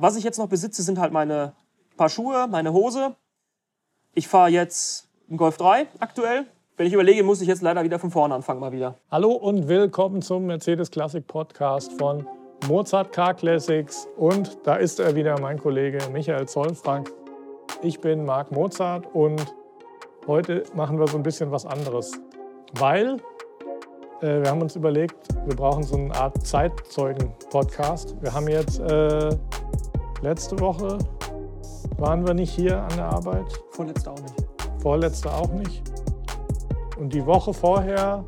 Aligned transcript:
Was 0.00 0.14
ich 0.14 0.22
jetzt 0.22 0.38
noch 0.38 0.46
besitze, 0.46 0.84
sind 0.84 1.00
halt 1.00 1.12
meine 1.12 1.54
paar 1.96 2.08
Schuhe, 2.08 2.46
meine 2.48 2.72
Hose. 2.72 3.16
Ich 4.14 4.28
fahre 4.28 4.48
jetzt 4.48 5.08
einen 5.28 5.38
Golf 5.38 5.56
3 5.56 5.88
aktuell. 5.98 6.46
Wenn 6.76 6.86
ich 6.86 6.92
überlege, 6.92 7.24
muss 7.24 7.40
ich 7.40 7.48
jetzt 7.48 7.62
leider 7.62 7.82
wieder 7.82 7.98
von 7.98 8.12
vorne 8.12 8.32
anfangen 8.32 8.60
mal 8.60 8.70
wieder. 8.70 8.94
Hallo 9.10 9.32
und 9.32 9.66
willkommen 9.66 10.22
zum 10.22 10.46
Mercedes 10.46 10.92
Classic 10.92 11.26
Podcast 11.26 11.94
von 11.94 12.24
Mozart 12.68 13.10
Car 13.10 13.34
Classics. 13.34 14.06
Und 14.16 14.58
da 14.62 14.76
ist 14.76 15.00
er 15.00 15.16
wieder, 15.16 15.40
mein 15.40 15.58
Kollege 15.58 15.98
Michael 16.12 16.46
Zollfrank. 16.46 17.12
Ich 17.82 18.00
bin 18.00 18.24
Marc 18.24 18.52
Mozart 18.52 19.12
und 19.12 19.52
heute 20.28 20.62
machen 20.74 21.00
wir 21.00 21.08
so 21.08 21.16
ein 21.16 21.24
bisschen 21.24 21.50
was 21.50 21.66
anderes. 21.66 22.12
Weil 22.74 23.16
äh, 24.20 24.42
wir 24.42 24.48
haben 24.48 24.62
uns 24.62 24.76
überlegt, 24.76 25.16
wir 25.44 25.56
brauchen 25.56 25.82
so 25.82 25.96
eine 25.96 26.14
Art 26.14 26.46
Zeitzeugen-Podcast. 26.46 28.14
Wir 28.22 28.32
haben 28.32 28.46
jetzt 28.46 28.78
äh, 28.78 29.36
letzte 30.22 30.58
Woche 30.60 30.98
waren 31.98 32.26
wir 32.26 32.34
nicht 32.34 32.52
hier 32.52 32.82
an 32.82 32.96
der 32.96 33.06
Arbeit. 33.06 33.46
Vorletzte 33.70 34.10
auch 34.10 34.20
nicht. 34.20 34.46
Vorletzte 34.80 35.32
auch 35.32 35.52
nicht. 35.52 35.82
Und 36.98 37.12
die 37.12 37.24
Woche 37.24 37.54
vorher 37.54 38.24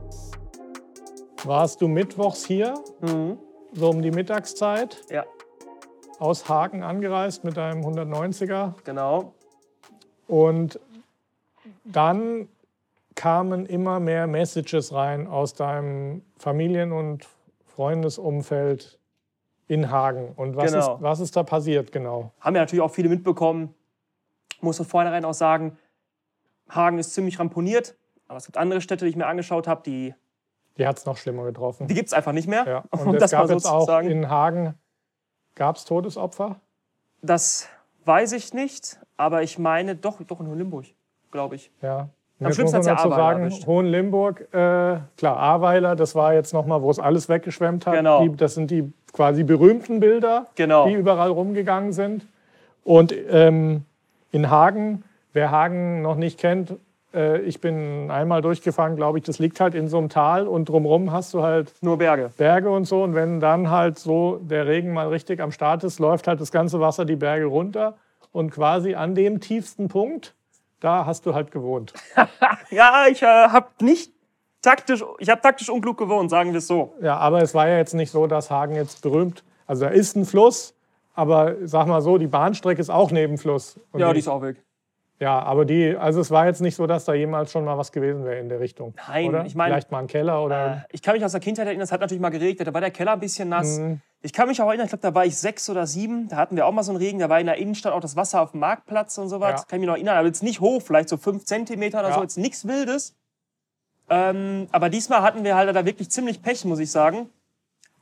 warst 1.45 1.81
du 1.81 1.89
mittwochs 1.89 2.45
hier, 2.45 2.75
Mhm. 3.01 3.39
so 3.73 3.91
um 3.91 4.03
die 4.03 4.11
Mittagszeit, 4.11 5.03
Ja, 5.11 5.25
aus 6.19 6.49
Hagen 6.49 6.83
angereist 6.83 7.45
mit 7.45 7.57
deinem 7.57 7.83
190er. 7.85 8.75
genau. 8.85 9.33
Und 10.29 10.79
dann 11.85 12.49
kamen 13.17 13.67
immer 13.67 13.99
mehr 14.01 14.27
Messages 14.27 14.93
rein 14.93 15.27
aus 15.27 15.55
deinem 15.55 16.23
Familien- 16.39 16.93
und 16.93 17.27
Freundesumfeld 17.67 18.99
in 19.71 19.91
Hagen. 19.91 20.33
Und 20.37 20.57
was, 20.57 20.73
Genau. 20.73 20.97
ist, 20.97 21.03
was 21.03 21.21
ist 21.21 21.37
da 21.37 21.43
passiert 21.45 21.93
genau? 21.93 22.33
Haben 22.41 22.57
ja 22.57 22.63
natürlich 22.63 22.83
auch 22.83 22.91
viele 22.91 23.09
mitbekommen. 23.09 23.73
Muss 24.61 24.77
von 24.79 24.87
vornherein 24.87 25.25
auch 25.25 25.33
sagen, 25.35 25.79
Hagen 26.69 26.99
ist 26.99 27.15
ziemlich 27.15 27.39
ramponiert. 27.39 27.95
Aber 28.27 28.37
es 28.39 28.47
gibt 28.47 28.57
andere 28.59 28.81
Städte, 28.81 29.05
die 29.05 29.11
ich 29.11 29.17
mir 29.17 29.27
angeschaut 29.27 29.67
habe, 29.69 29.83
die, 29.85 30.15
Die 30.77 30.87
hat 30.87 30.99
es 30.99 31.07
noch 31.07 31.17
schlimmer 31.17 31.45
getroffen. 31.45 31.87
die 31.87 31.95
gibt 31.95 32.09
es 32.09 32.13
einfach 32.13 32.33
nicht 32.33 32.49
mehr. 32.49 32.65
ja. 32.67 32.85
um 33.01 33.09
Und 33.09 33.15
es 33.17 33.21
das 33.23 33.33
mal 33.33 33.39
gab 33.39 33.47
so 33.49 33.55
jetzt 33.55 33.67
auch 33.67 33.87
sagen. 33.87 34.11
in 34.11 34.29
Hagen 34.29 34.75
gab's 35.55 35.85
Todesopfer. 35.85 36.57
Das 37.23 37.69
weiß 38.07 38.33
ich 38.33 38.53
nicht, 38.55 38.99
aber 39.17 39.43
ich 39.43 39.59
meine 39.59 39.95
doch, 39.95 40.21
doch 40.23 40.41
in 40.41 40.53
Limburg, 40.59 40.87
glaube 41.31 41.55
ich. 41.57 41.71
Ja. 41.81 42.09
Und 42.39 42.47
Am 42.47 42.53
schlimmsten 42.55 42.79
hat's 42.79 42.87
ja 42.87 42.95
Ahrweiler 42.97 43.17
sagen, 43.17 43.41
erwischt. 43.43 43.67
Hohenlimburg, 43.67 44.41
äh, 44.55 45.01
klar, 45.19 45.37
Ahrweiler, 45.37 45.95
das 45.95 46.15
war 46.15 46.33
jetzt 46.33 46.55
nochmal, 46.55 46.81
wo 46.81 46.91
es 46.91 46.99
alles 46.99 47.29
weggeschwemmt 47.29 47.87
hat. 47.87 47.95
Genau. 47.95 48.23
Die, 48.23 48.35
das 48.35 48.55
sind 48.55 48.71
die 48.71 48.91
quasi 49.13 49.45
berühmten 49.45 50.01
Bilder, 50.01 50.47
Genau. 50.55 50.87
die 50.87 50.95
überall 50.95 51.31
rumgegangen 51.31 51.93
sind. 51.93 52.27
Und 52.85 53.15
ähm, 53.31 53.85
in 54.33 54.51
Hagen, 54.51 55.03
wer 55.33 55.51
Hagen 55.51 56.03
noch 56.03 56.17
nicht 56.17 56.39
kennt, 56.39 56.75
äh, 57.15 57.41
ich 57.43 57.61
bin 57.61 58.11
einmal 58.11 58.41
durchgefahren, 58.43 58.97
glaube 58.97 59.19
ich, 59.19 59.25
das 59.25 59.39
liegt 59.39 59.61
halt 59.61 59.75
in 59.75 59.89
so 59.89 59.99
einem 59.99 60.09
Tal 60.09 60.47
und 60.47 60.69
drumherum 60.69 61.13
hast 61.13 61.35
du 61.35 61.43
halt 61.43 61.73
Nur 61.83 61.99
Berge. 61.99 62.31
Berge 62.37 62.71
und 62.71 62.85
so. 62.85 63.03
Und 63.03 63.15
wenn 63.15 63.41
dann 63.41 63.71
halt 63.71 63.99
so 63.99 64.41
der 64.43 64.67
Regen 64.67 64.93
mal 64.93 65.09
richtig 65.09 65.41
am 65.41 65.53
Start 65.53 65.85
ist, 65.85 65.99
läuft 65.99 66.27
halt 66.29 66.41
das 66.41 66.53
ganze 66.53 66.81
Wasser 66.81 67.05
die 67.05 67.17
Berge 67.17 67.47
runter. 67.47 67.97
Und 68.33 68.51
quasi 68.53 68.95
an 68.95 69.15
dem 69.17 69.41
tiefsten 69.41 69.89
Punkt, 69.89 70.35
da 70.79 71.05
hast 71.05 71.27
du 71.27 71.35
halt 71.35 71.51
gewohnt. 71.51 71.93
Ja, 72.71 73.07
ich 73.11 73.21
äh, 73.23 73.27
habe 73.27 73.67
nicht 73.81 74.13
taktisch, 74.63 75.05
ich 75.19 75.29
habe 75.29 75.41
taktisch 75.41 75.69
unklug 75.71 75.99
gewohnt, 75.99 76.31
sagen 76.31 76.53
wir 76.53 76.59
es 76.59 76.67
so. 76.67 76.95
Ja, 77.01 77.17
aber 77.17 77.43
es 77.43 77.55
war 77.55 77.69
ja 77.69 77.77
jetzt 77.79 77.95
nicht 77.95 78.11
so, 78.11 78.27
dass 78.27 78.51
Hagen 78.51 78.75
jetzt 78.75 79.03
berühmt. 79.03 79.43
Also 79.67 79.85
da 79.85 79.91
ist 79.91 80.17
ein 80.17 80.25
Fluss, 80.27 80.75
aber 81.15 81.55
sag 81.65 81.87
mal 81.87 82.01
so, 82.03 82.19
die 82.19 82.27
Bahnstrecke 82.27 82.81
ist 82.81 82.91
auch 82.91 83.11
neben 83.11 83.39
Fluss. 83.39 83.79
Und 83.93 84.01
Ja, 84.01 84.13
die 84.13 84.19
ist 84.21 84.29
auch 84.29 84.43
weg. 84.43 84.57
ja, 85.21 85.39
aber 85.41 85.65
die, 85.65 85.97
also 85.97 86.21
es 86.21 86.31
war 86.31 86.47
jetzt 86.47 86.61
nicht 86.61 86.75
so, 86.77 86.87
dass 86.87 87.05
da 87.05 87.15
jemals 87.15 87.53
schon 87.53 87.65
mal 87.65 87.77
was 87.79 87.93
gewesen 87.93 88.25
wäre 88.25 88.39
in 88.39 88.49
der 88.49 88.59
Richtung. 88.61 88.95
Nein, 89.09 89.29
oder? 89.29 89.45
ich 89.45 89.55
meine- 89.55 89.73
Vielleicht 89.75 89.91
mal 89.93 89.99
ein 90.01 90.07
Keller 90.07 90.43
oder. 90.45 90.67
Äh, 90.73 90.77
Ich 90.93 91.03
kann 91.03 91.15
mich 91.15 91.25
aus 91.25 91.33
der 91.33 91.41
Kindheit 91.41 91.67
erinnern, 91.67 91.83
es 91.85 91.93
hat 91.93 92.01
natürlich 92.01 92.21
mal 92.23 92.31
geregnet, 92.31 92.67
da 92.67 92.75
war 92.75 92.81
der 92.81 92.91
Keller 92.91 93.13
ein 93.13 93.21
bisschen 93.21 93.49
nass. 93.49 93.79
Mhm. 93.79 94.01
Ich 94.23 94.33
kann 94.33 94.49
mich 94.49 94.61
auch 94.61 94.69
erinnern, 94.69 94.85
ich 94.87 94.91
glaube, 94.91 95.03
da 95.03 95.15
war 95.15 95.25
ich 95.25 95.37
sechs 95.39 95.71
oder 95.71 95.87
sieben, 95.87 96.29
da 96.29 96.37
hatten 96.37 96.55
wir 96.57 96.67
auch 96.67 96.73
mal 96.73 96.83
so 96.83 96.91
einen 96.93 96.99
Regen, 97.01 97.19
da 97.21 97.29
war 97.29 97.41
in 97.41 97.47
der 97.47 97.57
Innenstadt 97.57 97.93
auch 97.93 98.01
das 98.01 98.17
Wasser 98.17 98.43
auf 98.43 98.51
dem 98.51 98.61
Marktplatz 98.61 99.17
und 99.19 99.29
sowas. 99.29 99.61
Ja. 99.63 99.67
Kann 99.67 99.77
ich 99.79 99.81
mich 99.81 99.87
noch 99.87 99.95
erinnern, 99.95 100.17
aber 100.19 100.27
jetzt 100.27 100.43
nicht 100.43 100.61
hoch, 100.61 100.83
vielleicht 100.83 101.09
so 101.09 101.17
fünf 101.17 101.45
Zentimeter 101.47 102.01
oder 102.01 102.09
Ja. 102.11 102.15
so, 102.17 102.23
jetzt 102.23 102.37
nichts 102.37 102.67
Wildes. 102.69 103.15
Ähm, 104.11 104.67
aber 104.73 104.91
diesmal 104.91 105.23
hatten 105.23 105.45
wir 105.45 105.55
halt 105.55 105.75
da 105.75 105.87
wirklich 105.87 106.11
ziemlich 106.11 106.43
Pech, 106.43 106.65
muss 106.65 106.81
ich 106.81 106.91
sagen. 106.91 107.31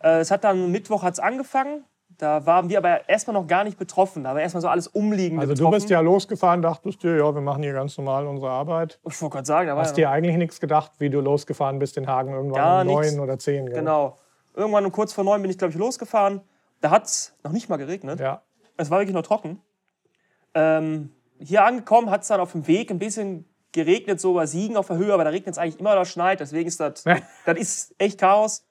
Äh, 0.02 0.20
es 0.20 0.30
hat 0.30 0.42
dann 0.42 0.72
Mittwoch 0.72 1.02
hat's 1.02 1.18
angefangen, 1.18 1.84
da 2.16 2.46
waren 2.46 2.68
wir 2.68 2.78
aber 2.78 3.08
erstmal 3.08 3.34
noch 3.34 3.46
gar 3.46 3.62
nicht 3.62 3.78
betroffen, 3.78 4.24
da 4.24 4.34
war 4.34 4.40
erstmal 4.40 4.62
so 4.62 4.68
alles 4.68 4.88
umliegende 4.88 5.42
Also 5.42 5.52
du 5.52 5.58
betroffen. 5.58 5.74
bist 5.74 5.90
ja 5.90 6.00
losgefahren, 6.00 6.62
dachtest 6.62 7.02
dir, 7.02 7.16
ja, 7.16 7.34
wir 7.34 7.42
machen 7.42 7.62
hier 7.62 7.74
ganz 7.74 7.96
normal 7.98 8.26
unsere 8.26 8.50
Arbeit. 8.50 8.98
Ich 9.08 9.20
wollte 9.20 9.34
gerade 9.34 9.46
sagen, 9.46 9.68
da 9.68 9.76
war 9.76 9.82
Hast 9.82 9.98
ja 9.98 10.08
dir 10.08 10.10
eigentlich 10.10 10.36
nichts 10.36 10.60
gedacht, 10.60 10.92
wie 10.98 11.10
du 11.10 11.20
losgefahren 11.20 11.78
bist 11.78 11.96
in 11.96 12.06
Hagen 12.06 12.32
irgendwann 12.32 12.62
Gar 12.62 12.80
um 12.80 12.86
neun 12.88 13.20
oder 13.20 13.38
zehn. 13.38 13.66
Gell? 13.66 13.76
Genau. 13.76 14.16
Irgendwann 14.54 14.84
um 14.86 14.92
kurz 14.92 15.12
vor 15.12 15.24
neun 15.24 15.42
bin 15.42 15.50
ich, 15.50 15.58
glaube 15.58 15.72
ich, 15.72 15.78
losgefahren. 15.78 16.40
Da 16.80 16.90
hat 16.90 17.04
es 17.04 17.36
noch 17.44 17.52
nicht 17.52 17.68
mal 17.68 17.76
geregnet. 17.76 18.18
Ja. 18.18 18.42
Es 18.76 18.90
war 18.90 18.98
wirklich 18.98 19.14
nur 19.14 19.22
trocken. 19.22 19.60
Ähm, 20.54 21.10
hier 21.38 21.64
angekommen 21.64 22.10
hat 22.10 22.22
es 22.22 22.28
dann 22.28 22.40
auf 22.40 22.52
dem 22.52 22.66
Weg 22.66 22.90
ein 22.90 22.98
bisschen 22.98 23.44
geregnet, 23.84 24.20
so 24.20 24.34
bei 24.34 24.46
Siegen 24.46 24.76
auf 24.76 24.88
der 24.88 24.96
Höhe, 24.96 25.14
aber 25.14 25.24
da 25.24 25.30
regnet 25.30 25.52
es 25.52 25.58
eigentlich 25.58 25.80
immer 25.80 25.92
oder 25.92 26.04
schneit. 26.04 26.40
Deswegen 26.40 26.68
ist 26.68 26.80
das, 26.80 27.04
das 27.04 27.58
ist 27.58 27.94
echt 27.98 28.18
Chaos. 28.18 28.64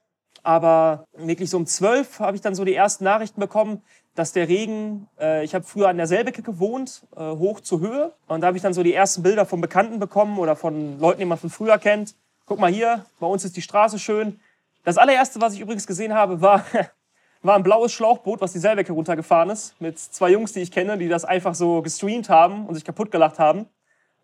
Aber 0.43 1.05
wirklich 1.17 1.49
so 1.49 1.57
um 1.57 1.65
zwölf 1.65 2.19
habe 2.19 2.35
ich 2.35 2.41
dann 2.41 2.55
so 2.55 2.63
die 2.63 2.75
ersten 2.75 3.03
Nachrichten 3.03 3.39
bekommen, 3.39 3.81
dass 4.15 4.31
der 4.33 4.47
Regen, 4.47 5.07
äh, 5.19 5.43
ich 5.43 5.53
habe 5.53 5.63
früher 5.65 5.89
an 5.89 5.97
der 5.97 6.07
Selbecke 6.07 6.41
gewohnt, 6.41 7.03
äh, 7.15 7.21
hoch 7.21 7.59
zur 7.59 7.79
Höhe. 7.81 8.13
Und 8.27 8.41
da 8.41 8.47
habe 8.47 8.57
ich 8.57 8.63
dann 8.63 8.73
so 8.73 8.81
die 8.81 8.93
ersten 8.93 9.23
Bilder 9.23 9.45
von 9.45 9.61
Bekannten 9.61 9.99
bekommen 9.99 10.39
oder 10.39 10.55
von 10.55 10.99
Leuten, 10.99 11.19
die 11.19 11.25
man 11.25 11.37
von 11.37 11.49
früher 11.49 11.77
kennt. 11.77 12.15
Guck 12.45 12.59
mal 12.59 12.71
hier, 12.71 13.05
bei 13.19 13.27
uns 13.27 13.45
ist 13.45 13.55
die 13.57 13.61
Straße 13.61 13.99
schön. 13.99 14.39
Das 14.83 14.97
allererste, 14.97 15.39
was 15.41 15.53
ich 15.53 15.59
übrigens 15.59 15.85
gesehen 15.85 16.13
habe, 16.13 16.41
war, 16.41 16.63
war 17.41 17.55
ein 17.55 17.63
blaues 17.63 17.91
Schlauchboot, 17.91 18.41
was 18.41 18.53
die 18.53 18.59
Selbecke 18.59 18.93
runtergefahren 18.93 19.49
ist. 19.49 19.79
Mit 19.79 19.99
zwei 19.99 20.31
Jungs, 20.31 20.53
die 20.53 20.61
ich 20.61 20.71
kenne, 20.71 20.97
die 20.97 21.09
das 21.09 21.25
einfach 21.25 21.53
so 21.53 21.81
gestreamt 21.81 22.29
haben 22.29 22.65
und 22.65 22.75
sich 22.75 22.85
kaputt 22.85 23.11
gelacht 23.11 23.37
haben. 23.37 23.67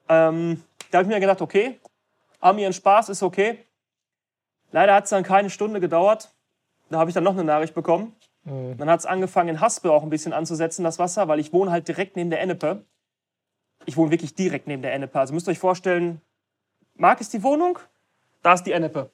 Ähm, 0.09 0.63
da 0.93 0.99
habe 0.99 1.09
ich 1.09 1.13
mir 1.13 1.19
gedacht, 1.19 1.41
okay, 1.41 1.79
haben 2.39 2.59
ihren 2.59 2.73
Spaß, 2.73 3.09
ist 3.09 3.23
okay. 3.23 3.57
Leider 4.71 4.93
hat 4.93 5.05
es 5.05 5.09
dann 5.09 5.23
keine 5.23 5.49
Stunde 5.49 5.79
gedauert. 5.79 6.29
Da 6.89 6.99
habe 6.99 7.09
ich 7.09 7.15
dann 7.15 7.23
noch 7.23 7.33
eine 7.33 7.43
Nachricht 7.43 7.73
bekommen. 7.73 8.15
Dann 8.45 8.89
hat 8.89 8.99
es 8.99 9.05
angefangen, 9.05 9.49
in 9.49 9.61
Haspel 9.61 9.89
auch 9.89 10.03
ein 10.03 10.09
bisschen 10.09 10.33
anzusetzen, 10.33 10.83
das 10.83 10.99
Wasser, 10.99 11.27
weil 11.27 11.39
ich 11.39 11.53
wohne 11.53 11.71
halt 11.71 11.87
direkt 11.87 12.15
neben 12.17 12.29
der 12.29 12.41
Ennepe. 12.41 12.83
Ich 13.85 13.97
wohne 13.97 14.11
wirklich 14.11 14.35
direkt 14.35 14.67
neben 14.67 14.81
der 14.81 14.93
Ennepe. 14.93 15.17
Also 15.17 15.33
müsst 15.33 15.47
ihr 15.47 15.51
euch 15.51 15.59
vorstellen, 15.59 16.21
Mark 16.95 17.21
ist 17.21 17.33
die 17.33 17.41
Wohnung, 17.41 17.79
da 18.43 18.53
ist 18.53 18.63
die 18.63 18.73
Ennepe. 18.73 19.09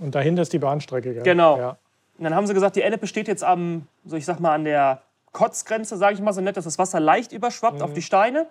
Und 0.00 0.14
dahinter 0.14 0.42
ist 0.42 0.52
die 0.52 0.58
Bahnstrecke. 0.58 1.14
Gell? 1.14 1.22
Genau. 1.22 1.58
Ja. 1.58 1.76
Und 2.18 2.24
dann 2.24 2.34
haben 2.34 2.46
sie 2.46 2.54
gesagt, 2.54 2.76
die 2.76 2.82
Ennepe 2.82 3.06
steht 3.06 3.28
jetzt 3.28 3.44
am, 3.44 3.86
so 4.04 4.16
ich 4.16 4.24
sag 4.24 4.40
mal, 4.40 4.54
an 4.54 4.64
der 4.64 5.02
Kotzgrenze, 5.32 5.96
sage 5.98 6.14
ich 6.14 6.20
mal 6.20 6.32
so 6.32 6.40
nett, 6.40 6.56
dass 6.56 6.64
das 6.64 6.78
Wasser 6.78 6.98
leicht 6.98 7.32
überschwappt 7.32 7.82
auf 7.82 7.92
die 7.92 8.02
Steine. 8.02 8.48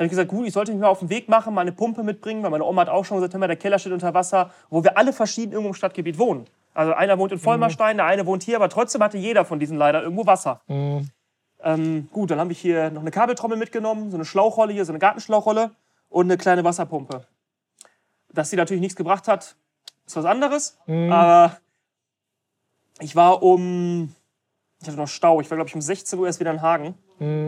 Dann 0.00 0.06
habe 0.06 0.14
ich 0.14 0.16
gesagt, 0.16 0.30
gut, 0.30 0.46
ich 0.46 0.54
sollte 0.54 0.72
mich 0.72 0.80
mal 0.80 0.88
auf 0.88 1.00
den 1.00 1.10
Weg 1.10 1.28
machen, 1.28 1.52
mal 1.52 1.60
eine 1.60 1.72
Pumpe 1.72 2.02
mitbringen, 2.02 2.42
weil 2.42 2.48
meine 2.48 2.64
Oma 2.64 2.80
hat 2.80 2.88
auch 2.88 3.04
schon 3.04 3.18
gesagt, 3.18 3.34
hör 3.34 3.38
mal, 3.38 3.48
der 3.48 3.56
Keller 3.56 3.78
steht 3.78 3.92
unter 3.92 4.14
Wasser, 4.14 4.50
wo 4.70 4.82
wir 4.82 4.96
alle 4.96 5.12
verschieden 5.12 5.52
irgendwo 5.52 5.68
im 5.68 5.74
Stadtgebiet 5.74 6.18
wohnen. 6.18 6.46
Also 6.72 6.94
einer 6.94 7.18
wohnt 7.18 7.32
in 7.32 7.38
Vollmerstein, 7.38 7.98
der 7.98 8.06
eine 8.06 8.24
wohnt 8.24 8.42
hier, 8.42 8.56
aber 8.56 8.70
trotzdem 8.70 9.02
hatte 9.02 9.18
jeder 9.18 9.44
von 9.44 9.58
diesen 9.60 9.76
leider 9.76 10.02
irgendwo 10.02 10.24
Wasser. 10.24 10.62
Ähm, 11.62 12.08
gut, 12.12 12.30
dann 12.30 12.38
habe 12.40 12.50
ich 12.50 12.58
hier 12.58 12.90
noch 12.90 13.02
eine 13.02 13.10
Kabeltrommel 13.10 13.58
mitgenommen, 13.58 14.10
so 14.10 14.16
eine 14.16 14.24
Schlauchrolle 14.24 14.72
hier, 14.72 14.86
so 14.86 14.92
eine 14.92 15.00
Gartenschlauchrolle 15.00 15.72
und 16.08 16.28
eine 16.28 16.38
kleine 16.38 16.64
Wasserpumpe. 16.64 17.26
Dass 18.32 18.48
sie 18.48 18.56
natürlich 18.56 18.80
nichts 18.80 18.96
gebracht 18.96 19.28
hat, 19.28 19.54
ist 20.06 20.16
was 20.16 20.24
anderes. 20.24 20.78
Aber 21.12 21.58
ich 23.00 23.14
war 23.16 23.42
um, 23.42 24.14
ich 24.80 24.88
hatte 24.88 24.96
noch 24.96 25.08
Stau, 25.08 25.42
ich 25.42 25.50
war 25.50 25.56
glaube 25.56 25.68
ich 25.68 25.74
um 25.74 25.82
16 25.82 26.18
Uhr 26.18 26.26
erst 26.26 26.40
wieder 26.40 26.52
in 26.52 26.62
Hagen. 26.62 26.94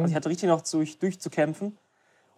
Also 0.02 0.10
ich 0.10 0.14
hatte 0.14 0.28
richtig 0.28 0.50
noch 0.50 0.60
durch, 0.60 0.98
durchzukämpfen. 0.98 1.78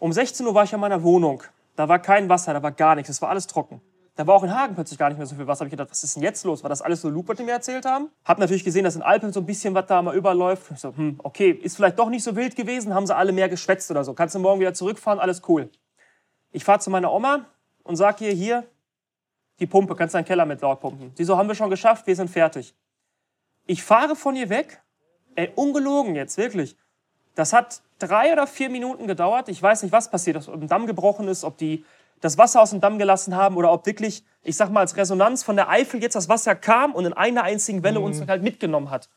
Um 0.04 0.12
16 0.12 0.46
Uhr 0.46 0.54
war 0.54 0.64
ich 0.64 0.72
in 0.74 0.80
meiner 0.80 1.02
Wohnung. 1.02 1.42
Da 1.76 1.88
war 1.88 1.98
kein 1.98 2.28
Wasser, 2.28 2.52
da 2.52 2.62
war 2.62 2.72
gar 2.72 2.94
nichts, 2.94 3.08
es 3.08 3.22
war 3.22 3.30
alles 3.30 3.46
trocken. 3.46 3.80
Da 4.16 4.26
war 4.26 4.34
auch 4.34 4.42
in 4.42 4.54
Hagen 4.54 4.74
plötzlich 4.74 4.98
gar 4.98 5.08
nicht 5.08 5.16
mehr 5.16 5.26
so 5.26 5.34
viel 5.34 5.46
Wasser. 5.46 5.60
Hab 5.60 5.68
ich 5.68 5.70
gedacht, 5.70 5.90
was 5.90 6.04
ist 6.04 6.16
denn 6.16 6.22
jetzt 6.22 6.44
los? 6.44 6.62
War 6.62 6.68
das 6.68 6.82
alles 6.82 7.00
so 7.00 7.08
Lupe, 7.08 7.34
die 7.34 7.42
mir 7.42 7.52
erzählt 7.52 7.86
haben? 7.86 8.10
Hab 8.22 8.38
natürlich 8.38 8.64
gesehen, 8.64 8.84
dass 8.84 8.96
in 8.96 9.02
Alpen 9.02 9.32
so 9.32 9.40
ein 9.40 9.46
bisschen 9.46 9.74
was 9.74 9.86
da 9.86 10.02
mal 10.02 10.14
überläuft. 10.14 10.72
Ich 10.72 10.80
so, 10.80 10.94
hm, 10.94 11.20
okay, 11.22 11.52
ist 11.52 11.76
vielleicht 11.76 11.98
doch 11.98 12.10
nicht 12.10 12.22
so 12.22 12.36
wild 12.36 12.54
gewesen, 12.54 12.92
haben 12.92 13.06
sie 13.06 13.16
alle 13.16 13.32
mehr 13.32 13.48
geschwätzt 13.48 13.90
oder 13.90 14.04
so. 14.04 14.12
Kannst 14.12 14.34
du 14.34 14.40
morgen 14.40 14.60
wieder 14.60 14.74
zurückfahren, 14.74 15.18
alles 15.18 15.40
cool. 15.48 15.70
Ich 16.52 16.64
fahre 16.64 16.80
zu 16.80 16.90
meiner 16.90 17.10
Oma 17.10 17.46
und 17.84 17.96
sag 17.96 18.20
ihr 18.20 18.32
hier, 18.32 18.64
die 19.58 19.66
Pumpe, 19.66 19.96
kannst 19.96 20.12
du 20.12 20.18
deinen 20.18 20.26
Keller 20.26 20.44
mit 20.44 20.60
laut 20.60 20.80
pumpen. 20.80 21.12
Sie 21.14 21.24
so, 21.24 21.38
haben 21.38 21.48
wir 21.48 21.54
schon 21.54 21.70
geschafft, 21.70 22.06
wir 22.06 22.14
sind 22.14 22.28
fertig. 22.28 22.74
Ich 23.64 23.82
fahre 23.82 24.16
von 24.16 24.36
ihr 24.36 24.50
weg, 24.50 24.82
ey, 25.34 25.50
ungelogen 25.54 26.14
jetzt, 26.14 26.36
wirklich. 26.36 26.76
Das 27.34 27.54
hat 27.54 27.80
drei 28.06 28.32
oder 28.32 28.46
vier 28.46 28.70
Minuten 28.70 29.06
gedauert. 29.06 29.48
Ich 29.48 29.62
weiß 29.62 29.82
nicht, 29.82 29.92
was 29.92 30.10
passiert 30.10 30.36
ist, 30.36 30.48
ob 30.48 30.60
ein 30.60 30.68
Damm 30.68 30.86
gebrochen 30.86 31.28
ist, 31.28 31.44
ob 31.44 31.58
die 31.58 31.84
das 32.20 32.38
Wasser 32.38 32.62
aus 32.62 32.70
dem 32.70 32.80
Damm 32.80 32.98
gelassen 32.98 33.34
haben 33.36 33.56
oder 33.56 33.72
ob 33.72 33.84
wirklich, 33.86 34.24
ich 34.42 34.56
sag 34.56 34.70
mal, 34.70 34.80
als 34.80 34.96
Resonanz 34.96 35.42
von 35.42 35.56
der 35.56 35.68
Eifel 35.68 36.00
jetzt 36.02 36.14
das 36.14 36.28
Wasser 36.28 36.54
kam 36.54 36.94
und 36.94 37.04
in 37.04 37.12
einer 37.12 37.42
einzigen 37.42 37.82
Welle 37.82 38.00
uns 38.00 38.26
halt 38.26 38.42
mitgenommen 38.42 38.90
hat. 38.90 39.08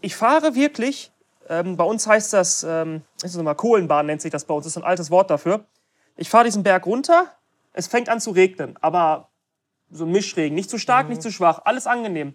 Ich 0.00 0.14
fahre 0.16 0.54
wirklich 0.54 1.12
Ähm, 1.48 1.76
bei 1.76 1.84
uns 1.84 2.08
heißt 2.08 2.32
das, 2.32 2.64
ähm, 2.64 3.02
ist 3.22 3.36
das 3.36 3.42
mal 3.42 3.54
Kohlenbahn 3.54 4.06
nennt 4.06 4.20
sich 4.20 4.32
das 4.32 4.44
bei 4.44 4.54
uns, 4.54 4.64
das 4.64 4.72
ist 4.72 4.82
ein 4.82 4.84
altes 4.84 5.12
Wort 5.12 5.30
dafür. 5.30 5.64
Ich 6.16 6.28
fahre 6.28 6.44
diesen 6.44 6.64
Berg 6.64 6.86
runter, 6.86 7.26
es 7.72 7.86
fängt 7.86 8.08
an 8.08 8.20
zu 8.20 8.32
regnen, 8.32 8.76
aber 8.80 9.28
so 9.88 10.04
ein 10.04 10.10
Mischregen, 10.10 10.56
nicht 10.56 10.70
zu 10.70 10.78
stark, 10.78 11.08
nicht 11.08 11.22
zu 11.22 11.30
schwach, 11.30 11.60
alles 11.64 11.86
angenehm. 11.86 12.34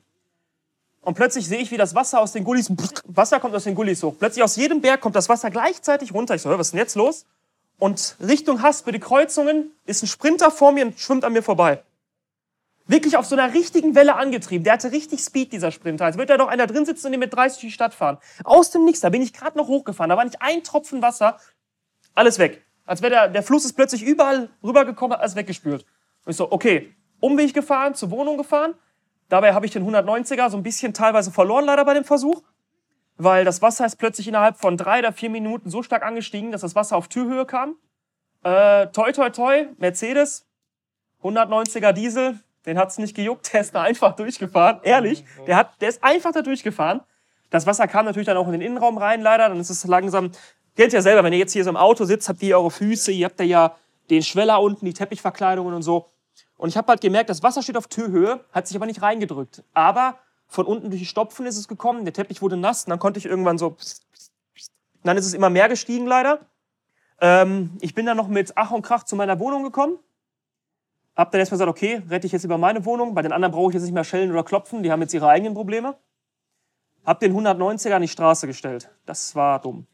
Und 1.01 1.15
plötzlich 1.15 1.47
sehe 1.47 1.59
ich, 1.59 1.71
wie 1.71 1.77
das 1.77 1.95
Wasser 1.95 2.19
aus 2.19 2.31
den 2.31 2.43
Gullis, 2.43 2.71
Wasser 3.05 3.39
kommt 3.39 3.55
aus 3.55 3.63
den 3.63 3.73
Gullis 3.73 4.03
hoch. 4.03 4.15
Plötzlich 4.17 4.43
aus 4.43 4.55
jedem 4.55 4.81
Berg 4.81 5.01
kommt 5.01 5.15
das 5.15 5.29
Wasser 5.29 5.49
gleichzeitig 5.49 6.13
runter. 6.13 6.35
Ich 6.35 6.43
so, 6.43 6.49
was 6.49 6.67
ist 6.67 6.71
denn 6.71 6.79
jetzt 6.79 6.95
los? 6.95 7.25
Und 7.79 8.15
Richtung 8.19 8.61
Haspe, 8.61 8.91
die 8.91 8.99
Kreuzungen, 8.99 9.71
ist 9.85 10.03
ein 10.03 10.07
Sprinter 10.07 10.51
vor 10.51 10.71
mir 10.71 10.85
und 10.85 10.99
schwimmt 10.99 11.25
an 11.25 11.33
mir 11.33 11.41
vorbei. 11.41 11.81
Wirklich 12.85 13.17
auf 13.17 13.25
so 13.25 13.35
einer 13.35 13.53
richtigen 13.53 13.95
Welle 13.95 14.15
angetrieben. 14.15 14.63
Der 14.63 14.73
hatte 14.73 14.91
richtig 14.91 15.21
Speed, 15.21 15.53
dieser 15.53 15.71
Sprinter. 15.71 16.05
Als 16.05 16.17
würde 16.17 16.33
da 16.33 16.37
doch 16.37 16.47
einer 16.47 16.67
drin 16.67 16.85
sitzen 16.85 17.07
und 17.07 17.13
den 17.13 17.19
mit 17.19 17.33
30 17.33 17.61
durch 17.61 17.71
die 17.71 17.73
Stadt 17.73 17.95
fahren. 17.95 18.19
Aus 18.43 18.69
dem 18.69 18.85
Nichts, 18.85 19.01
da 19.01 19.09
bin 19.09 19.23
ich 19.23 19.33
gerade 19.33 19.57
noch 19.57 19.67
hochgefahren. 19.67 20.09
Da 20.09 20.17
war 20.17 20.25
nicht 20.25 20.41
ein 20.41 20.63
Tropfen 20.63 21.01
Wasser. 21.01 21.39
Alles 22.13 22.37
weg. 22.37 22.63
Als 22.85 23.01
wäre 23.01 23.11
der, 23.11 23.27
der 23.29 23.43
Fluss 23.43 23.65
ist 23.65 23.73
plötzlich 23.73 24.03
überall 24.03 24.49
rübergekommen, 24.63 25.17
alles 25.17 25.35
weggespült. 25.35 25.85
Und 26.25 26.31
ich 26.31 26.37
so, 26.37 26.51
okay, 26.51 26.93
Umweg 27.19 27.53
gefahren, 27.53 27.95
zur 27.95 28.11
Wohnung 28.11 28.37
gefahren. 28.37 28.75
Dabei 29.31 29.53
habe 29.53 29.65
ich 29.65 29.71
den 29.71 29.89
190er 29.89 30.49
so 30.49 30.57
ein 30.57 30.63
bisschen 30.63 30.93
teilweise 30.93 31.31
verloren, 31.31 31.63
leider 31.63 31.85
bei 31.85 31.93
dem 31.93 32.03
Versuch. 32.03 32.41
Weil 33.15 33.45
das 33.45 33.61
Wasser 33.61 33.85
ist 33.85 33.95
plötzlich 33.95 34.27
innerhalb 34.27 34.57
von 34.57 34.75
drei 34.75 34.99
oder 34.99 35.13
vier 35.13 35.29
Minuten 35.29 35.69
so 35.69 35.83
stark 35.83 36.03
angestiegen, 36.03 36.51
dass 36.51 36.59
das 36.59 36.75
Wasser 36.75 36.97
auf 36.97 37.07
Türhöhe 37.07 37.45
kam. 37.45 37.77
Äh, 38.43 38.87
toi, 38.87 39.13
toi, 39.13 39.29
toi, 39.29 39.67
Mercedes, 39.77 40.45
190er 41.23 41.93
Diesel, 41.93 42.41
den 42.65 42.77
hat's 42.77 42.97
nicht 42.97 43.15
gejuckt, 43.15 43.53
der 43.53 43.61
ist 43.61 43.73
da 43.73 43.83
einfach 43.83 44.17
durchgefahren. 44.17 44.81
Ehrlich, 44.83 45.23
der, 45.47 45.55
hat, 45.55 45.81
der 45.81 45.87
ist 45.87 46.03
einfach 46.03 46.33
da 46.33 46.41
durchgefahren. 46.41 46.99
Das 47.51 47.65
Wasser 47.65 47.87
kam 47.87 48.03
natürlich 48.03 48.25
dann 48.25 48.35
auch 48.35 48.47
in 48.47 48.51
den 48.51 48.61
Innenraum 48.61 48.97
rein, 48.97 49.21
leider. 49.21 49.47
Dann 49.47 49.61
ist 49.61 49.69
es 49.69 49.85
langsam. 49.85 50.31
Kennt 50.75 50.91
ja 50.91 51.01
selber, 51.01 51.23
wenn 51.23 51.31
ihr 51.31 51.39
jetzt 51.39 51.53
hier 51.53 51.63
so 51.63 51.69
im 51.69 51.77
Auto 51.77 52.03
sitzt, 52.03 52.27
habt 52.27 52.43
ihr 52.43 52.57
eure 52.57 52.71
Füße, 52.71 53.13
ihr 53.13 53.27
habt 53.27 53.39
ja 53.39 53.77
den 54.09 54.23
Schweller 54.23 54.61
unten, 54.61 54.85
die 54.85 54.93
Teppichverkleidungen 54.93 55.73
und 55.73 55.83
so. 55.83 56.09
Und 56.61 56.69
ich 56.69 56.77
habe 56.77 56.89
halt 56.89 57.01
gemerkt, 57.01 57.31
das 57.31 57.41
Wasser 57.41 57.63
steht 57.63 57.75
auf 57.75 57.87
Türhöhe, 57.87 58.45
hat 58.51 58.67
sich 58.67 58.77
aber 58.77 58.85
nicht 58.85 59.01
reingedrückt. 59.01 59.63
Aber 59.73 60.19
von 60.45 60.67
unten 60.67 60.91
durch 60.91 61.01
die 61.01 61.07
Stopfen 61.07 61.47
ist 61.47 61.57
es 61.57 61.67
gekommen, 61.67 62.05
der 62.05 62.13
Teppich 62.13 62.43
wurde 62.43 62.55
nass 62.55 62.83
und 62.85 62.91
dann 62.91 62.99
konnte 62.99 63.17
ich 63.17 63.25
irgendwann 63.25 63.57
so. 63.57 63.77
Dann 65.03 65.17
ist 65.17 65.25
es 65.25 65.33
immer 65.33 65.49
mehr 65.49 65.69
gestiegen, 65.69 66.05
leider. 66.05 66.41
Ähm, 67.19 67.75
ich 67.81 67.95
bin 67.95 68.05
dann 68.05 68.15
noch 68.15 68.27
mit 68.27 68.51
Ach 68.57 68.69
und 68.69 68.83
Krach 68.83 69.05
zu 69.05 69.15
meiner 69.15 69.39
Wohnung 69.39 69.63
gekommen. 69.63 69.97
Hab 71.15 71.31
dann 71.31 71.39
erstmal 71.39 71.55
gesagt, 71.55 71.71
okay, 71.71 72.03
rette 72.07 72.27
ich 72.27 72.31
jetzt 72.31 72.43
über 72.43 72.59
meine 72.59 72.85
Wohnung. 72.85 73.15
Bei 73.15 73.23
den 73.23 73.31
anderen 73.31 73.53
brauche 73.53 73.71
ich 73.71 73.73
jetzt 73.73 73.83
nicht 73.83 73.95
mehr 73.95 74.03
schellen 74.03 74.31
oder 74.31 74.43
klopfen, 74.43 74.83
die 74.83 74.91
haben 74.91 75.01
jetzt 75.01 75.15
ihre 75.15 75.29
eigenen 75.29 75.55
Probleme. 75.55 75.97
Hab 77.03 77.21
den 77.21 77.35
190er 77.35 77.93
an 77.93 78.03
die 78.03 78.07
Straße 78.07 78.45
gestellt. 78.45 78.91
Das 79.07 79.35
war 79.35 79.59
dumm. 79.59 79.87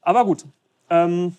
Aber 0.00 0.24
gut. 0.24 0.44
Ähm, 0.88 1.36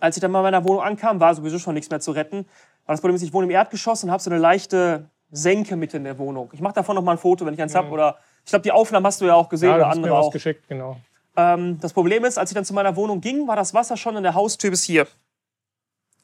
als 0.00 0.16
ich 0.16 0.22
dann 0.22 0.34
in 0.34 0.40
meiner 0.40 0.64
Wohnung 0.64 0.82
ankam, 0.82 1.20
war 1.20 1.34
sowieso 1.34 1.58
schon 1.58 1.74
nichts 1.74 1.90
mehr 1.90 2.00
zu 2.00 2.12
retten. 2.12 2.46
Aber 2.86 2.92
das 2.94 3.00
Problem 3.00 3.16
ist, 3.16 3.22
ich 3.22 3.32
wohne 3.32 3.44
im 3.44 3.50
Erdgeschoss 3.50 4.02
und 4.04 4.10
habe 4.10 4.22
so 4.22 4.30
eine 4.30 4.38
leichte 4.38 5.10
Senke 5.30 5.76
mit 5.76 5.92
in 5.92 6.04
der 6.04 6.18
Wohnung. 6.18 6.50
Ich 6.52 6.60
mache 6.60 6.74
davon 6.74 6.94
noch 6.94 7.02
mal 7.02 7.12
ein 7.12 7.18
Foto, 7.18 7.44
wenn 7.44 7.52
ich 7.54 7.60
eins 7.60 7.72
Mhm. 7.74 7.78
habe. 7.78 7.90
Oder 7.90 8.18
ich 8.44 8.50
glaube, 8.50 8.62
die 8.62 8.72
Aufnahmen 8.72 9.04
hast 9.06 9.20
du 9.20 9.24
ja 9.26 9.34
auch 9.34 9.48
gesehen 9.48 9.70
Ja, 9.70 9.74
oder 9.76 9.86
mir 9.86 9.90
andere 9.92 10.12
was 10.12 10.26
auch. 10.26 10.30
geschickt, 10.30 10.68
genau. 10.68 10.96
Ähm, 11.36 11.78
das 11.80 11.92
Problem 11.92 12.24
ist, 12.24 12.38
als 12.38 12.50
ich 12.50 12.54
dann 12.54 12.64
zu 12.64 12.72
meiner 12.74 12.94
Wohnung 12.96 13.20
ging, 13.20 13.46
war 13.48 13.56
das 13.56 13.74
Wasser 13.74 13.96
schon 13.96 14.16
in 14.16 14.22
der 14.22 14.34
Haustür 14.34 14.70
bis 14.70 14.84
hier. 14.84 15.06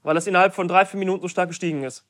Weil 0.05 0.17
es 0.17 0.27
innerhalb 0.27 0.55
von 0.55 0.69
drei, 0.69 0.85
vier 0.87 0.99
Minuten 0.99 1.23
so 1.23 1.29
stark 1.29 1.49
gestiegen 1.49 1.83
ist. 1.83 2.05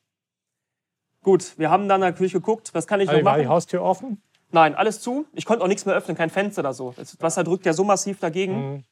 Gut, 1.23 1.57
wir 1.57 1.69
haben 1.69 1.87
dann 1.87 2.01
natürlich 2.01 2.33
geguckt, 2.33 2.69
was 2.73 2.85
kann 2.87 2.99
ich 3.01 3.09
Also 3.09 3.19
noch 3.21 3.25
war 3.25 3.37
die 3.37 3.43
machen? 3.43 3.53
Haustür 3.53 3.81
offen? 3.81 4.21
Nein, 4.51 4.75
alles 4.75 5.01
zu. 5.01 5.25
Ich 5.33 5.45
konnte 5.45 5.63
auch 5.63 5.67
nichts 5.67 5.85
mehr 5.85 5.95
öffnen, 5.95 6.15
kein 6.15 6.29
Fenster 6.29 6.61
oder 6.61 6.73
so. 6.73 6.93
Das 6.95 7.19
Wasser 7.21 7.43
drückt 7.43 7.65
ja 7.65 7.73
so 7.73 7.83
massiv 7.83 8.19
dagegen. 8.19 8.55
Mhm. 8.73 8.83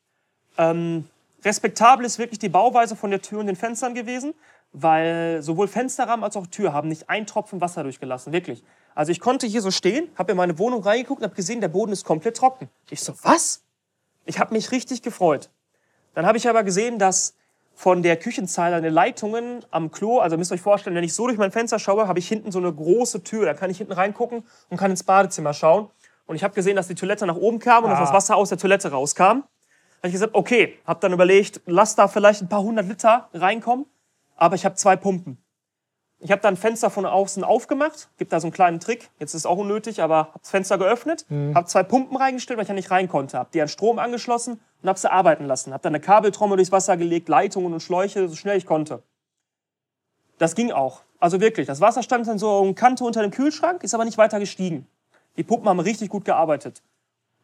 Ähm, 0.57 1.07
respektabel 1.45 2.05
ist 2.05 2.19
wirklich 2.19 2.39
die 2.39 2.49
Bauweise 2.49 2.95
von 2.95 3.11
der 3.11 3.21
Tür 3.21 3.39
und 3.39 3.47
den 3.47 3.55
Fenstern 3.55 3.93
gewesen, 3.93 4.33
weil 4.73 5.41
sowohl 5.41 5.67
Fensterrahmen 5.67 6.23
als 6.23 6.37
auch 6.37 6.47
Tür 6.47 6.73
haben 6.73 6.87
nicht 6.87 7.09
ein 7.09 7.25
Tropfen 7.27 7.61
Wasser 7.61 7.83
durchgelassen, 7.83 8.31
wirklich. 8.33 8.63
Also 8.95 9.11
ich 9.11 9.19
konnte 9.19 9.47
hier 9.47 9.61
so 9.61 9.71
stehen, 9.71 10.09
habe 10.17 10.31
in 10.31 10.37
meine 10.37 10.57
Wohnung 10.59 10.83
reingeguckt 10.83 11.21
und 11.21 11.25
habe 11.25 11.35
gesehen, 11.35 11.61
der 11.61 11.67
Boden 11.67 11.91
ist 11.91 12.05
komplett 12.05 12.37
trocken. 12.37 12.69
Ich 12.89 13.01
so, 13.01 13.13
was? 13.23 13.63
Ich 14.25 14.39
habe 14.39 14.53
mich 14.53 14.71
richtig 14.71 15.01
gefreut. 15.01 15.49
Dann 16.13 16.25
habe 16.25 16.37
ich 16.37 16.47
aber 16.47 16.63
gesehen, 16.63 16.99
dass 16.99 17.35
von 17.73 18.03
der 18.03 18.17
Küchenzeile 18.17 18.75
eine 18.75 18.89
Leitungen 18.89 19.65
am 19.71 19.91
Klo, 19.91 20.19
also 20.19 20.37
müsst 20.37 20.51
ihr 20.51 20.55
euch 20.55 20.61
vorstellen, 20.61 20.95
wenn 20.95 21.03
ich 21.05 21.13
so 21.13 21.25
durch 21.25 21.37
mein 21.37 21.51
Fenster 21.51 21.79
schaue, 21.79 22.07
habe 22.07 22.19
ich 22.19 22.27
hinten 22.27 22.51
so 22.51 22.59
eine 22.59 22.71
große 22.71 23.23
Tür, 23.23 23.45
da 23.45 23.53
kann 23.53 23.69
ich 23.69 23.77
hinten 23.77 23.93
reingucken 23.93 24.43
und 24.69 24.77
kann 24.77 24.91
ins 24.91 25.03
Badezimmer 25.03 25.53
schauen. 25.53 25.89
Und 26.27 26.35
ich 26.35 26.43
habe 26.43 26.53
gesehen, 26.53 26.75
dass 26.75 26.87
die 26.87 26.95
Toilette 26.95 27.25
nach 27.25 27.35
oben 27.37 27.59
kam 27.59 27.83
und 27.85 27.89
dass 27.89 27.99
Ah. 27.99 28.03
das 28.03 28.13
Wasser 28.13 28.35
aus 28.35 28.49
der 28.49 28.57
Toilette 28.57 28.91
rauskam. 28.91 29.23
habe 30.03 30.07
ich 30.07 30.13
gesagt, 30.13 30.33
okay, 30.33 30.79
habe 30.85 30.99
dann 30.99 31.13
überlegt, 31.13 31.61
lass 31.65 31.95
da 31.95 32.07
vielleicht 32.07 32.41
ein 32.41 32.49
paar 32.49 32.61
hundert 32.61 32.87
Liter 32.87 33.29
reinkommen, 33.33 33.85
aber 34.41 34.55
ich 34.55 34.65
habe 34.65 34.73
zwei 34.73 34.95
Pumpen. 34.95 35.37
Ich 36.17 36.31
habe 36.31 36.41
dann 36.41 36.55
ein 36.55 36.57
Fenster 36.57 36.89
von 36.89 37.05
außen 37.05 37.43
aufgemacht, 37.43 38.09
gibt 38.17 38.33
da 38.33 38.39
so 38.39 38.47
einen 38.47 38.53
kleinen 38.53 38.79
Trick, 38.79 39.11
jetzt 39.19 39.35
ist 39.35 39.41
es 39.41 39.45
auch 39.45 39.57
unnötig, 39.57 40.01
aber 40.01 40.17
habe 40.17 40.39
das 40.39 40.49
Fenster 40.49 40.79
geöffnet, 40.79 41.25
habe 41.29 41.67
zwei 41.67 41.83
Pumpen 41.83 42.17
reingestellt, 42.17 42.57
weil 42.57 42.63
ich 42.63 42.69
ja 42.69 42.73
nicht 42.73 42.89
rein 42.89 43.07
konnte, 43.07 43.37
habe 43.37 43.51
die 43.53 43.61
an 43.61 43.67
Strom 43.67 43.99
angeschlossen 43.99 44.59
und 44.81 44.89
habe 44.89 44.97
sie 44.97 45.11
arbeiten 45.11 45.45
lassen. 45.45 45.73
Habe 45.73 45.83
dann 45.83 45.93
eine 45.93 46.01
Kabeltrommel 46.03 46.57
durchs 46.57 46.71
Wasser 46.71 46.97
gelegt, 46.97 47.29
Leitungen 47.29 47.71
und 47.71 47.81
Schläuche, 47.81 48.27
so 48.27 48.35
schnell 48.35 48.57
ich 48.57 48.65
konnte. 48.65 49.03
Das 50.39 50.55
ging 50.55 50.71
auch. 50.71 51.01
Also 51.19 51.39
wirklich, 51.39 51.67
das 51.67 51.79
Wasser 51.79 52.01
stand 52.01 52.27
dann 52.27 52.39
so 52.39 52.63
eine 52.63 52.73
Kante 52.73 53.03
unter 53.03 53.21
dem 53.21 53.29
Kühlschrank, 53.29 53.83
ist 53.83 53.93
aber 53.93 54.05
nicht 54.05 54.17
weiter 54.17 54.39
gestiegen. 54.39 54.87
Die 55.37 55.43
Pumpen 55.43 55.69
haben 55.69 55.79
richtig 55.79 56.09
gut 56.09 56.25
gearbeitet. 56.25 56.81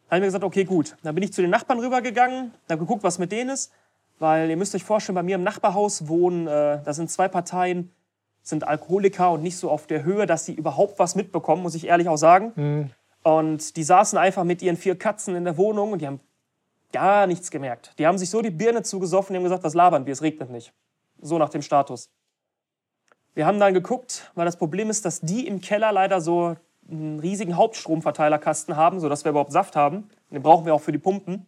Dann 0.09 0.17
habe 0.17 0.17
ich 0.17 0.21
mir 0.21 0.27
gesagt, 0.27 0.43
okay, 0.43 0.63
gut. 0.63 0.97
Dann 1.03 1.13
bin 1.13 1.23
ich 1.23 1.31
zu 1.31 1.41
den 1.41 1.51
Nachbarn 1.51 1.79
rübergegangen, 1.79 2.53
habe 2.69 2.79
geguckt, 2.79 3.03
was 3.03 3.19
mit 3.19 3.31
denen 3.31 3.51
ist. 3.51 3.71
Weil 4.19 4.49
ihr 4.49 4.57
müsst 4.57 4.73
euch 4.75 4.83
vorstellen, 4.83 5.15
bei 5.15 5.23
mir 5.23 5.35
im 5.35 5.43
Nachbarhaus 5.43 6.07
wohnen, 6.07 6.47
äh, 6.47 6.79
da 6.83 6.93
sind 6.93 7.11
zwei 7.11 7.27
Parteien, 7.27 7.91
sind 8.41 8.67
Alkoholiker 8.67 9.31
und 9.31 9.43
nicht 9.43 9.57
so 9.57 9.69
auf 9.69 9.87
der 9.87 10.03
Höhe, 10.03 10.25
dass 10.25 10.45
sie 10.45 10.53
überhaupt 10.53 10.99
was 10.99 11.15
mitbekommen, 11.15 11.61
muss 11.61 11.75
ich 11.75 11.87
ehrlich 11.87 12.09
auch 12.09 12.17
sagen. 12.17 12.53
Und 13.23 13.75
die 13.75 13.83
saßen 13.83 14.17
einfach 14.17 14.43
mit 14.43 14.61
ihren 14.61 14.77
vier 14.77 14.97
Katzen 14.97 15.35
in 15.35 15.43
der 15.43 15.57
Wohnung 15.57 15.91
und 15.91 16.01
die 16.01 16.07
haben 16.07 16.21
gar 16.93 17.27
nichts 17.27 17.51
gemerkt. 17.51 17.93
Die 17.99 18.07
haben 18.07 18.17
sich 18.17 18.29
so 18.29 18.41
die 18.41 18.49
Birne 18.49 18.83
zugesoffen, 18.83 19.33
die 19.33 19.37
haben 19.37 19.43
gesagt, 19.43 19.63
was 19.63 19.73
labern 19.73 20.05
wir, 20.05 20.13
es 20.13 20.21
regnet 20.21 20.49
nicht. 20.49 20.73
So 21.21 21.37
nach 21.37 21.49
dem 21.49 21.61
Status. 21.61 22.09
Wir 23.33 23.45
haben 23.45 23.59
dann 23.59 23.73
geguckt, 23.73 24.31
weil 24.33 24.45
das 24.45 24.55
Problem 24.55 24.89
ist, 24.89 25.05
dass 25.05 25.19
die 25.19 25.45
im 25.45 25.61
Keller 25.61 25.91
leider 25.91 26.21
so 26.21 26.55
einen 26.89 27.19
riesigen 27.19 27.57
Hauptstromverteilerkasten 27.57 28.77
haben, 28.77 28.99
sodass 28.99 29.25
wir 29.25 29.31
überhaupt 29.31 29.51
Saft 29.51 29.75
haben. 29.75 30.09
Den 30.31 30.41
brauchen 30.41 30.65
wir 30.65 30.73
auch 30.73 30.81
für 30.81 30.91
die 30.91 30.97
Pumpen. 30.97 31.45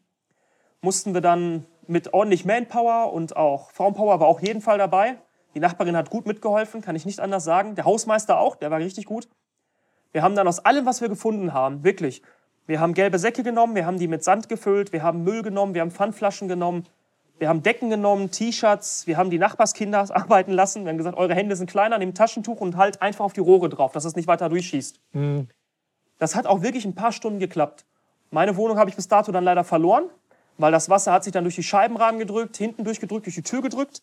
Mussten 0.82 1.14
wir 1.14 1.22
dann 1.22 1.66
mit 1.90 2.14
ordentlich 2.14 2.46
Manpower 2.46 3.12
und 3.12 3.36
auch 3.36 3.72
Frauenpower 3.72 4.20
war 4.20 4.28
auch 4.28 4.42
jeden 4.42 4.62
Fall 4.62 4.78
dabei. 4.78 5.18
Die 5.56 5.60
Nachbarin 5.60 5.98
hat 5.98 6.10
gut 6.10 6.28
mitgeholfen, 6.28 6.82
kann 6.82 6.96
ich 6.96 7.06
nicht 7.06 7.20
anders 7.20 7.44
sagen. 7.44 7.76
Der 7.76 7.86
Hausmeister 7.86 8.40
auch, 8.40 8.56
der 8.56 8.70
war 8.70 8.78
richtig 8.78 9.06
gut. 9.06 9.28
Wir 10.12 10.22
haben 10.22 10.36
dann 10.36 10.48
aus 10.48 10.64
allem, 10.64 10.86
was 10.86 11.02
wir 11.02 11.10
gefunden 11.10 11.54
haben, 11.54 11.84
wirklich, 11.84 12.22
wir 12.68 12.80
haben 12.80 12.94
gelbe 12.94 13.18
Säcke 13.18 13.42
genommen, 13.42 13.76
wir 13.76 13.86
haben 13.88 13.98
die 13.98 14.08
mit 14.08 14.24
Sand 14.24 14.48
gefüllt, 14.48 14.94
wir 14.94 15.02
haben 15.02 15.24
Müll 15.24 15.42
genommen, 15.42 15.74
wir 15.74 15.82
haben 15.82 15.92
Pfandflaschen 15.92 16.48
genommen, 16.48 16.86
wir 17.40 17.50
haben 17.50 17.64
Decken 17.64 17.90
genommen, 17.90 18.30
T-Shirts, 18.30 19.08
wir 19.08 19.18
haben 19.18 19.32
die 19.32 19.40
Nachbarskinder 19.40 20.00
arbeiten 20.16 20.52
lassen. 20.52 20.84
Wir 20.84 20.90
haben 20.90 20.98
gesagt, 20.98 21.18
eure 21.18 21.34
Hände 21.34 21.56
sind 21.56 21.70
kleiner, 21.70 21.98
nehmt 21.98 22.16
Taschentuch 22.18 22.62
und 22.62 22.78
halt 22.78 23.02
einfach 23.02 23.26
auf 23.26 23.34
die 23.34 23.40
Rohre 23.40 23.70
drauf, 23.70 23.92
dass 23.94 24.06
es 24.06 24.16
nicht 24.16 24.28
weiter 24.28 24.50
durchschießt. 24.50 25.00
Das 26.20 26.36
hat 26.36 26.46
auch 26.46 26.62
wirklich 26.62 26.86
ein 26.86 26.96
paar 26.96 27.12
Stunden 27.12 27.40
geklappt. 27.40 27.86
Meine 28.30 28.56
Wohnung 28.58 28.78
habe 28.78 28.90
ich 28.92 28.96
bis 28.96 29.08
dato 29.08 29.32
dann 29.32 29.44
leider 29.44 29.64
verloren, 29.64 30.04
weil 30.60 30.72
das 30.72 30.90
Wasser 30.90 31.12
hat 31.12 31.24
sich 31.24 31.34
dann 31.34 31.44
durch 31.44 31.56
die 31.56 31.64
Scheibenrahmen 31.64 32.20
gedrückt, 32.20 32.58
hinten 32.58 32.84
durchgedrückt, 32.84 33.26
durch 33.26 33.36
die 33.36 33.42
Tür 33.42 33.62
gedrückt 33.62 34.02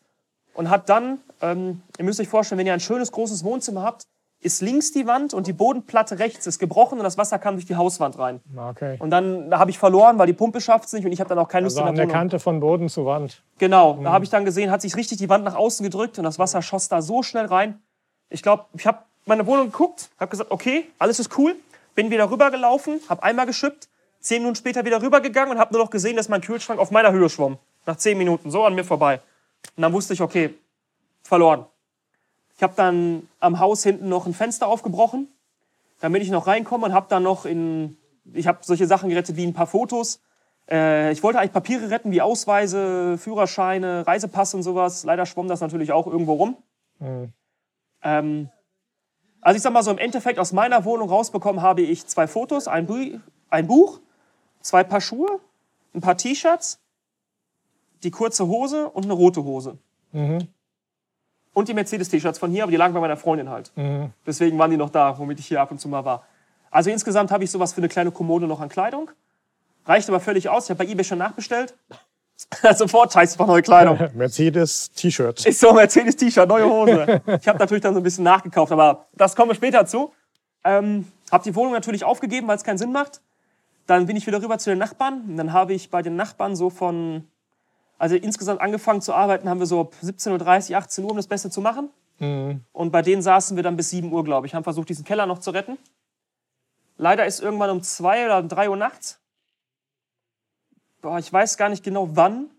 und 0.54 0.70
hat 0.70 0.88
dann, 0.88 1.18
ähm, 1.42 1.82
ihr 1.98 2.04
müsst 2.04 2.18
euch 2.18 2.28
vorstellen, 2.28 2.58
wenn 2.58 2.66
ihr 2.66 2.72
ein 2.72 2.80
schönes 2.80 3.12
großes 3.12 3.44
Wohnzimmer 3.44 3.82
habt, 3.82 4.06
ist 4.40 4.60
links 4.60 4.92
die 4.92 5.06
Wand 5.06 5.34
und 5.34 5.46
die 5.46 5.52
Bodenplatte 5.52 6.18
rechts 6.18 6.46
ist 6.46 6.58
gebrochen 6.58 6.98
und 6.98 7.04
das 7.04 7.16
Wasser 7.18 7.38
kam 7.38 7.54
durch 7.54 7.66
die 7.66 7.76
Hauswand 7.76 8.18
rein. 8.18 8.40
Okay. 8.56 8.96
Und 8.98 9.10
dann 9.10 9.50
da 9.50 9.58
habe 9.58 9.70
ich 9.70 9.78
verloren, 9.78 10.18
weil 10.18 10.26
die 10.26 10.34
Pumpe 10.34 10.60
schafft 10.60 10.86
es 10.86 10.92
nicht 10.92 11.04
und 11.04 11.12
ich 11.12 11.20
habe 11.20 11.28
dann 11.28 11.38
auch 11.38 11.48
keine 11.48 11.64
Lust 11.64 11.78
Also 11.78 11.88
an 11.88 11.94
der 11.94 12.06
der. 12.06 12.14
Kante 12.14 12.38
von 12.38 12.60
Boden 12.60 12.88
zu 12.88 13.06
Wand. 13.06 13.42
Genau, 13.58 13.98
da 14.02 14.12
habe 14.12 14.24
ich 14.24 14.30
dann 14.30 14.44
gesehen, 14.44 14.70
hat 14.70 14.82
sich 14.82 14.94
richtig 14.96 15.18
die 15.18 15.28
Wand 15.28 15.44
nach 15.44 15.54
außen 15.54 15.82
gedrückt 15.84 16.18
und 16.18 16.24
das 16.24 16.38
Wasser 16.38 16.62
schoss 16.62 16.88
da 16.88 17.02
so 17.02 17.22
schnell 17.22 17.46
rein. 17.46 17.80
Ich 18.28 18.42
glaube, 18.42 18.66
ich 18.76 18.86
habe 18.86 18.98
meine 19.24 19.46
Wohnung 19.46 19.66
geguckt, 19.66 20.10
habe 20.20 20.30
gesagt, 20.30 20.50
okay, 20.50 20.86
alles 20.98 21.18
ist 21.18 21.36
cool, 21.38 21.56
bin 21.94 22.10
wieder 22.10 22.30
rübergelaufen, 22.30 23.00
habe 23.08 23.22
einmal 23.22 23.46
geschippt, 23.46 23.88
zehn 24.26 24.42
Minuten 24.42 24.56
später 24.56 24.84
wieder 24.84 25.00
rübergegangen 25.00 25.52
und 25.52 25.58
habe 25.58 25.72
nur 25.72 25.82
noch 25.82 25.90
gesehen, 25.90 26.16
dass 26.16 26.28
mein 26.28 26.40
Kühlschrank 26.40 26.80
auf 26.80 26.90
meiner 26.90 27.12
Höhe 27.12 27.28
schwamm. 27.28 27.58
Nach 27.86 27.96
zehn 27.96 28.18
Minuten, 28.18 28.50
so 28.50 28.64
an 28.64 28.74
mir 28.74 28.84
vorbei. 28.84 29.20
Und 29.76 29.82
dann 29.82 29.92
wusste 29.92 30.14
ich, 30.14 30.20
okay, 30.20 30.54
verloren. 31.22 31.66
Ich 32.56 32.62
habe 32.62 32.72
dann 32.76 33.28
am 33.38 33.58
Haus 33.58 33.82
hinten 33.82 34.08
noch 34.08 34.26
ein 34.26 34.34
Fenster 34.34 34.66
aufgebrochen, 34.66 35.28
damit 36.00 36.22
ich 36.22 36.30
noch 36.30 36.46
reinkomme 36.46 36.86
und 36.86 36.92
habe 36.92 37.06
dann 37.08 37.22
noch 37.22 37.44
in, 37.44 37.96
ich 38.32 38.46
habe 38.46 38.58
solche 38.62 38.86
Sachen 38.86 39.10
gerettet 39.10 39.36
wie 39.36 39.46
ein 39.46 39.52
paar 39.54 39.66
Fotos. 39.66 40.20
Äh, 40.68 41.12
ich 41.12 41.22
wollte 41.22 41.38
eigentlich 41.38 41.52
Papiere 41.52 41.90
retten 41.90 42.10
wie 42.10 42.22
Ausweise, 42.22 43.18
Führerscheine, 43.18 44.06
Reisepass 44.06 44.54
und 44.54 44.62
sowas. 44.62 45.04
Leider 45.04 45.26
schwamm 45.26 45.48
das 45.48 45.60
natürlich 45.60 45.92
auch 45.92 46.06
irgendwo 46.06 46.34
rum. 46.34 46.56
Ähm, 48.02 48.48
also 49.40 49.56
ich 49.56 49.62
sag 49.62 49.72
mal 49.72 49.82
so 49.82 49.90
im 49.90 49.98
Endeffekt 49.98 50.38
aus 50.38 50.52
meiner 50.52 50.84
Wohnung 50.84 51.08
rausbekommen 51.08 51.62
habe 51.62 51.82
ich 51.82 52.06
zwei 52.06 52.26
Fotos, 52.26 52.66
ein, 52.68 52.86
Bu 52.86 53.20
ein 53.48 53.66
Buch, 53.66 54.00
zwei 54.66 54.82
Paar 54.82 55.00
Schuhe, 55.00 55.40
ein 55.94 56.00
paar 56.00 56.16
T-Shirts, 56.16 56.80
die 58.02 58.10
kurze 58.10 58.46
Hose 58.46 58.88
und 58.88 59.04
eine 59.04 59.12
rote 59.12 59.44
Hose. 59.44 59.78
Mhm. 60.12 60.48
Und 61.54 61.68
die 61.68 61.74
Mercedes-T-Shirts 61.74 62.38
von 62.38 62.50
hier, 62.50 62.64
aber 62.64 62.70
die 62.70 62.76
lagen 62.76 62.92
bei 62.92 63.00
meiner 63.00 63.16
Freundin 63.16 63.48
halt. 63.48 63.70
Mhm. 63.76 64.12
Deswegen 64.26 64.58
waren 64.58 64.70
die 64.70 64.76
noch 64.76 64.90
da, 64.90 65.16
womit 65.18 65.38
ich 65.38 65.46
hier 65.46 65.60
ab 65.60 65.70
und 65.70 65.80
zu 65.80 65.88
mal 65.88 66.04
war. 66.04 66.26
Also 66.70 66.90
insgesamt 66.90 67.30
habe 67.30 67.44
ich 67.44 67.50
sowas 67.50 67.72
für 67.72 67.78
eine 67.78 67.88
kleine 67.88 68.10
Kommode 68.10 68.46
noch 68.46 68.60
an 68.60 68.68
Kleidung. 68.68 69.10
Reicht 69.86 70.08
aber 70.08 70.20
völlig 70.20 70.48
aus. 70.48 70.64
Ich 70.64 70.70
habe 70.70 70.84
bei 70.84 70.90
eBay 70.90 71.04
schon 71.04 71.18
nachbestellt. 71.18 71.74
Sofort 72.74 73.12
scheiße, 73.12 73.38
brauche 73.38 73.48
neue 73.48 73.62
Kleidung. 73.62 73.98
Mercedes 74.14 74.90
T-Shirt. 74.90 75.46
Ist 75.46 75.60
so 75.60 75.70
ein 75.70 75.76
Mercedes-T-Shirt, 75.76 76.48
neue 76.48 76.66
Hose. 76.66 77.22
Ich 77.40 77.48
habe 77.48 77.58
natürlich 77.58 77.82
dann 77.82 77.94
so 77.94 78.00
ein 78.00 78.02
bisschen 78.02 78.24
nachgekauft, 78.24 78.72
aber 78.72 79.06
das 79.14 79.36
kommen 79.36 79.50
wir 79.50 79.54
später 79.54 79.86
zu. 79.86 80.12
Ähm, 80.64 81.06
habe 81.30 81.44
die 81.44 81.54
Wohnung 81.54 81.72
natürlich 81.72 82.04
aufgegeben, 82.04 82.48
weil 82.48 82.56
es 82.56 82.64
keinen 82.64 82.78
Sinn 82.78 82.92
macht. 82.92 83.20
Dann 83.86 84.06
bin 84.06 84.16
ich 84.16 84.26
wieder 84.26 84.42
rüber 84.42 84.58
zu 84.58 84.70
den 84.70 84.78
Nachbarn. 84.78 85.22
Und 85.28 85.36
dann 85.36 85.52
habe 85.52 85.74
ich 85.74 85.90
bei 85.90 86.02
den 86.02 86.16
Nachbarn 86.16 86.56
so 86.56 86.70
von, 86.70 87.24
also 87.98 88.16
insgesamt 88.16 88.60
angefangen 88.60 89.00
zu 89.00 89.14
arbeiten, 89.14 89.48
haben 89.48 89.60
wir 89.60 89.66
so 89.66 89.80
ab 89.80 89.94
17.30 90.02 90.70
Uhr, 90.70 90.76
18 90.78 91.04
Uhr, 91.04 91.10
um 91.10 91.16
das 91.16 91.26
Beste 91.26 91.50
zu 91.50 91.60
machen. 91.60 91.90
Mhm. 92.18 92.64
Und 92.72 92.90
bei 92.90 93.02
denen 93.02 93.22
saßen 93.22 93.56
wir 93.56 93.62
dann 93.62 93.76
bis 93.76 93.90
7 93.90 94.12
Uhr, 94.12 94.24
glaube 94.24 94.46
ich. 94.46 94.54
Haben 94.54 94.64
versucht, 94.64 94.88
diesen 94.88 95.04
Keller 95.04 95.26
noch 95.26 95.38
zu 95.38 95.50
retten. 95.50 95.78
Leider 96.98 97.26
ist 97.26 97.40
irgendwann 97.40 97.70
um 97.70 97.82
2 97.82 98.26
oder 98.26 98.42
3 98.42 98.70
Uhr 98.70 98.76
nachts, 98.76 99.20
boah, 101.02 101.18
ich 101.18 101.32
weiß 101.32 101.56
gar 101.56 101.68
nicht 101.68 101.84
genau 101.84 102.08
wann, 102.16 102.50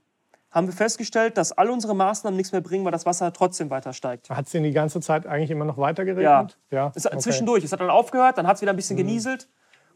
haben 0.52 0.68
wir 0.68 0.74
festgestellt, 0.74 1.38
dass 1.38 1.52
all 1.52 1.70
unsere 1.70 1.96
Maßnahmen 1.96 2.38
nichts 2.38 2.52
mehr 2.52 2.62
bringen, 2.62 2.86
weil 2.86 2.92
das 2.92 3.06
Wasser 3.06 3.34
trotzdem 3.34 3.70
weiter 3.70 3.94
steigt. 3.94 4.30
Hat 4.30 4.46
es 4.46 4.52
denn 4.52 4.64
die 4.64 4.72
ganze 4.72 5.02
Zeit 5.02 5.28
eigentlich 5.28 5.52
immer 5.52 5.66
noch 5.66 5.78
weiter 5.78 6.06
geregnet? 6.06 6.58
Ja. 6.72 6.92
Es 6.96 7.06
hat 7.06 7.22
Zwischendurch. 7.22 7.64
Es 7.64 7.72
hat 7.72 7.82
dann 7.82 7.90
aufgehört, 7.90 8.38
dann 8.38 8.48
hat 8.48 8.56
es 8.56 8.62
wieder 8.62 8.72
ein 8.72 8.76
bisschen 8.76 8.98
genieselt. 8.98 9.50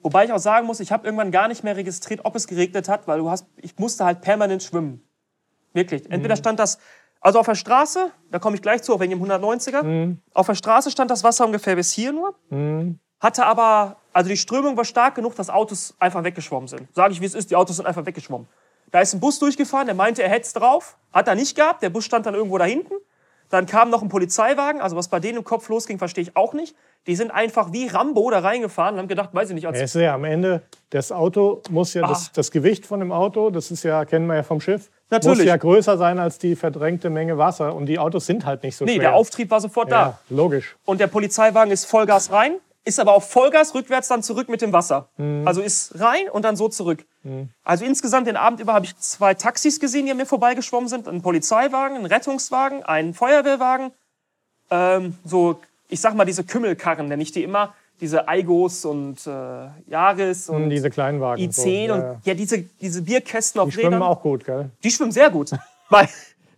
Wobei 0.03 0.25
ich 0.25 0.31
auch 0.31 0.39
sagen 0.39 0.65
muss, 0.67 0.79
ich 0.79 0.91
habe 0.91 1.05
irgendwann 1.05 1.31
gar 1.31 1.47
nicht 1.47 1.63
mehr 1.63 1.75
registriert, 1.75 2.21
ob 2.23 2.35
es 2.35 2.47
geregnet 2.47 2.89
hat, 2.89 3.07
weil 3.07 3.19
du 3.19 3.29
hast, 3.29 3.45
ich 3.57 3.77
musste 3.77 4.05
halt 4.05 4.21
permanent 4.21 4.63
schwimmen. 4.63 5.03
Wirklich. 5.73 6.09
Entweder 6.11 6.35
stand 6.35 6.59
das, 6.59 6.79
also 7.21 7.39
auf 7.39 7.45
der 7.45 7.55
Straße, 7.55 8.11
da 8.31 8.39
komme 8.39 8.55
ich 8.55 8.61
gleich 8.61 8.81
zu, 8.81 8.99
wegen 8.99 9.11
dem 9.11 9.23
190er, 9.23 10.17
auf 10.33 10.47
der 10.47 10.55
Straße 10.55 10.89
stand 10.91 11.11
das 11.11 11.23
Wasser 11.23 11.45
ungefähr 11.45 11.75
bis 11.75 11.91
hier 11.91 12.11
nur, 12.11 12.35
Mhm. 12.49 12.99
hatte 13.19 13.45
aber, 13.45 13.97
also 14.11 14.29
die 14.29 14.37
Strömung 14.37 14.75
war 14.75 14.85
stark 14.85 15.15
genug, 15.15 15.35
dass 15.35 15.49
Autos 15.49 15.93
einfach 15.99 16.23
weggeschwommen 16.23 16.67
sind. 16.67 16.87
Sage 16.95 17.13
ich, 17.13 17.21
wie 17.21 17.25
es 17.25 17.35
ist, 17.35 17.51
die 17.51 17.55
Autos 17.55 17.75
sind 17.77 17.85
einfach 17.85 18.05
weggeschwommen. 18.05 18.47
Da 18.91 18.99
ist 18.99 19.13
ein 19.13 19.19
Bus 19.21 19.39
durchgefahren, 19.39 19.85
der 19.85 19.95
meinte, 19.95 20.21
er 20.23 20.29
hätte 20.29 20.47
es 20.47 20.53
drauf, 20.53 20.97
hat 21.13 21.27
er 21.27 21.35
nicht 21.35 21.55
gehabt, 21.55 21.81
der 21.83 21.89
Bus 21.91 22.03
stand 22.03 22.25
dann 22.25 22.33
irgendwo 22.33 22.57
da 22.57 22.65
hinten. 22.65 22.95
Dann 23.51 23.65
kam 23.65 23.89
noch 23.89 24.01
ein 24.01 24.09
Polizeiwagen, 24.09 24.81
also 24.81 24.95
was 24.95 25.07
bei 25.09 25.19
denen 25.19 25.37
im 25.39 25.43
Kopf 25.43 25.69
losging, 25.69 25.99
verstehe 25.99 26.23
ich 26.23 26.35
auch 26.37 26.53
nicht. 26.53 26.75
Die 27.07 27.15
sind 27.15 27.31
einfach 27.31 27.71
wie 27.73 27.87
Rambo 27.87 28.29
da 28.31 28.39
reingefahren 28.39 28.93
und 28.95 28.99
haben 29.01 29.07
gedacht, 29.07 29.29
weiß 29.33 29.49
ich 29.49 29.55
nicht, 29.55 29.67
als 29.67 29.77
Ja, 29.77 29.83
ist 29.83 29.95
ja 29.95 30.13
am 30.15 30.23
Ende, 30.23 30.61
das 30.91 31.11
Auto 31.11 31.61
muss 31.69 31.93
ja, 31.93 32.07
das, 32.07 32.27
Ah. 32.27 32.31
das 32.35 32.51
Gewicht 32.51 32.85
von 32.85 32.99
dem 32.99 33.11
Auto, 33.11 33.49
das 33.49 33.71
ist 33.71 33.83
ja, 33.83 34.05
kennen 34.05 34.25
wir 34.27 34.35
ja 34.35 34.43
vom 34.43 34.61
Schiff, 34.61 34.89
muss 35.09 35.23
Natürlich. 35.25 35.45
ja 35.47 35.57
größer 35.57 35.97
sein 35.97 36.19
als 36.19 36.37
die 36.37 36.55
verdrängte 36.55 37.09
Menge 37.09 37.37
Wasser. 37.37 37.75
Und 37.75 37.87
die 37.87 37.99
Autos 37.99 38.25
sind 38.25 38.45
halt 38.45 38.63
nicht 38.63 38.75
so 38.77 38.85
Nee, 38.85 38.93
schwer. 38.93 39.01
der 39.09 39.15
Auftrieb 39.15 39.49
war 39.51 39.59
sofort 39.59 39.91
da. 39.91 40.01
Ja, 40.01 40.19
logisch. 40.29 40.75
Und 40.85 40.99
der 41.01 41.07
Polizeiwagen 41.07 41.71
ist 41.71 41.85
Vollgas 41.85 42.31
rein, 42.31 42.53
ist 42.83 42.99
aber 42.99 43.13
auf 43.13 43.29
Vollgas 43.29 43.75
rückwärts 43.75 44.07
dann 44.07 44.23
zurück 44.23 44.49
mit 44.49 44.61
dem 44.61 44.73
Wasser. 44.73 45.09
Also 45.45 45.61
ist 45.61 45.99
rein 45.99 46.29
und 46.31 46.43
dann 46.45 46.55
so 46.55 46.67
zurück. 46.69 47.05
Also 47.63 47.85
insgesamt 47.85 48.27
den 48.27 48.37
Abend 48.37 48.59
über 48.59 48.73
habe 48.73 48.85
ich 48.85 48.97
zwei 48.97 49.33
Taxis 49.35 49.79
gesehen, 49.79 50.05
die 50.05 50.11
an 50.11 50.17
mir 50.17 50.25
vorbeigeschwommen 50.25 50.89
sind. 50.89 51.07
Einen 51.07 51.21
Polizeiwagen, 51.21 51.97
einen 51.97 52.05
Rettungswagen, 52.07 52.83
einen 52.83 53.13
Feuerwehrwagen. 53.13 53.91
Ähm, 54.71 55.15
so, 55.23 55.59
ich 55.89 56.01
sag 56.01 56.15
mal, 56.15 56.25
diese 56.25 56.43
Kümmelkarren, 56.43 57.07
nenne 57.07 57.21
ich 57.21 57.31
die 57.31 57.43
immer. 57.43 57.73
Diese 57.99 58.27
Aigos 58.27 58.83
und 58.85 59.27
äh, 59.27 59.67
Yaris 59.87 60.49
und 60.49 60.71
Diese 60.71 60.89
kleinen 60.89 61.21
Wagen. 61.21 61.39
i10 61.39 61.51
so. 61.51 61.67
ja, 61.67 61.93
und 61.93 62.25
ja. 62.25 62.33
diese, 62.33 62.63
diese 62.81 63.03
Bierkästen 63.03 63.61
auf 63.61 63.67
Die 63.67 63.73
schwimmen 63.73 63.93
Rädern. 63.93 64.01
auch 64.07 64.21
gut, 64.23 64.43
gell? 64.43 64.71
Die 64.83 64.89
schwimmen 64.89 65.11
sehr 65.11 65.29
gut. 65.29 65.51
Weil 65.89 66.09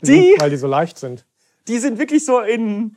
die, 0.01 0.35
Weil 0.37 0.49
die 0.51 0.55
so 0.57 0.67
leicht 0.67 0.97
sind. 0.97 1.25
die 1.67 1.79
sind 1.79 1.99
wirklich 1.99 2.23
so 2.23 2.39
in 2.39 2.95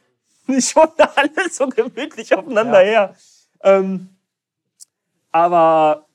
schon 0.61 0.89
alle 0.99 1.51
so 1.51 1.69
gemütlich 1.69 2.35
aufeinander 2.37 2.83
Ja. 2.83 2.89
her. 2.89 3.15
Ähm, 3.63 4.11
aber 5.33 6.07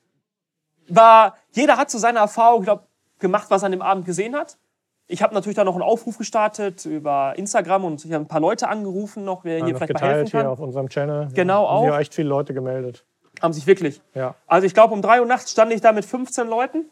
war, 0.88 1.36
jeder 1.52 1.76
hat 1.76 1.90
so 1.90 1.98
seine 1.98 2.18
Erfahrung 2.18 2.62
glaub, 2.64 2.86
gemacht, 3.18 3.46
was 3.50 3.62
er 3.62 3.66
an 3.66 3.72
dem 3.72 3.82
Abend 3.82 4.04
gesehen 4.04 4.34
hat. 4.34 4.58
Ich 5.06 5.22
habe 5.22 5.34
natürlich 5.34 5.56
dann 5.56 5.66
noch 5.66 5.74
einen 5.74 5.82
Aufruf 5.82 6.16
gestartet 6.18 6.86
über 6.86 7.34
Instagram 7.36 7.84
und 7.84 8.04
ich 8.04 8.12
habe 8.12 8.24
ein 8.24 8.28
paar 8.28 8.40
Leute 8.40 8.68
angerufen 8.68 9.24
noch, 9.24 9.44
wer 9.44 9.58
Ja, 9.58 9.64
hier 9.64 9.74
noch 9.74 9.80
vielleicht 9.80 9.94
mal 9.94 10.00
helfen 10.08 10.24
geteilt 10.24 10.30
hier 10.30 10.40
kann. 10.42 10.50
auf 10.50 10.60
unserem 10.60 10.88
Channel. 10.88 11.28
Genau, 11.34 11.64
ja, 11.64 11.68
haben 11.70 11.76
auch. 11.78 11.84
ja 11.86 11.98
echt 12.00 12.14
viele 12.14 12.28
Leute 12.28 12.54
gemeldet. 12.54 13.04
Haben 13.40 13.52
sich 13.52 13.66
wirklich. 13.66 14.00
Ja. 14.14 14.34
Also 14.46 14.66
ich 14.66 14.74
glaube, 14.74 14.94
um 14.94 15.02
3 15.02 15.20
Uhr 15.20 15.26
nachts 15.26 15.50
stand 15.50 15.72
ich 15.72 15.80
da 15.80 15.92
mit 15.92 16.04
15 16.04 16.46
Leuten. 16.48 16.78
Und 16.78 16.88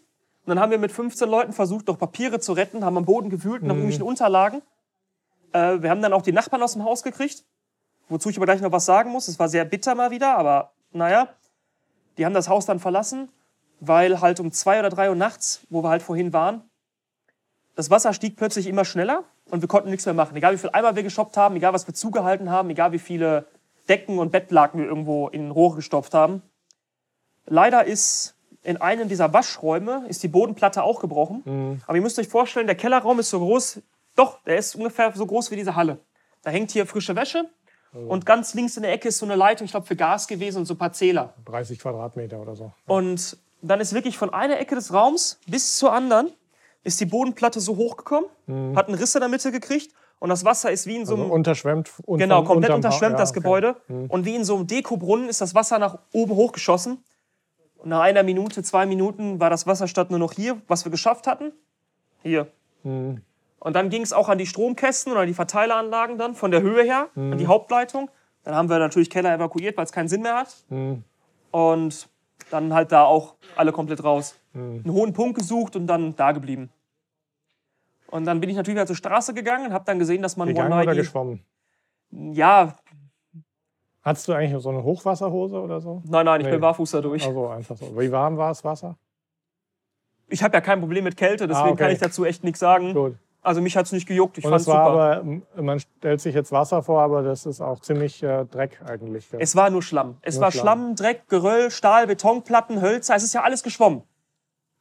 dann 0.47 0.61
haben 0.61 0.71
wir 0.71 0.79
mit 0.79 0.91
15 0.93 1.29
Leuten 1.29 1.53
versucht, 1.53 1.87
noch 1.87 1.99
Papiere 1.99 2.41
zu 2.41 2.53
retten, 2.53 2.85
haben 2.85 2.97
am 2.97 3.05
Boden 3.05 3.31
gewühlt 3.31 3.63
nach 3.63 3.71
irgendwelchen 3.75 4.03
Unterlagen. 4.03 4.63
Äh, 5.53 5.83
wir 5.83 5.91
haben 5.91 6.03
dann 6.03 6.13
auch 6.13 6.23
die 6.23 6.33
Nachbarn 6.33 6.63
aus 6.63 6.75
dem 6.75 6.85
Haus 6.85 7.03
gekriegt, 7.03 7.45
wozu 8.09 8.31
ich 8.31 8.37
aber 8.37 8.47
gleich 8.47 8.61
noch 8.61 8.73
was 8.73 8.85
sagen 8.85 9.11
muss. 9.11 9.29
Es 9.29 9.39
war 9.39 9.49
sehr 9.49 9.65
bitter 9.65 9.95
mal 9.95 10.11
wieder, 10.11 10.37
aber 10.37 10.73
naja. 10.93 11.29
Die 12.19 12.27
haben 12.27 12.35
das 12.35 12.49
Haus 12.49 12.67
dann 12.67 12.81
verlassen, 12.81 13.31
weil 13.79 14.21
halt 14.21 14.41
um 14.41 14.53
2 14.53 14.81
oder 14.81 14.91
3 14.91 15.11
Uhr 15.11 15.15
nachts, 15.15 15.63
wo 15.71 15.83
wir 15.83 15.89
halt 15.89 16.03
vorhin 16.03 16.33
waren, 16.33 16.63
das 17.77 17.89
Wasser 17.89 18.13
stieg 18.13 18.37
plötzlich 18.37 18.67
immer 18.67 18.85
schneller 18.85 19.25
und 19.51 19.63
wir 19.63 19.69
konnten 19.69 19.89
nichts 19.91 20.05
mehr 20.05 20.15
machen. 20.15 20.37
Egal 20.37 20.53
wie 20.53 20.59
viel 20.59 20.71
Eimer 20.73 20.97
wir 20.97 21.03
geshoppt 21.03 21.37
haben, 21.39 21.57
egal 21.57 21.73
was 21.73 21.87
wir 21.87 21.95
zugehalten 21.95 22.51
haben, 22.51 22.69
egal 22.69 22.93
wie 22.93 22.99
viele 22.99 23.47
Decken 23.89 24.19
und 24.19 24.33
Bettlaken 24.33 24.81
wir 24.81 24.87
irgendwo 24.87 25.29
in 25.29 25.51
Rohre 25.51 25.77
gestopft 25.77 26.13
haben. 26.13 26.43
Leider 27.47 27.85
ist 27.85 28.35
in 28.63 28.77
einem 28.77 29.09
dieser 29.09 29.33
Waschräume 29.33 30.05
ist 30.09 30.23
die 30.23 30.29
Bodenplatte 30.29 30.83
auch 30.83 31.01
gebrochen. 31.01 31.81
Aber 31.87 31.97
ihr 31.97 32.03
müsst 32.03 32.19
euch 32.19 32.29
vorstellen, 32.29 32.67
der 32.67 32.77
Kellerraum 32.77 33.19
ist 33.19 33.31
so 33.31 33.39
groß, 33.39 33.81
doch, 34.17 34.43
der 34.45 34.57
ist 34.59 34.75
ungefähr 34.75 35.13
so 35.15 35.27
groß 35.27 35.51
wie 35.51 35.57
diese 35.57 35.75
Halle. 35.77 35.99
Da 36.43 36.51
hängt 36.51 36.71
hier 36.71 36.87
frische 36.87 37.15
Wäsche 37.17 37.49
und 37.93 38.25
ganz 38.25 38.55
links 38.55 38.77
in 38.77 38.85
der 38.85 38.93
Ecke 38.93 39.09
ist 39.09 39.19
so 39.19 39.27
eine 39.27 39.35
Leitung, 39.35 39.65
ich 39.65 39.73
glaube 39.73 39.87
für 39.87 39.97
Gas 39.97 40.29
gewesen 40.29 40.59
und 40.59 40.67
so 40.67 40.75
ein 40.75 40.79
paar 40.79 40.93
Zähler. 40.93 41.35
30 41.45 41.79
Quadratmeter 41.79 42.39
oder 42.39 42.55
so. 42.55 42.73
Und 42.87 43.37
dann 43.63 43.81
ist 43.81 43.93
wirklich 43.93 44.17
von 44.17 44.33
einer 44.33 44.59
Ecke 44.61 44.75
des 44.75 44.93
Raums 44.93 45.41
bis 45.47 45.77
zur 45.77 45.93
anderen 45.93 46.33
ist 46.83 46.99
die 47.01 47.05
Bodenplatte 47.05 47.61
so 47.61 47.77
hochgekommen, 47.77 48.31
hat 48.75 48.89
einen 48.89 48.97
Riss 48.97 49.15
in 49.15 49.21
der 49.21 49.29
Mitte 49.29 49.53
gekriegt 49.53 49.93
und 50.19 50.29
das 50.29 50.45
Wasser 50.45 50.71
ist 50.71 50.87
wie 50.87 50.97
in 50.97 51.07
so 51.07 51.15
einem 51.15 51.25
Also 51.25 51.35
unterschwemmt. 51.35 51.91
Und 52.07 52.19
Genau, 52.19 52.43
komplett 52.45 52.73
unterschwemmt 52.73 53.13
ja, 53.13 53.19
das 53.19 53.31
okay. 53.31 53.41
Mhm. 53.41 53.43
Gebäude. 53.43 53.77
Und 54.09 54.25
wie 54.25 54.37
in 54.37 54.45
so 54.45 54.57
einem 54.57 54.67
Dekobrunnen 54.67 55.29
ist 55.29 55.41
das 55.41 55.55
Wasser 55.55 55.79
nach 55.79 55.99
oben 56.13 56.37
hochgeschossen. 56.37 57.03
Und 57.77 57.89
nach 57.89 58.01
einer 58.01 58.23
Minute, 58.23 58.63
zwei 58.63 58.87
Minuten 58.87 59.41
war 59.41 59.51
das 59.51 59.67
Wasser 59.67 59.89
statt 59.89 60.11
nur 60.11 60.19
noch 60.19 60.33
hier, 60.33 60.61
was 60.69 60.85
wir 60.85 60.91
geschafft 60.91 61.27
hatten. 61.27 61.53
Hier. 62.23 62.47
Mhm. 62.83 63.23
Und 63.61 63.77
dann 63.77 63.91
ging 63.91 64.03
es 64.03 64.13
auch 64.13 64.29
an 64.29 64.39
die 64.39 64.47
Stromkästen 64.47 65.13
oder 65.13 65.27
die 65.27 65.35
Verteileranlagen 65.35 66.19
dann 66.19 66.35
von 66.35 66.51
der 66.51 66.63
Höhe 66.63 66.83
her, 66.83 67.09
an 67.15 67.31
Mhm. 67.31 67.39
die 67.39 67.47
Hauptleitung. 67.47 68.11
Dann 68.43 68.55
haben 68.55 68.69
wir 68.71 68.79
natürlich 68.79 69.11
Keller 69.11 69.35
evakuiert, 69.35 69.77
weil 69.77 69.85
es 69.85 69.93
keinen 69.93 70.09
Sinn 70.09 70.23
mehr 70.23 70.35
hat. 70.37 70.55
Mhm. 70.71 71.05
Und 71.51 72.09
dann 72.51 72.73
halt 72.73 72.91
da 72.91 73.05
auch 73.05 73.35
alle 73.57 73.71
komplett 73.73 74.03
raus. 74.03 74.41
Mhm. 74.55 74.81
Einen 74.85 74.93
hohen 74.95 75.13
Punkt 75.13 75.39
gesucht 75.39 75.77
und 75.77 75.87
dann 75.87 76.17
da 76.17 76.33
geblieben. 76.33 76.71
Und 78.07 78.25
dann 78.25 78.41
bin 78.41 78.51
ich 78.51 78.57
natürlich 78.57 78.77
wieder 78.77 78.87
zur 78.87 78.97
Straße 78.97 79.35
gegangen 79.35 79.67
und 79.67 79.73
habe 79.73 79.85
dann 79.85 79.99
gesehen, 79.99 80.23
dass 80.23 80.37
man 80.37 80.49
Gegangen 80.49 80.73
One 80.73 80.83
oder 80.83 80.95
geschwommen? 80.95 81.45
ja, 82.11 82.77
Hattest 84.03 84.27
du 84.27 84.33
eigentlich 84.33 84.63
so 84.63 84.71
eine 84.71 84.83
Hochwasserhose 84.83 85.61
oder 85.61 85.79
so? 85.83 86.03
Nein, 86.07 86.25
nein, 86.25 86.41
ich 86.41 86.47
Nee. 86.47 86.53
bin 86.53 86.61
barfuß 86.63 86.91
da 86.93 87.03
durch. 87.03 87.23
Also 87.27 87.49
einfach 87.49 87.77
so. 87.77 88.01
Wie 88.01 88.11
warm 88.11 88.39
war 88.39 88.49
das 88.49 88.65
Wasser? 88.65 88.97
Ich 90.29 90.43
habe 90.43 90.57
ja 90.57 90.63
kein 90.63 90.81
Problem 90.81 91.05
mit 91.05 91.19
Kälte, 91.19 91.47
deswegen 91.47 91.69
Ah, 91.69 91.73
okay. 91.73 91.83
kann 91.85 91.93
ich 91.93 91.99
dazu 91.99 92.25
echt 92.25 92.43
nichts 92.43 92.61
sagen. 92.61 92.95
Gut. 92.95 93.17
Also 93.43 93.63
mich 93.63 93.75
hat 93.77 93.87
es 93.87 93.93
nicht 93.93 94.07
gejuckt, 94.07 94.37
ich 94.37 94.45
fand 94.45 94.57
es 94.57 94.65
super. 94.67 94.77
war 94.77 94.87
aber, 94.91 95.21
m- 95.23 95.43
man 95.57 95.81
stellt 95.81 96.21
sich 96.21 96.35
jetzt 96.35 96.53
Wasser 96.53 96.83
vor, 96.83 97.01
aber 97.01 97.23
das 97.23 97.47
ist 97.47 97.61
auch 97.63 97.81
ziemlich 97.81 98.23
äh, 98.23 98.45
Dreck 98.45 98.81
eigentlich. 98.87 99.31
gell? 99.31 99.41
es 99.41 99.57
war 99.57 99.71
nur 99.71 99.83
Schlamm. 99.83 100.19
Es 100.21 100.35
Nur 100.35 100.43
war 100.43 100.51
Schlamm. 100.53 100.63
Schlamm, 100.63 100.95
Dreck, 100.97 101.29
Geröll, 101.29 101.71
Stahl, 101.71 102.07
Betonplatten, 102.07 102.83
Hölzer. 102.83 103.15
Es 103.15 103.23
ist 103.23 103.33
ja 103.33 103.43
alles 103.43 103.63
geschwommen. 103.63 104.03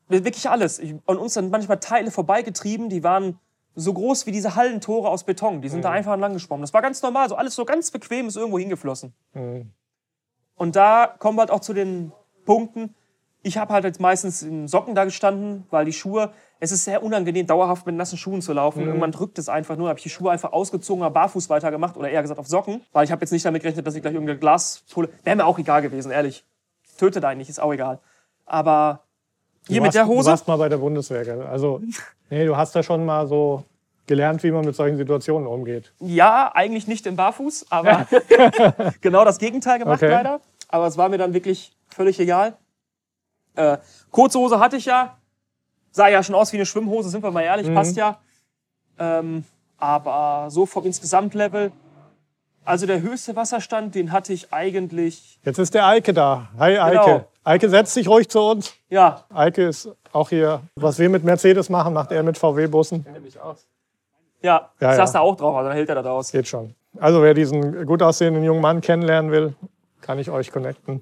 Wirklich 0.09 0.49
alles. 0.49 0.79
Ich, 0.79 0.95
und 1.05 1.17
uns 1.17 1.35
sind 1.35 1.51
manchmal 1.51 1.79
Teile 1.79 2.11
vorbeigetrieben, 2.11 2.89
die 2.89 3.03
waren 3.03 3.39
so 3.75 3.93
groß 3.93 4.25
wie 4.25 4.31
diese 4.31 4.55
Hallentore 4.55 5.07
aus 5.07 5.23
Beton. 5.23 5.61
Die 5.61 5.69
sind 5.69 5.79
Mhm. 5.79 5.83
da 5.83 5.91
einfach 5.91 6.13
entlang 6.13 6.33
geschwommen. 6.33 6.61
Das 6.63 6.73
war 6.73 6.81
ganz 6.81 7.01
normal, 7.01 7.29
so 7.29 7.35
alles 7.35 7.55
so 7.55 7.63
ganz 7.63 7.91
bequem 7.91 8.27
ist 8.27 8.35
irgendwo 8.35 8.59
hingeflossen. 8.59 9.13
Mhm. 9.33 9.71
Und 10.55 10.75
da 10.75 11.07
kommen 11.19 11.37
wir 11.37 11.41
halt 11.43 11.51
auch 11.51 11.61
zu 11.61 11.73
den 11.73 12.11
Punkten. 12.43 12.93
Ich 13.41 13.57
habe 13.57 13.73
halt 13.73 13.85
jetzt 13.85 14.01
meistens 14.01 14.41
in 14.41 14.67
Socken 14.67 14.95
da 14.95 15.05
gestanden, 15.05 15.65
weil 15.69 15.85
die 15.85 15.93
Schuhe, 15.93 16.31
es 16.59 16.71
ist 16.73 16.83
sehr 16.83 17.01
unangenehm, 17.03 17.47
dauerhaft 17.47 17.85
mit 17.85 17.95
nassen 17.95 18.17
Schuhen 18.17 18.41
zu 18.41 18.51
laufen. 18.51 18.85
Irgendwann 18.85 19.13
drückt 19.13 19.39
es 19.39 19.47
einfach 19.47 19.77
nur. 19.77 19.87
habe 19.87 19.97
ich 19.97 20.03
die 20.03 20.09
Schuhe 20.09 20.29
einfach 20.31 20.51
ausgezogen, 20.51 21.03
habe 21.05 21.13
barfuß 21.13 21.49
weitergemacht 21.49 21.95
oder 21.95 22.09
eher 22.09 22.21
gesagt 22.21 22.39
auf 22.39 22.47
Socken, 22.47 22.81
weil 22.91 23.05
ich 23.05 23.11
habe 23.11 23.21
jetzt 23.21 23.31
nicht 23.31 23.45
damit 23.45 23.61
gerechnet, 23.61 23.87
dass 23.87 23.95
ich 23.95 24.01
gleich 24.01 24.13
irgendeine 24.13 24.39
Glaspulle. 24.39 25.09
Wäre 25.23 25.37
mir 25.37 25.45
auch 25.45 25.57
egal 25.57 25.81
gewesen, 25.81 26.11
ehrlich. 26.11 26.43
Tötet 26.97 27.23
eigentlich, 27.23 27.47
ist 27.47 27.61
auch 27.61 27.71
egal. 27.71 27.99
Aber 28.45 29.03
hier 29.67 29.77
Du 29.77 29.83
mit 29.83 29.87
warst- 29.87 29.95
der 29.95 30.03
Du 30.03 30.09
Hose. 30.09 30.31
warst 30.31 30.47
mal 30.49 30.57
bei 30.57 30.67
der 30.67 30.77
Bundeswehr. 30.77 31.23
Gell? 31.23 31.41
Also, 31.43 31.81
nee, 32.29 32.45
du 32.45 32.57
hast 32.57 32.75
ja 32.75 32.83
schon 32.83 33.05
mal 33.05 33.25
so 33.27 33.63
gelernt, 34.05 34.43
wie 34.43 34.51
man 34.51 34.65
mit 34.65 34.75
solchen 34.75 34.97
Situationen 34.97 35.47
umgeht. 35.47 35.93
Ja, 36.01 36.51
eigentlich 36.53 36.87
nicht 36.87 37.05
im 37.05 37.15
Barfuß, 37.15 37.67
aber 37.69 38.05
genau 39.01 39.23
das 39.23 39.37
Gegenteil 39.37 39.79
gemacht 39.79 40.03
Okay. 40.03 40.11
leider. 40.11 40.41
Aber 40.67 40.87
es 40.87 40.97
war 40.97 41.07
mir 41.09 41.17
dann 41.17 41.33
wirklich 41.33 41.71
völlig 41.87 42.19
egal. 42.19 42.57
Äh, 43.55 43.77
kurze 44.11 44.39
Hose 44.39 44.59
hatte 44.59 44.77
ich 44.77 44.85
ja. 44.85 45.17
Sah 45.91 46.07
ja 46.07 46.21
schon 46.21 46.35
aus 46.35 46.53
wie 46.53 46.57
eine 46.57 46.65
Schwimmhose, 46.65 47.09
sind 47.09 47.23
wir 47.23 47.31
mal 47.31 47.41
ehrlich, 47.41 47.73
passt 47.73 47.95
ja. 47.95 48.19
Ähm, 48.99 49.43
aber 49.77 50.47
so 50.49 50.65
vom 50.65 50.85
Insgesamtlevel. 50.85 51.71
Also 52.65 52.85
der 52.85 53.01
höchste 53.01 53.35
Wasserstand, 53.35 53.95
den 53.95 54.11
hatte 54.11 54.33
ich 54.33 54.53
eigentlich. 54.53 55.39
Jetzt 55.43 55.57
ist 55.57 55.73
der 55.73 55.87
Eike 55.87 56.13
da. 56.13 56.49
Hi 56.57 56.77
Eike. 56.77 57.03
Genau. 57.05 57.25
Eike, 57.43 57.69
setz 57.69 57.95
dich 57.95 58.07
ruhig 58.07 58.29
zu 58.29 58.41
uns. 58.41 58.75
Ja, 58.89 59.23
Eike 59.33 59.63
ist 59.63 59.89
auch 60.11 60.29
hier. 60.29 60.61
Was 60.75 60.99
wir 60.99 61.09
mit 61.09 61.23
Mercedes 61.23 61.69
machen, 61.69 61.93
macht 61.93 62.11
er 62.11 62.21
mit 62.21 62.37
VW-Bussen. 62.37 63.05
ja, 64.43 64.69
Ja, 64.79 64.91
ich 64.91 64.97
saß 64.97 65.13
ja. 65.13 65.19
da 65.19 65.19
auch 65.21 65.35
drauf, 65.35 65.55
also 65.55 65.69
dann 65.69 65.75
hält 65.75 65.89
er 65.89 65.95
das 65.95 66.05
aus. 66.05 66.31
Geht 66.31 66.47
schon. 66.47 66.75
Also 66.99 67.23
wer 67.23 67.33
diesen 67.33 67.85
gut 67.85 68.03
aussehenden 68.03 68.43
jungen 68.43 68.61
Mann 68.61 68.81
kennenlernen 68.81 69.31
will, 69.31 69.55
kann 70.01 70.19
ich 70.19 70.29
euch 70.29 70.51
connecten. 70.51 71.01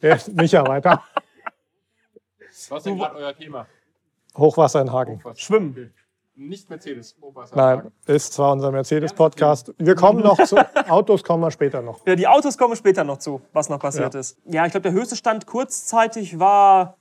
Ja, 0.00 0.18
Micha 0.32 0.66
weiter. 0.66 1.02
Was 2.68 2.78
ist 2.78 2.86
denn 2.86 2.96
gerade 2.98 3.16
euer 3.16 3.34
Thema? 3.36 3.66
Hochwasser 4.36 4.80
in 4.82 4.92
Hagen. 4.92 5.22
Schwimmen. 5.36 5.92
Nicht 6.36 6.68
Mercedes. 6.68 7.16
Hochwasser. 7.20 7.54
Nein, 7.56 7.92
ist 8.06 8.32
zwar 8.32 8.52
unser 8.52 8.72
Mercedes-Podcast. 8.72 9.72
Wir 9.78 9.94
kommen 9.94 10.20
noch 10.22 10.42
zu 10.44 10.56
Autos, 10.88 11.22
kommen 11.22 11.42
wir 11.44 11.50
später 11.52 11.80
noch. 11.80 12.04
Ja, 12.06 12.16
die 12.16 12.26
Autos 12.26 12.58
kommen 12.58 12.74
später 12.74 13.04
noch 13.04 13.18
zu, 13.18 13.40
was 13.52 13.68
noch 13.68 13.78
passiert 13.78 14.14
Ja. 14.14 14.20
ist. 14.20 14.36
Ja, 14.46 14.66
ich 14.66 14.72
glaube, 14.72 14.82
der 14.82 14.92
höchste 14.92 15.14
Stand 15.14 15.46
kurzzeitig 15.46 16.38
war 16.40 16.96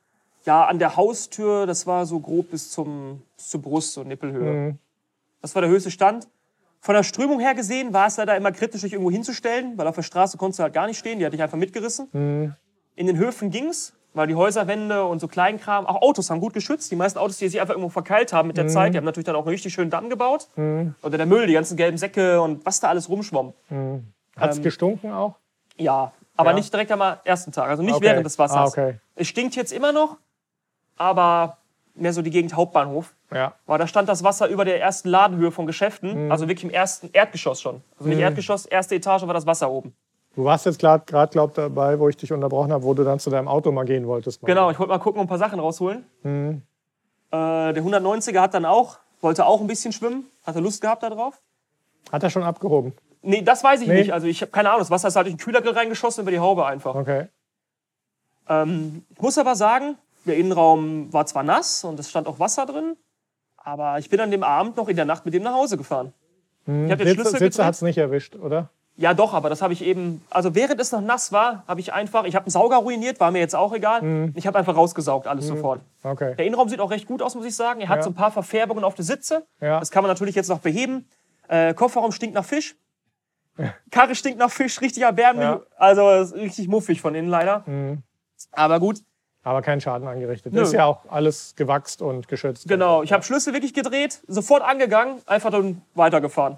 ja 0.45 0.65
an 0.65 0.77
der 0.77 0.95
Haustür, 0.97 1.65
das 1.65 1.87
war 1.87 2.05
so 2.05 2.19
grob 2.19 2.51
bis, 2.51 2.69
zum, 2.69 3.23
bis 3.35 3.49
zur 3.49 3.61
Brust, 3.61 3.93
so 3.93 4.03
Nippelhöhe. 4.03 4.51
Mhm. 4.51 4.79
Das 5.41 5.55
war 5.55 5.61
der 5.63 5.71
höchste 5.71 5.89
Stand. 5.89 6.27
Von 6.79 6.93
der 6.93 7.03
Strömung 7.03 7.39
her 7.39 7.55
gesehen 7.55 7.91
war 7.93 8.07
es 8.07 8.17
leider 8.17 8.35
immer 8.37 8.51
kritisch, 8.51 8.81
sich 8.81 8.91
irgendwo 8.93 9.09
hinzustellen, 9.09 9.77
weil 9.77 9.87
auf 9.87 9.95
der 9.95 10.01
Straße 10.03 10.37
konntest 10.37 10.59
du 10.59 10.63
halt 10.63 10.73
gar 10.73 10.85
nicht 10.85 10.99
stehen, 10.99 11.17
die 11.17 11.25
hatte 11.25 11.35
ich 11.35 11.41
einfach 11.41 11.57
mitgerissen. 11.57 12.07
Mhm. 12.11 12.55
In 12.95 13.07
den 13.07 13.17
Höfen 13.17 13.49
ging's, 13.49 13.93
weil 14.13 14.27
die 14.27 14.35
Häuserwände 14.35 15.05
und 15.05 15.19
so 15.19 15.27
Kleinkram, 15.27 15.85
auch 15.87 16.01
Autos 16.01 16.29
haben 16.29 16.39
gut 16.39 16.53
geschützt. 16.53 16.91
Die 16.91 16.95
meisten 16.95 17.17
Autos, 17.17 17.37
die 17.37 17.49
sich 17.49 17.59
einfach 17.59 17.73
irgendwo 17.73 17.89
verkeilt 17.89 18.31
haben 18.33 18.47
mit 18.47 18.55
Mhm. 18.57 18.61
der 18.61 18.67
Zeit, 18.69 18.93
die 18.93 18.97
haben 18.97 19.05
natürlich 19.05 19.25
dann 19.25 19.35
auch 19.35 19.41
einen 19.41 19.49
richtig 19.49 19.73
schönen 19.73 19.89
Damm 19.89 20.09
gebaut. 20.09 20.47
Oder 20.55 21.17
der 21.17 21.25
Müll, 21.25 21.47
die 21.47 21.53
ganzen 21.53 21.77
gelben 21.77 21.97
Säcke 21.97 22.39
und 22.41 22.65
was 22.65 22.79
da 22.79 22.89
alles 22.89 23.09
rumschwamm. 23.09 23.53
Hat's 24.37 24.57
Ähm, 24.57 24.63
gestunken 24.63 25.11
auch? 25.11 25.35
Ja, 25.77 26.11
aber 26.37 26.51
Ja? 26.51 26.55
nicht 26.55 26.71
direkt 26.71 26.91
am 26.91 27.01
ersten 27.23 27.51
Tag, 27.51 27.69
also 27.69 27.81
nicht 27.81 27.95
Okay. 27.95 28.05
während 28.05 28.25
des 28.25 28.37
Wassers. 28.37 28.57
Ah, 28.57 28.65
okay. 28.65 28.99
Es 29.15 29.27
stinkt 29.27 29.55
jetzt 29.55 29.71
immer 29.73 29.91
noch, 29.91 30.17
aber 30.97 31.57
mehr 31.95 32.13
so 32.13 32.21
die 32.21 32.29
Gegend 32.31 32.55
Hauptbahnhof. 32.55 33.13
Ja. 33.31 33.53
Weil 33.65 33.79
da 33.79 33.87
stand 33.87 34.09
das 34.09 34.23
Wasser 34.23 34.47
über 34.47 34.65
der 34.65 34.79
ersten 34.81 35.09
Ladenhöhe 35.09 35.51
von 35.51 35.65
Geschäften, 35.65 36.25
Mhm. 36.25 36.31
also 36.31 36.47
wirklich 36.47 36.63
im 36.65 36.69
ersten 36.69 37.09
Erdgeschoss 37.13 37.61
schon. 37.61 37.81
Also 37.97 38.09
nicht 38.09 38.19
Erdgeschoss, 38.19 38.65
erste 38.67 38.95
Etage 38.95 39.23
war 39.25 39.33
das 39.33 39.45
Wasser 39.47 39.69
oben. 39.71 39.95
Du 40.35 40.43
warst 40.43 40.65
jetzt 40.65 40.79
gerade, 40.79 41.03
glaub 41.05 41.53
dabei, 41.53 41.99
wo 41.99 42.09
ich 42.09 42.17
dich 42.17 42.31
unterbrochen 42.33 42.71
habe, 42.71 42.83
wo 42.83 42.93
du 42.93 43.03
dann 43.03 43.19
zu 43.19 43.29
deinem 43.29 43.47
Auto 43.47 43.71
mal 43.71 43.85
gehen 43.85 44.07
wolltest. 44.07 44.41
Genau, 44.41 44.71
ich 44.71 44.79
wollte 44.79 44.89
mal 44.91 44.97
gucken 44.99 45.19
und 45.19 45.25
ein 45.25 45.29
paar 45.29 45.37
Sachen 45.37 45.59
rausholen. 45.59 46.05
Mhm. 46.23 46.63
Äh, 47.31 47.73
der 47.73 47.83
190er 47.83 48.39
hat 48.39 48.53
dann 48.53 48.65
auch, 48.65 48.97
wollte 49.21 49.45
auch 49.45 49.61
ein 49.61 49.67
bisschen 49.67 49.91
schwimmen, 49.91 50.25
hatte 50.45 50.59
Lust 50.59 50.81
gehabt 50.81 51.03
darauf. 51.03 51.39
Hat 52.11 52.23
er 52.23 52.29
schon 52.29 52.43
abgehoben? 52.43 52.93
Nee, 53.21 53.41
das 53.41 53.63
weiß 53.63 53.81
ich 53.81 53.87
Nee. 53.87 53.99
nicht. 53.99 54.13
Also 54.13 54.27
ich 54.27 54.41
habe 54.41 54.51
keine 54.51 54.69
Ahnung, 54.69 54.81
das 54.81 54.89
Wasser 54.91 55.07
ist 55.07 55.15
halt 55.15 55.27
durch 55.27 55.35
den 55.35 55.39
Kühlergrill 55.39 55.73
reingeschossen 55.73 56.23
über 56.23 56.31
die 56.31 56.39
Haube 56.39 56.65
einfach. 56.65 56.95
Okay. 56.95 57.27
Ähm, 58.49 59.05
ich 59.09 59.21
muss 59.21 59.37
aber 59.37 59.55
sagen, 59.55 59.97
der 60.25 60.35
Innenraum 60.37 61.11
war 61.13 61.25
zwar 61.25 61.43
nass 61.43 61.83
und 61.83 61.99
es 61.99 62.09
stand 62.09 62.27
auch 62.27 62.39
Wasser 62.39 62.65
drin, 62.65 62.97
aber 63.57 63.99
ich 63.99 64.09
bin 64.09 64.19
an 64.19 64.31
dem 64.31 64.43
Abend 64.43 64.77
noch 64.77 64.87
in 64.89 64.95
der 64.95 65.05
Nacht 65.05 65.25
mit 65.25 65.33
dem 65.33 65.43
nach 65.43 65.53
Hause 65.53 65.77
gefahren. 65.77 66.13
Ich 66.65 66.71
habe 66.71 66.87
den 66.97 66.97
Sitze, 66.97 67.13
Schlüssel 67.13 67.31
Sitze 67.31 67.43
gedreht. 67.57 67.65
hat's 67.65 67.81
nicht 67.81 67.97
erwischt, 67.97 68.35
oder? 68.35 68.69
Ja, 68.95 69.13
doch, 69.15 69.33
aber 69.33 69.49
das 69.49 69.61
habe 69.63 69.73
ich 69.73 69.83
eben. 69.83 70.23
Also 70.29 70.53
während 70.53 70.79
es 70.79 70.91
noch 70.91 71.01
nass 71.01 71.31
war, 71.31 71.63
habe 71.67 71.79
ich 71.81 71.93
einfach. 71.93 72.25
Ich 72.25 72.35
habe 72.35 72.45
einen 72.45 72.51
Sauger 72.51 72.77
ruiniert, 72.77 73.19
war 73.19 73.31
mir 73.31 73.39
jetzt 73.39 73.55
auch 73.55 73.73
egal. 73.73 74.01
Mhm. 74.03 74.33
Ich 74.35 74.45
habe 74.45 74.57
einfach 74.59 74.75
rausgesaugt, 74.75 75.25
alles 75.25 75.47
sofort. 75.47 75.81
Okay. 76.03 76.35
Der 76.35 76.45
Innenraum 76.45 76.69
sieht 76.69 76.79
auch 76.79 76.91
recht 76.91 77.07
gut 77.07 77.21
aus, 77.23 77.33
muss 77.33 77.45
ich 77.45 77.55
sagen. 77.55 77.81
Er 77.81 77.89
hat 77.89 77.97
Ja. 77.97 78.03
so 78.03 78.11
ein 78.11 78.13
paar 78.13 78.31
Verfärbungen 78.31 78.83
auf 78.83 78.93
der 78.93 79.03
Sitze. 79.05 79.47
Ja. 79.61 79.79
Das 79.79 79.89
kann 79.89 80.03
man 80.03 80.09
natürlich 80.09 80.35
jetzt 80.35 80.49
noch 80.49 80.59
beheben. 80.59 81.07
Äh, 81.47 81.73
Kofferraum 81.73 82.11
stinkt 82.11 82.35
nach 82.35 82.45
Fisch. 82.45 82.75
Karre 83.91 84.13
stinkt 84.15 84.37
nach 84.39 84.51
Fisch, 84.51 84.79
richtig 84.81 85.03
erbärmlich. 85.03 85.43
Ja. 85.45 85.55
Mhm. 85.55 85.61
Also 85.77 86.07
richtig 86.35 86.67
muffig 86.67 87.01
von 87.01 87.15
innen 87.15 87.29
leider. 87.29 87.63
Aber 88.51 88.79
gut, 88.79 88.99
Aber 89.43 89.61
kein 89.63 89.81
Schaden 89.81 90.07
angerichtet. 90.07 90.53
Nö. 90.53 90.61
Ist 90.61 90.71
ja 90.73 90.85
auch 90.85 91.05
alles 91.09 91.55
gewachst 91.55 92.01
und 92.03 92.27
geschützt. 92.27 92.67
genau. 92.67 93.01
Ich 93.03 93.11
habe 93.11 93.23
Schlüssel 93.23 93.53
wirklich 93.53 93.73
gedreht, 93.73 94.21
sofort 94.27 94.61
angegangen, 94.63 95.17
einfach 95.25 95.49
dann 95.49 95.81
weitergefahren. 95.95 96.57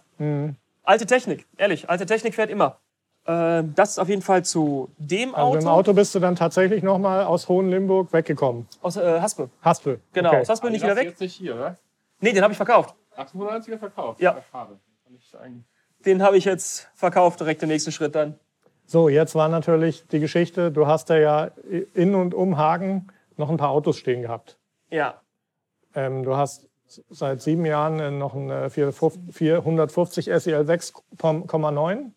Alte 0.85 1.05
Technik, 1.05 1.45
ehrlich. 1.57 1.89
Alte 1.89 2.05
Technik 2.05 2.35
fährt 2.35 2.49
immer. 2.49 2.79
Äh, 3.25 3.63
das 3.75 3.91
ist 3.91 3.99
auf 3.99 4.07
jeden 4.09 4.21
Fall 4.21 4.45
zu 4.45 4.89
dem 4.97 5.33
Also 5.33 5.47
Auto. 5.47 5.59
im 5.59 5.67
Auto 5.67 5.93
bist 5.93 6.13
du 6.15 6.19
dann 6.19 6.35
tatsächlich 6.35 6.83
nochmal 6.83 7.23
aus 7.25 7.49
Hohenlimburg 7.49 8.13
weggekommen. 8.13 8.67
Aus 8.81 8.97
äh, 8.97 9.19
Haspel. 9.19 9.49
Haspel. 9.63 9.99
Genau, 10.13 10.29
Okay. 10.29 10.41
aus 10.41 10.49
Haspel 10.49 10.69
nicht 10.71 10.83
Den 10.83 10.91
wieder 10.91 10.99
weg. 11.01 11.09
jetzt 11.09 11.21
nicht 11.21 11.35
hier, 11.35 11.55
oder? 11.55 11.77
Nee, 12.19 12.33
den 12.33 12.43
habe 12.43 12.51
ich 12.53 12.57
verkauft. 12.57 12.93
890er 13.17 13.77
verkauft. 13.79 14.21
Ja. 14.21 14.37
Schade. 14.51 14.77
Den 16.05 16.21
habe 16.21 16.37
ich 16.37 16.45
jetzt 16.45 16.87
verkauft, 16.93 17.39
direkt 17.39 17.61
den 17.61 17.69
nächsten 17.69 17.91
Schritt 17.91 18.13
dann. 18.15 18.37
So, 18.85 19.09
jetzt 19.09 19.33
war 19.33 19.49
natürlich 19.49 20.05
die 20.07 20.19
Geschichte, 20.19 20.71
du 20.71 20.85
hast 20.85 21.09
da 21.09 21.17
ja 21.17 21.49
in 21.95 22.13
und 22.13 22.33
um 22.35 22.57
Hagen 22.57 23.07
noch 23.37 23.49
ein 23.49 23.57
paar 23.57 23.69
Autos 23.69 23.97
stehen 23.97 24.21
gehabt. 24.21 24.57
Ja. 24.91 25.21
Ähm, 25.95 26.23
du 26.23 26.35
hast 26.35 26.67
seit 26.87 27.41
sieben 27.41 27.65
Jahren 27.65 27.99
äh, 27.99 28.11
noch 28.11 28.35
einen 28.35 28.49
äh, 28.49 28.69
450 28.69 29.35
450 29.35 30.25
SEL 30.25 30.61
6,9 30.61 32.11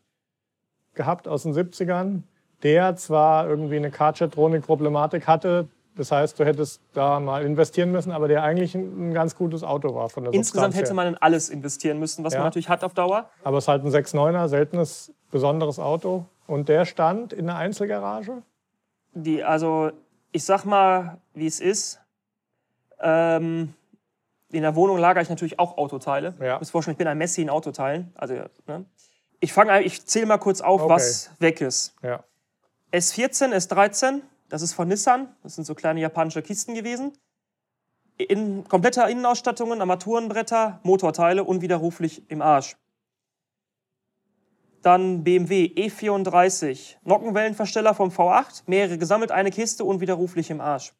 gehabt 0.94 1.28
aus 1.28 1.44
den 1.44 1.54
70ern, 1.54 2.22
der 2.62 2.96
zwar 2.96 3.48
irgendwie 3.48 3.76
eine 3.76 3.90
Card-Jetronic-Problematik 3.90 5.26
hatte, 5.26 5.68
das 5.98 6.12
heißt, 6.12 6.38
du 6.38 6.44
hättest 6.46 6.80
da 6.94 7.18
mal 7.18 7.44
investieren 7.44 7.90
müssen, 7.90 8.12
aber 8.12 8.28
der 8.28 8.44
eigentlich 8.44 8.76
ein, 8.76 9.12
ganz 9.12 9.34
gutes 9.34 9.64
Auto 9.64 9.96
war 9.96 10.08
von 10.08 10.22
der 10.22 10.32
Insgesamt 10.32 10.66
Substanz 10.66 10.86
hätte 10.86 10.94
man 10.94 11.08
in 11.08 11.16
alles 11.16 11.48
investieren 11.48 11.98
müssen, 11.98 12.24
was 12.24 12.34
Ja. 12.34 12.38
man 12.38 12.46
natürlich 12.46 12.68
hat 12.68 12.84
auf 12.84 12.94
Dauer. 12.94 13.28
Aber 13.42 13.58
es 13.58 13.64
ist 13.64 13.68
halt 13.68 13.84
ein 13.84 13.90
6,9er, 13.90 14.46
seltenes, 14.46 15.12
besonderes 15.32 15.80
Auto. 15.80 16.24
Und 16.46 16.68
der 16.68 16.84
stand 16.84 17.32
in 17.32 17.46
der 17.46 17.56
Einzelgarage. 17.56 18.42
Die, 19.12 19.42
also, 19.42 19.90
ich 20.30 20.44
sag 20.44 20.64
mal, 20.64 21.18
wie 21.34 21.48
es 21.48 21.58
ist. 21.58 22.00
Ähm, 23.00 23.74
in 24.50 24.62
der 24.62 24.74
Wohnung 24.76 24.98
lagere 24.98 25.22
ich 25.22 25.28
natürlich 25.28 25.58
auch 25.58 25.76
Autoteile. 25.76 26.34
Ja. 26.40 26.54
Ich 26.54 26.60
muss 26.60 26.70
vorstellen, 26.70 26.94
ich 26.94 26.98
bin 26.98 27.06
ein 27.06 27.18
Messi 27.18 27.42
in 27.42 27.50
Autoteilen. 27.50 28.12
Also, 28.14 28.34
ne? 28.66 28.84
Ich 29.40 29.52
fange, 29.52 29.82
ich 29.82 30.04
zähle 30.06 30.26
mal 30.26 30.38
kurz 30.38 30.60
auf, 30.60 30.82
Okay. 30.82 30.90
was 30.94 31.30
weg 31.38 31.60
ist. 31.60 31.94
Ja. 32.02 32.24
S14, 32.92 33.52
S13, 33.54 34.22
das 34.48 34.62
ist 34.62 34.72
von 34.72 34.88
Nissan. 34.88 35.28
Das 35.42 35.54
sind 35.54 35.64
so 35.64 35.74
kleine 35.74 36.00
japanische 36.00 36.42
Kisten 36.42 36.74
gewesen. 36.74 37.12
In 38.16 38.66
kompletter 38.66 39.08
Innenausstattungen, 39.08 39.80
Armaturenbretter, 39.80 40.80
Motorteile, 40.82 41.44
unwiderruflich 41.44 42.28
im 42.30 42.42
Arsch. 42.42 42.76
Dann 44.82 45.22
BMW 45.24 45.66
E34, 45.66 46.96
Nockenwellenversteller 47.04 47.94
vom 47.94 48.08
V8, 48.10 48.62
mehrere 48.66 48.96
gesammelt, 48.96 49.30
eine 49.30 49.50
Kiste, 49.50 49.84
unwiderruflich 49.84 50.50
im 50.50 50.60
Arsch. 50.60 50.94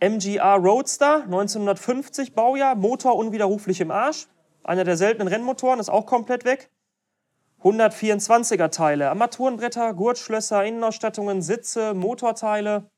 MGR 0.00 0.56
Roadster, 0.56 1.22
1950 1.24 2.34
Baujahr, 2.34 2.74
Motor 2.74 3.16
unwiderruflich 3.16 3.80
im 3.80 3.90
Arsch. 3.90 4.26
Einer 4.64 4.84
der 4.84 4.96
seltenen 4.96 5.28
Rennmotoren, 5.28 5.80
ist 5.80 5.88
auch 5.88 6.06
komplett 6.06 6.44
weg. 6.44 6.70
124er 7.62 8.70
Teile, 8.70 9.08
Armaturenbretter, 9.10 9.94
Gurtschlösser, 9.94 10.64
Innenausstattungen, 10.64 11.40
Sitze, 11.42 11.94
Motorteile, 11.94 12.90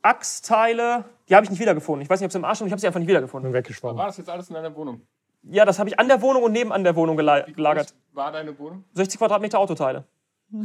Achsteile. 0.00 1.04
Die 1.28 1.34
habe 1.36 1.44
ich 1.44 1.50
nicht 1.50 1.60
wiedergefunden. 1.60 2.02
Ich 2.02 2.10
weiß 2.10 2.20
nicht, 2.20 2.26
ob 2.26 2.32
sie 2.32 2.38
im 2.38 2.44
Arsch 2.44 2.58
sind, 2.58 2.66
ich 2.68 2.72
habe 2.72 2.80
sie 2.80 2.86
einfach 2.86 3.00
nicht 3.00 3.08
wiedergefunden. 3.08 3.52
Bin 3.52 3.58
weggeschwommen. 3.58 3.98
War 3.98 4.06
das 4.06 4.16
jetzt 4.16 4.30
alles 4.30 4.48
in 4.48 4.54
deiner 4.54 4.74
Wohnung? 4.74 5.02
Ja, 5.44 5.64
das 5.64 5.78
habe 5.78 5.90
ich 5.90 5.98
an 5.98 6.08
der 6.08 6.22
Wohnung 6.22 6.44
und 6.44 6.52
nebenan 6.52 6.84
der 6.84 6.96
Wohnung 6.96 7.18
gela- 7.18 7.46
Wie 7.46 7.52
gelagert. 7.52 7.88
groß 7.88 7.96
War 8.16 8.32
deine 8.32 8.56
Wohnung? 8.58 8.84
60 8.94 9.18
Quadratmeter 9.18 9.58
Autoteile. 9.58 10.04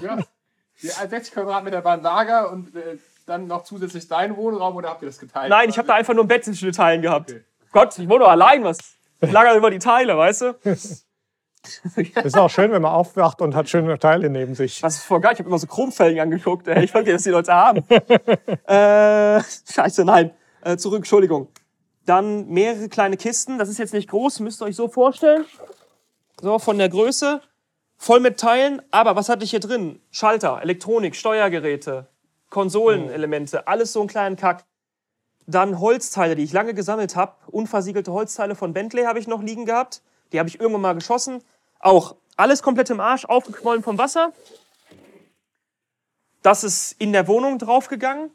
Ja. 0.00 0.18
Die 0.82 0.88
60 0.88 1.34
Quadratmeter 1.34 1.84
waren 1.84 2.02
Lager 2.02 2.50
und 2.50 2.74
äh, 2.74 2.98
dann 3.26 3.46
noch 3.46 3.64
zusätzlich 3.64 4.08
dein 4.08 4.36
Wohnraum 4.36 4.76
oder 4.76 4.90
habt 4.90 5.02
ihr 5.02 5.06
das 5.06 5.18
geteilt? 5.18 5.50
Nein, 5.50 5.68
ich 5.68 5.78
habe 5.78 5.88
da 5.88 5.94
einfach 5.94 6.14
nur 6.14 6.24
ein 6.24 6.28
Bett 6.28 6.44
zwischen 6.44 6.66
den 6.66 6.74
Teilen 6.74 7.02
gehabt. 7.02 7.30
Okay. 7.30 7.44
Gott, 7.72 7.98
ich 7.98 8.08
wohne 8.08 8.20
doch 8.20 8.30
allein, 8.30 8.64
was? 8.64 8.78
Ich 9.20 9.30
lager 9.30 9.54
über 9.54 9.70
die 9.70 9.78
Teile, 9.78 10.16
weißt 10.16 10.42
du? 10.42 10.54
Ist 12.24 12.38
auch 12.38 12.48
schön, 12.48 12.72
wenn 12.72 12.80
man 12.80 12.92
aufwacht 12.92 13.42
und 13.42 13.54
hat 13.54 13.68
schöne 13.68 13.98
Teile 13.98 14.30
neben 14.30 14.54
sich. 14.54 14.82
Was 14.82 14.96
ist 14.96 15.04
voll 15.04 15.20
geil. 15.20 15.34
Ich 15.34 15.38
habe 15.40 15.48
immer 15.48 15.58
so 15.58 15.66
Chromfelgen 15.66 16.18
angeguckt. 16.18 16.66
Ey. 16.66 16.84
Ich 16.84 16.94
wollte, 16.94 17.12
dass 17.12 17.22
die 17.22 17.30
Leute 17.30 17.52
haben. 17.52 17.84
äh, 18.66 19.42
scheiße, 19.70 20.04
nein. 20.06 20.30
Äh, 20.62 20.78
zurück, 20.78 21.00
Entschuldigung. 21.00 21.48
Dann 22.06 22.48
mehrere 22.48 22.88
kleine 22.88 23.18
Kisten. 23.18 23.58
Das 23.58 23.68
ist 23.68 23.78
jetzt 23.78 23.92
nicht 23.92 24.08
groß, 24.08 24.40
müsst 24.40 24.62
ihr 24.62 24.66
euch 24.66 24.76
so 24.76 24.88
vorstellen. 24.88 25.44
So, 26.40 26.58
von 26.58 26.78
der 26.78 26.88
Größe. 26.88 27.42
Voll 28.02 28.20
mit 28.20 28.40
Teilen. 28.40 28.80
Aber 28.90 29.14
was 29.14 29.28
hatte 29.28 29.44
ich 29.44 29.50
hier 29.50 29.60
drin? 29.60 30.00
Schalter, 30.10 30.62
Elektronik, 30.62 31.14
Steuergeräte, 31.14 32.06
Konsolenelemente. 32.48 33.68
Alles 33.68 33.92
so 33.92 34.00
einen 34.00 34.08
kleinen 34.08 34.36
Kack. 34.36 34.64
Dann 35.46 35.78
Holzteile, 35.80 36.34
die 36.34 36.44
ich 36.44 36.54
lange 36.54 36.72
gesammelt 36.72 37.14
habe. 37.14 37.34
Unversiegelte 37.48 38.10
Holzteile 38.10 38.54
von 38.54 38.72
Bentley 38.72 39.04
habe 39.04 39.18
ich 39.18 39.26
noch 39.26 39.42
liegen 39.42 39.66
gehabt. 39.66 40.00
Die 40.32 40.38
habe 40.38 40.48
ich 40.48 40.58
irgendwann 40.58 40.80
mal 40.80 40.94
geschossen. 40.94 41.44
Auch 41.78 42.16
alles 42.38 42.62
komplett 42.62 42.88
im 42.88 43.00
Arsch, 43.00 43.26
aufgequollen 43.26 43.82
vom 43.82 43.98
Wasser. 43.98 44.32
Das 46.40 46.64
ist 46.64 46.92
in 46.92 47.12
der 47.12 47.28
Wohnung 47.28 47.58
draufgegangen. 47.58 48.30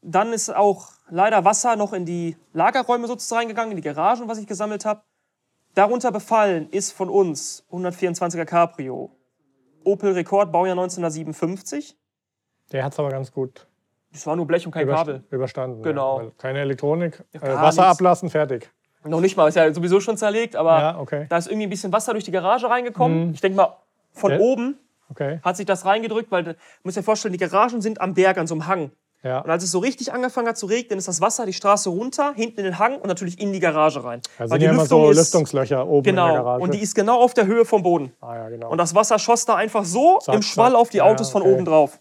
Dann 0.00 0.32
ist 0.32 0.48
auch 0.48 0.88
leider 1.10 1.44
Wasser 1.44 1.76
noch 1.76 1.92
in 1.92 2.06
die 2.06 2.34
Lagerräume 2.54 3.08
sozusagen 3.08 3.40
reingegangen, 3.40 3.72
in 3.72 3.76
die 3.76 3.82
Garagen, 3.82 4.26
was 4.26 4.38
ich 4.38 4.46
gesammelt 4.46 4.86
habe. 4.86 5.02
Darunter 5.74 6.10
befallen 6.12 6.68
ist 6.70 6.92
von 6.92 7.08
uns 7.08 7.64
124er 7.70 8.44
Cabrio. 8.44 9.10
Opel 9.84 10.12
Rekord, 10.12 10.52
Baujahr 10.52 10.76
1957. 10.76 11.96
Der 12.72 12.84
hat 12.84 12.92
es 12.92 12.98
aber 12.98 13.08
ganz 13.08 13.32
gut 13.32 13.66
Das 14.12 14.26
war 14.26 14.36
nur 14.36 14.46
Blech 14.46 14.66
und 14.66 14.72
kein 14.72 14.82
überst- 14.86 14.98
Kabel. 15.06 15.24
überstanden. 15.30 15.82
Genau. 15.82 16.20
Ja, 16.22 16.30
keine 16.36 16.60
Elektronik. 16.60 17.22
Ja, 17.32 17.40
äh, 17.42 17.54
Wasser 17.54 17.82
nichts. 17.82 17.96
ablassen, 17.96 18.28
fertig. 18.30 18.70
Noch 19.04 19.20
nicht 19.20 19.36
mal, 19.36 19.48
ist 19.48 19.54
ja 19.54 19.72
sowieso 19.72 20.00
schon 20.00 20.16
zerlegt, 20.18 20.56
aber 20.56 20.78
Ja, 20.78 20.98
okay. 20.98 21.26
da 21.30 21.38
ist 21.38 21.46
irgendwie 21.48 21.66
ein 21.66 21.70
bisschen 21.70 21.92
Wasser 21.92 22.12
durch 22.12 22.24
die 22.24 22.32
Garage 22.32 22.68
reingekommen. 22.68 23.32
Ich 23.32 23.40
denke 23.40 23.56
mal, 23.56 23.76
von 24.12 24.32
Ja. 24.32 24.38
oben 24.38 24.78
Okay. 25.10 25.38
hat 25.42 25.56
sich 25.56 25.64
das 25.64 25.86
reingedrückt, 25.86 26.30
weil 26.30 26.44
du 26.44 26.56
musst 26.82 26.96
dir 26.98 27.02
vorstellen, 27.02 27.32
die 27.32 27.38
Garagen 27.38 27.80
sind 27.80 28.00
am 28.00 28.12
Berg, 28.12 28.36
an 28.36 28.46
so 28.46 28.54
einem 28.54 28.66
Hang. 28.66 28.90
Ja. 29.22 29.40
Und 29.40 29.50
als 29.50 29.62
es 29.64 29.70
so 29.70 29.78
richtig 29.80 30.12
angefangen 30.12 30.48
hat 30.48 30.56
zu 30.56 30.66
regnen, 30.66 30.98
ist 30.98 31.06
das 31.08 31.20
Wasser 31.20 31.44
die 31.44 31.52
Straße 31.52 31.90
runter, 31.90 32.32
hinten 32.34 32.60
in 32.60 32.64
den 32.64 32.78
Hang 32.78 32.96
und 32.96 33.06
natürlich 33.06 33.38
in 33.40 33.52
die 33.52 33.60
Garage 33.60 34.02
rein. 34.02 34.22
Da 34.38 34.40
Weil 34.44 34.48
sind 34.48 34.58
die 34.60 34.64
ja 34.64 34.70
immer 34.72 34.82
Lüftung 34.82 35.04
so 35.04 35.10
ist- 35.10 35.16
Lüftungslöcher 35.18 35.86
oben 35.86 36.08
in 36.08 36.16
der 36.16 36.24
Genau. 36.26 36.34
Garage. 36.36 36.62
Und 36.62 36.74
die 36.74 36.80
ist 36.80 36.94
genau 36.94 37.20
auf 37.20 37.34
der 37.34 37.46
Höhe 37.46 37.64
vom 37.66 37.82
Boden. 37.82 38.12
ah, 38.20 38.34
ja, 38.36 38.48
genau. 38.48 38.70
Und 38.70 38.78
das 38.78 38.94
Wasser 38.94 39.18
schoss 39.18 39.44
da 39.44 39.56
einfach 39.56 39.84
so 39.84 40.18
Zack, 40.20 40.34
im 40.34 40.42
Schwall 40.42 40.72
zack. 40.72 40.80
auf 40.80 40.88
die 40.88 40.98
Ja, 40.98 41.04
Autos 41.04 41.30
von 41.30 41.42
okay. 41.42 41.52
oben 41.52 41.64
drauf. 41.66 42.00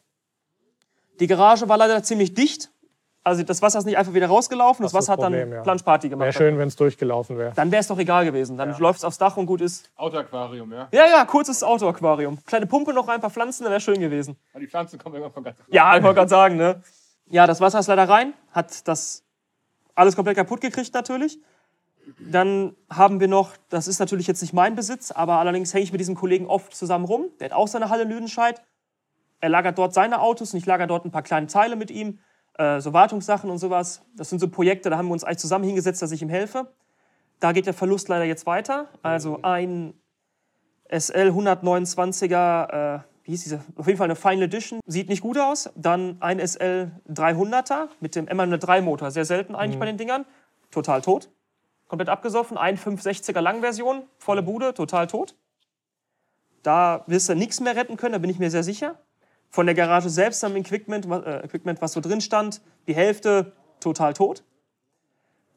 Die 1.20 1.28
Garage 1.28 1.68
war 1.68 1.78
leider 1.78 2.02
ziemlich 2.04 2.34
dicht. 2.34 2.72
Also 3.22 3.44
das 3.44 3.62
Wasser 3.62 3.80
ist 3.80 3.86
nicht 3.86 3.98
einfach 3.98 4.14
wieder 4.14 4.28
rausgelaufen. 4.28 4.82
Das, 4.82 4.94
Das 4.94 5.00
Wasser 5.00 5.18
das 5.18 5.26
hat 5.26 5.32
dann 5.34 5.34
Problem, 5.34 5.54
ja. 5.58 5.62
Planschparty 5.62 6.08
gemacht. 6.10 6.24
Wäre 6.24 6.34
schön, 6.34 6.58
wenn 6.58 6.70
es 6.70 6.76
durchgelaufen 6.78 7.38
wäre. 7.38 7.52
Dann 7.54 7.70
wäre 7.70 7.82
es 7.82 7.88
doch 7.88 8.00
egal 8.00 8.24
gewesen. 8.24 8.56
Dann 8.58 8.74
läuft 8.80 9.00
es 9.00 9.04
aufs 9.04 9.18
Dach 9.18 9.36
und 9.36 9.46
gut 9.46 9.60
ist. 9.60 9.92
Autoaquarium, 9.98 10.72
ja. 10.72 10.88
Ja, 10.94 11.06
ja, 11.06 11.26
kurzes 11.26 11.62
Autoaquarium. 11.62 12.40
Kleine 12.46 12.66
Pumpe 12.66 12.94
noch 12.94 13.08
rein, 13.10 13.16
ein 13.16 13.22
paar 13.22 13.30
Pflanzen, 13.30 13.64
dann 13.64 13.72
wäre 13.72 13.82
schön 13.82 14.00
gewesen. 14.00 14.38
Aber 14.54 14.62
die 14.62 14.68
Pflanzen 14.68 14.98
kommen 14.98 15.16
irgendwann 15.16 15.34
von 15.34 15.44
ganz 15.44 15.58
Ja, 15.68 15.98
ich 15.98 16.02
wollte 16.02 16.16
gerade 16.20 16.30
sagen, 16.30 16.56
ne? 16.56 16.82
Ja, 17.30 17.46
das 17.46 17.62
Wasser 17.62 17.80
ist 17.80 17.88
leider 17.88 18.10
rein, 18.10 18.34
hat 18.52 18.88
das 18.88 19.24
alles 19.96 20.16
komplett 20.16 20.38
kaputt 20.38 20.62
gekriegt 20.62 20.94
natürlich. 20.94 21.40
Dann 22.20 22.76
haben 22.90 23.20
wir 23.20 23.28
noch, 23.28 23.56
das 23.70 23.88
ist 23.88 24.00
natürlich 24.00 24.26
jetzt 24.26 24.42
nicht 24.42 24.54
mein 24.54 24.76
Besitz, 24.76 25.12
aber 25.12 25.38
allerdings 25.38 25.74
hänge 25.74 25.84
ich 25.84 25.92
mit 25.92 26.02
diesem 26.02 26.16
Kollegen 26.16 26.48
oft 26.48 26.76
zusammen 26.76 27.06
rum. 27.06 27.26
Der 27.40 27.46
hat 27.46 27.54
auch 27.54 27.68
seine 27.68 27.90
Halle 27.90 28.04
Lüdenscheid. 28.04 28.62
Er 29.42 29.50
lagert 29.50 29.78
dort 29.78 29.94
seine 29.94 30.22
Autos 30.22 30.54
und 30.54 30.58
ich 30.58 30.66
lager 30.66 30.88
dort 30.88 31.06
ein 31.06 31.12
paar 31.12 31.22
kleine 31.22 31.48
Teile 31.48 31.76
mit 31.76 31.92
ihm, 31.92 32.20
äh, 32.58 32.80
so 32.82 32.94
Wartungssachen 32.94 33.50
und 33.50 33.60
sowas. 33.60 34.02
Das 34.16 34.30
sind 34.30 34.40
so 34.40 34.48
Projekte, 34.48 34.90
da 34.90 34.98
haben 34.98 35.08
wir 35.08 35.14
uns 35.14 35.24
eigentlich 35.24 35.38
zusammen 35.38 35.66
hingesetzt, 35.66 36.02
dass 36.02 36.12
ich 36.12 36.22
ihm 36.22 36.30
helfe. 36.30 36.74
Da 37.40 37.52
geht 37.52 37.68
der 37.68 37.74
Verlust 37.74 38.10
leider 38.10 38.26
jetzt 38.26 38.46
weiter. 38.48 38.88
Also 39.04 39.42
ein 39.44 39.94
SL 40.90 41.30
129er, 41.30 42.98
äh, 42.98 43.00
wie 43.30 43.34
hieß 43.34 43.44
diese? 43.44 43.64
Auf 43.76 43.86
jeden 43.86 44.00
Fall 44.00 44.06
eine 44.06 44.16
Final 44.16 44.46
Edition. 44.46 44.80
Sieht 44.88 45.08
nicht 45.08 45.22
gut 45.22 45.38
aus. 45.38 45.70
Dann 45.76 46.18
ein 46.20 46.40
SL 46.40 46.90
300er 47.08 47.90
mit 48.00 48.16
dem 48.16 48.26
M103 48.26 48.82
Motor. 48.82 49.12
Sehr 49.12 49.24
selten 49.24 49.54
eigentlich 49.54 49.78
bei 49.78 49.86
den 49.86 49.98
Dingern. 49.98 50.26
Total 50.72 51.00
tot. 51.04 51.30
Komplett 51.88 52.10
abgesoffen. 52.10 52.58
Ein 52.58 52.76
560er 52.76 53.40
Langversion. 53.40 54.02
Volle 54.18 54.42
Bude. 54.42 54.74
Total 54.74 55.06
tot. 55.06 55.36
Da 56.64 57.04
wirst 57.06 57.30
du 57.30 57.36
nichts 57.36 57.60
mehr 57.60 57.76
retten 57.76 57.98
können, 57.98 58.14
da 58.14 58.18
bin 58.18 58.32
ich 58.32 58.40
mir 58.40 58.50
sehr 58.50 58.64
sicher. 58.64 58.96
Von 59.52 59.68
der 59.68 59.76
Garage 59.76 60.10
selbst 60.10 60.44
am 60.44 60.56
Equipment, 60.56 61.06
äh, 61.06 61.46
Equipment, 61.46 61.84
was 61.84 61.94
so 61.94 62.02
drin 62.02 62.22
stand, 62.22 62.62
die 62.88 62.96
Hälfte 62.96 63.52
total 63.80 64.14
tot. 64.14 64.44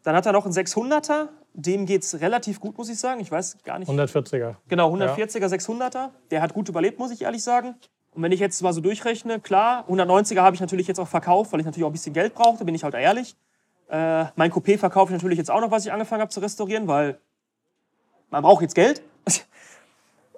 Dann 0.03 0.15
hat 0.15 0.27
er 0.27 0.33
noch 0.33 0.45
einen 0.45 0.53
600er. 0.53 1.29
Dem 1.55 1.85
geht 1.87 2.03
es 2.03 2.21
relativ 2.21 2.61
gut, 2.61 2.79
muss 2.79 2.89
ich 2.89 2.99
sagen. 2.99 3.21
Ich 3.21 3.31
weiß 3.31 3.59
gar 3.65 3.79
nicht. 3.79 3.91
140er. 3.91 4.57
Genau, 4.69 4.95
140er, 4.95 5.47
600er. 5.49 6.11
Der 6.31 6.41
hat 6.41 6.55
gut 6.55 6.69
überlebt, 6.69 6.99
muss 6.99 7.11
ich 7.11 7.23
ehrlich 7.23 7.43
sagen. 7.45 7.75
Und 8.15 8.23
wenn 8.23 8.33
ich 8.33 8.41
jetzt 8.41 8.61
mal 8.63 8.73
so 8.73 8.81
durchrechne, 8.81 9.41
klar, 9.41 9.85
190er 9.89 10.41
habe 10.41 10.55
ich 10.55 10.61
natürlich 10.61 10.87
jetzt 10.87 10.99
auch 10.99 11.09
verkauft, 11.09 11.53
weil 11.53 11.61
ich 11.61 11.67
natürlich 11.67 11.85
auch 11.85 11.91
ein 11.91 11.93
bisschen 11.95 12.13
Geld 12.15 12.35
brauchte, 12.35 12.65
bin 12.65 12.75
ich 12.75 12.85
halt 12.85 12.95
ehrlich. 12.95 13.37
Äh, 13.89 14.25
mein 14.37 14.51
Coupé 14.51 14.79
verkaufe 14.79 15.13
ich 15.13 15.19
natürlich 15.19 15.39
jetzt 15.39 15.51
auch 15.51 15.61
noch, 15.61 15.71
was 15.71 15.85
ich 15.85 15.93
angefangen 15.93 16.23
habe 16.23 16.31
zu 16.31 16.41
restaurieren, 16.41 16.89
weil 16.89 17.19
man 18.31 18.43
braucht 18.43 18.63
jetzt 18.63 18.75
Geld. 18.75 19.03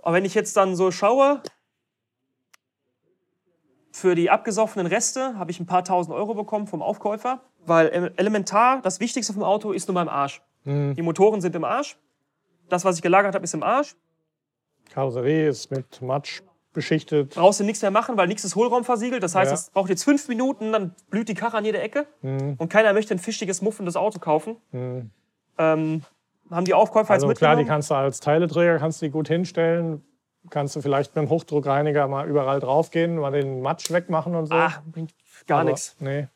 Aber 0.03 0.15
wenn 0.17 0.25
ich 0.25 0.35
jetzt 0.35 0.57
dann 0.57 0.75
so 0.77 0.91
schaue, 0.91 1.41
für 3.93 4.15
die 4.17 4.31
abgesoffenen 4.31 4.87
Reste 4.87 5.39
habe 5.39 5.51
ich 5.53 5.61
ein 5.61 5.67
paar 5.67 5.85
tausend 5.85 6.15
Euro 6.15 6.35
bekommen 6.35 6.67
vom 6.67 6.83
Aufkäufer, 6.83 7.41
weil 7.65 7.87
ele- 7.89 8.13
elementar 8.17 8.83
das 8.83 8.99
Wichtigste 9.01 9.33
vom 9.33 9.45
Auto 9.45 9.71
ist 9.73 9.87
nur 9.89 9.95
beim 9.95 10.09
Arsch. 10.09 10.43
Die 10.67 11.03
Motoren 11.03 11.41
sind 11.41 11.55
im 11.57 11.65
Arsch. 11.65 11.97
Das, 12.69 12.85
was 12.85 12.97
ich 12.97 13.03
gelagert 13.03 13.35
habe, 13.35 13.45
ist 13.45 13.53
im 13.55 13.63
Arsch. 13.63 13.95
Karosserie 14.91 15.49
ist 15.49 15.71
mit 15.71 16.01
Matsch 16.03 16.43
beschichtet. 16.73 17.35
brauchst 17.35 17.61
du 17.61 17.65
nichts 17.65 17.83
mehr 17.83 17.91
machen, 17.91 18.17
weil 18.17 18.27
nichts 18.27 18.45
ist 18.45 18.57
hohlraumversiegelt. 18.57 19.23
Das 19.23 19.35
heißt, 19.35 19.51
Ja. 19.51 19.55
es 19.55 19.71
braucht 19.71 19.91
jetzt 19.91 20.03
fünf 20.05 20.27
Minuten, 20.29 20.73
dann 20.73 20.95
blüht 21.11 21.29
die 21.29 21.35
Karre 21.35 21.57
an 21.59 21.65
jeder 21.65 21.83
Ecke. 21.83 22.07
Mhm. 22.23 22.55
Und 22.59 22.69
keiner 22.69 22.93
möchte 22.95 23.15
ein 23.15 23.19
fischiges, 23.19 23.63
muffendes 23.63 23.95
Auto 23.97 24.19
kaufen. 24.19 24.57
Ähm, 25.59 26.03
haben 26.51 26.65
die 26.65 26.75
Aufkäufer 26.75 27.13
Also 27.13 27.29
jetzt 27.29 27.39
klar, 27.39 27.53
die 27.53 27.59
mitgenommen? 27.63 27.69
kannst 27.77 27.91
du 27.91 27.95
als 27.95 28.21
Teileträger 28.21 28.79
kannst 28.79 29.01
du 29.01 29.07
die 29.07 29.13
gut 29.13 29.29
hinstellen. 29.29 30.03
Kannst 30.51 30.77
du 30.77 30.83
vielleicht 30.83 31.15
mit 31.15 31.25
dem 31.25 31.31
Hochdruckreiniger 31.31 32.07
mal 32.09 32.29
überall 32.29 32.61
draufgehen, 32.61 33.17
mal 33.19 33.31
den 33.31 33.63
Matsch 33.63 33.91
wegmachen 33.91 34.35
und 34.35 34.47
so. 34.47 34.55
ah, 34.55 34.83
bringt 34.91 35.15
gar 35.47 35.65
nichts. 35.65 35.97
Nee. 36.01 36.29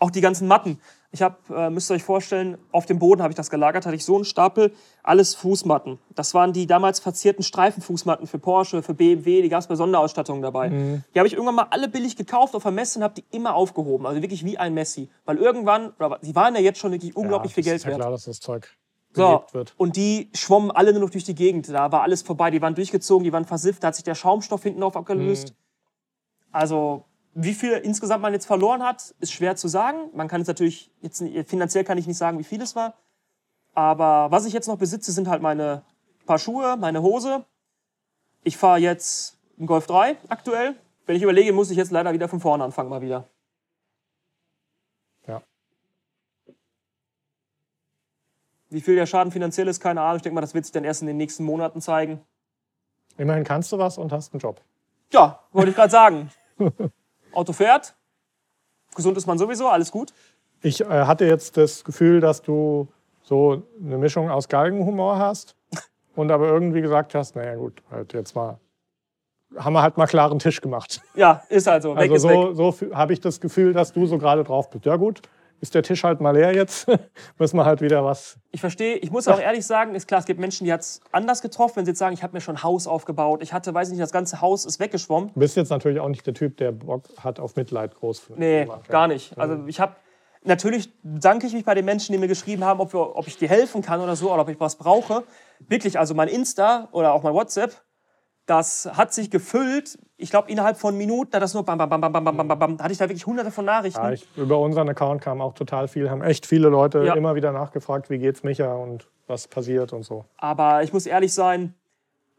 Auch 0.00 0.10
die 0.10 0.20
ganzen 0.22 0.48
Matten. 0.48 0.80
Ich 1.14 1.22
habe, 1.22 1.36
äh, 1.54 1.70
müsst 1.70 1.92
ihr 1.92 1.94
euch 1.94 2.02
vorstellen, 2.02 2.58
auf 2.72 2.86
dem 2.86 2.98
Boden 2.98 3.22
habe 3.22 3.30
ich 3.30 3.36
das 3.36 3.48
gelagert, 3.48 3.86
hatte 3.86 3.94
ich 3.94 4.04
so 4.04 4.16
einen 4.16 4.24
Stapel, 4.24 4.74
alles 5.04 5.36
Fußmatten. 5.36 6.00
Das 6.16 6.34
waren 6.34 6.52
die 6.52 6.66
damals 6.66 6.98
verzierten 6.98 7.44
Streifenfußmatten 7.44 8.26
für 8.26 8.40
Porsche, 8.40 8.82
für 8.82 8.94
BMW, 8.94 9.40
die 9.40 9.48
gab 9.48 9.60
es 9.60 9.68
bei 9.68 9.76
Sonderausstattungen 9.76 10.42
dabei. 10.42 10.70
Mhm. 10.70 11.04
Die 11.14 11.20
habe 11.20 11.28
ich 11.28 11.34
irgendwann 11.34 11.54
mal 11.54 11.68
alle 11.70 11.88
billig 11.88 12.16
gekauft 12.16 12.56
auf 12.56 12.64
der 12.64 12.72
Messe 12.72 12.98
und 12.98 13.04
habe 13.04 13.14
die 13.14 13.24
immer 13.30 13.54
aufgehoben. 13.54 14.06
Also 14.06 14.20
wirklich 14.22 14.44
wie 14.44 14.58
ein 14.58 14.74
Messi. 14.74 15.08
Weil 15.24 15.36
irgendwann, 15.36 15.92
oder 16.00 16.18
die 16.20 16.34
waren 16.34 16.52
ja 16.56 16.60
jetzt 16.60 16.80
schon 16.80 16.90
wirklich 16.90 17.14
unglaublich 17.14 17.52
ja, 17.52 17.54
viel 17.54 17.62
Geld 17.62 17.76
ist 17.76 17.84
ja 17.84 17.90
wert. 17.90 18.00
klar, 18.00 18.10
dass 18.10 18.24
das 18.24 18.40
Zeug 18.40 18.76
So, 19.12 19.44
wird. 19.52 19.72
und 19.76 19.94
die 19.94 20.30
schwommen 20.34 20.72
alle 20.72 20.92
nur 20.92 21.02
noch 21.02 21.10
durch 21.10 21.22
die 21.22 21.36
Gegend. 21.36 21.68
Da 21.68 21.92
war 21.92 22.02
alles 22.02 22.22
vorbei. 22.22 22.50
Die 22.50 22.60
waren 22.60 22.74
durchgezogen, 22.74 23.22
die 23.22 23.32
waren 23.32 23.44
versifft. 23.44 23.84
Da 23.84 23.86
hat 23.88 23.94
sich 23.94 24.02
der 24.02 24.16
Schaumstoff 24.16 24.64
hinten 24.64 24.82
auf 24.82 24.96
abgelöst. 24.96 25.50
Mhm. 25.50 25.54
Also, 26.50 27.04
wie 27.34 27.54
viel 27.54 27.72
insgesamt 27.72 28.22
man 28.22 28.32
jetzt 28.32 28.46
verloren 28.46 28.82
hat, 28.82 29.14
ist 29.18 29.32
schwer 29.32 29.56
zu 29.56 29.66
sagen. 29.68 30.10
Man 30.14 30.28
kann 30.28 30.40
es 30.40 30.46
natürlich, 30.46 30.90
jetzt, 31.00 31.22
finanziell 31.46 31.84
kann 31.84 31.98
ich 31.98 32.06
nicht 32.06 32.16
sagen, 32.16 32.38
wie 32.38 32.44
viel 32.44 32.62
es 32.62 32.76
war. 32.76 32.94
Aber 33.74 34.30
was 34.30 34.46
ich 34.46 34.52
jetzt 34.52 34.68
noch 34.68 34.78
besitze, 34.78 35.10
sind 35.10 35.28
halt 35.28 35.42
meine 35.42 35.82
paar 36.26 36.38
Schuhe, 36.38 36.76
meine 36.76 37.02
Hose. 37.02 37.44
Ich 38.44 38.56
fahre 38.56 38.78
jetzt 38.78 39.36
einen 39.58 39.66
Golf 39.66 39.86
3 39.86 40.16
aktuell. 40.28 40.76
Wenn 41.06 41.16
ich 41.16 41.22
überlege, 41.22 41.52
muss 41.52 41.70
ich 41.70 41.76
jetzt 41.76 41.90
leider 41.90 42.12
wieder 42.12 42.28
von 42.28 42.40
vorne 42.40 42.62
anfangen, 42.62 42.88
mal 42.88 43.02
wieder. 43.02 43.28
Ja. 45.26 45.42
Wie 48.70 48.80
viel 48.80 48.94
der 48.94 49.06
Schaden 49.06 49.32
finanziell 49.32 49.66
ist, 49.66 49.80
keine 49.80 50.02
Ahnung. 50.02 50.16
Ich 50.16 50.22
denke 50.22 50.36
mal, 50.36 50.40
das 50.40 50.54
wird 50.54 50.66
sich 50.66 50.72
dann 50.72 50.84
erst 50.84 51.02
in 51.02 51.08
den 51.08 51.16
nächsten 51.16 51.44
Monaten 51.44 51.80
zeigen. 51.80 52.20
Immerhin 53.16 53.44
kannst 53.44 53.72
du 53.72 53.78
was 53.78 53.98
und 53.98 54.12
hast 54.12 54.32
einen 54.32 54.40
Job. 54.40 54.60
Ja, 55.12 55.40
wollte 55.52 55.70
ich 55.70 55.76
gerade 55.76 55.90
sagen. 55.90 56.30
Auto 57.34 57.52
fährt. 57.52 57.94
Gesund 58.94 59.16
ist 59.16 59.26
man 59.26 59.38
sowieso, 59.38 59.68
alles 59.68 59.90
gut. 59.90 60.12
Ich 60.62 60.80
äh, 60.80 60.84
hatte 60.84 61.26
jetzt 61.26 61.56
das 61.56 61.84
Gefühl, 61.84 62.20
dass 62.20 62.42
du 62.42 62.88
so 63.22 63.62
eine 63.82 63.98
Mischung 63.98 64.30
aus 64.30 64.48
Galgenhumor 64.48 65.18
hast 65.18 65.56
und 66.14 66.30
aber 66.30 66.48
irgendwie 66.48 66.80
gesagt 66.80 67.14
hast, 67.14 67.36
naja 67.36 67.56
gut, 67.56 67.82
halt 67.90 68.12
jetzt 68.12 68.34
mal, 68.34 68.58
haben 69.56 69.72
wir 69.72 69.82
halt 69.82 69.96
mal 69.96 70.06
klaren 70.06 70.38
Tisch 70.38 70.60
gemacht. 70.60 71.00
Ja, 71.14 71.42
ist 71.48 71.66
halt 71.66 71.82
so. 71.82 71.96
Weg 71.96 72.10
Also 72.10 72.28
so, 72.28 72.72
so 72.72 72.94
habe 72.94 73.12
ich 73.12 73.20
das 73.20 73.40
Gefühl, 73.40 73.72
dass 73.72 73.92
du 73.92 74.06
so 74.06 74.18
gerade 74.18 74.44
drauf 74.44 74.70
bist. 74.70 74.86
Ja 74.86 74.96
gut, 74.96 75.22
ist 75.64 75.74
der 75.74 75.82
Tisch 75.82 76.04
halt 76.04 76.20
mal 76.20 76.36
leer 76.36 76.54
jetzt, 76.54 76.86
müssen 77.38 77.56
wir 77.56 77.64
halt 77.64 77.80
wieder 77.80 78.04
was. 78.04 78.36
Ich 78.52 78.60
verstehe, 78.60 78.96
ich 78.96 79.10
muss 79.10 79.26
auch 79.28 79.40
ehrlich 79.40 79.64
sagen, 79.64 79.94
ist 79.94 80.06
klar, 80.06 80.20
es 80.20 80.26
gibt 80.26 80.38
Menschen, 80.38 80.66
die 80.66 80.72
hat 80.72 80.82
es 80.82 81.00
anders 81.10 81.40
getroffen, 81.40 81.76
wenn 81.76 81.86
sie 81.86 81.92
jetzt 81.92 81.98
sagen, 81.98 82.12
ich 82.12 82.22
habe 82.22 82.34
mir 82.34 82.42
schon 82.42 82.56
ein 82.56 82.62
Haus 82.62 82.86
aufgebaut. 82.86 83.42
Ich 83.42 83.54
hatte, 83.54 83.72
weiß 83.72 83.88
ich 83.88 83.92
nicht, 83.92 84.02
das 84.02 84.12
ganze 84.12 84.42
Haus 84.42 84.66
ist 84.66 84.78
weggeschwommen. 84.78 85.30
Du 85.32 85.40
bist 85.40 85.56
jetzt 85.56 85.70
natürlich 85.70 86.00
auch 86.00 86.08
nicht 86.10 86.26
der 86.26 86.34
Typ, 86.34 86.58
der 86.58 86.72
Bock 86.72 87.04
hat 87.18 87.40
auf 87.40 87.56
Mitleid 87.56 87.94
groß. 87.94 88.32
Nee, 88.36 88.68
gar 88.88 89.08
nicht. 89.08 89.38
Also 89.38 89.66
ich 89.66 89.80
habe, 89.80 89.96
natürlich 90.42 90.92
danke 91.02 91.46
ich 91.46 91.54
mich 91.54 91.64
bei 91.64 91.74
den 91.74 91.86
Menschen, 91.86 92.12
die 92.12 92.18
mir 92.18 92.28
geschrieben 92.28 92.62
haben, 92.62 92.80
ob, 92.80 92.92
wir, 92.92 93.16
ob 93.16 93.26
ich 93.26 93.38
dir 93.38 93.48
helfen 93.48 93.80
kann 93.80 94.00
oder 94.02 94.16
so, 94.16 94.30
oder 94.30 94.42
ob 94.42 94.50
ich 94.50 94.60
was 94.60 94.76
brauche. 94.76 95.24
Wirklich, 95.60 95.98
also 95.98 96.14
mein 96.14 96.28
Insta 96.28 96.88
oder 96.92 97.14
auch 97.14 97.22
mein 97.22 97.32
WhatsApp, 97.32 97.72
das 98.46 98.88
hat 98.92 99.12
sich 99.14 99.30
gefüllt. 99.30 99.98
Ich 100.16 100.30
glaube, 100.30 100.50
innerhalb 100.50 100.76
von 100.76 100.96
Minuten 100.96 101.32
hat 101.34 101.42
das 101.42 101.54
nur 101.54 101.64
bam, 101.64 101.78
bam, 101.78 101.88
bam, 101.88 102.00
bam, 102.00 102.12
bam, 102.12 102.24
bam, 102.24 102.48
bam, 102.48 102.58
bam. 102.58 102.76
Da 102.76 102.84
hatte 102.84 102.92
ich 102.92 102.98
da 102.98 103.08
wirklich 103.08 103.26
hunderte 103.26 103.50
von 103.50 103.64
Nachrichten. 103.64 104.00
Ja, 104.02 104.12
ich, 104.12 104.26
über 104.36 104.58
unseren 104.58 104.88
Account 104.88 105.22
kam 105.22 105.40
auch 105.40 105.54
total 105.54 105.88
viel, 105.88 106.10
haben 106.10 106.22
echt 106.22 106.46
viele 106.46 106.68
Leute 106.68 107.04
Ja. 107.04 107.14
immer 107.14 107.34
wieder 107.34 107.52
nachgefragt, 107.52 108.10
wie 108.10 108.18
geht's 108.18 108.42
Micha 108.42 108.72
und 108.74 109.08
was 109.26 109.48
passiert 109.48 109.92
und 109.92 110.02
so. 110.04 110.26
Aber 110.36 110.82
ich 110.82 110.92
muss 110.92 111.06
ehrlich 111.06 111.32
sein, 111.32 111.74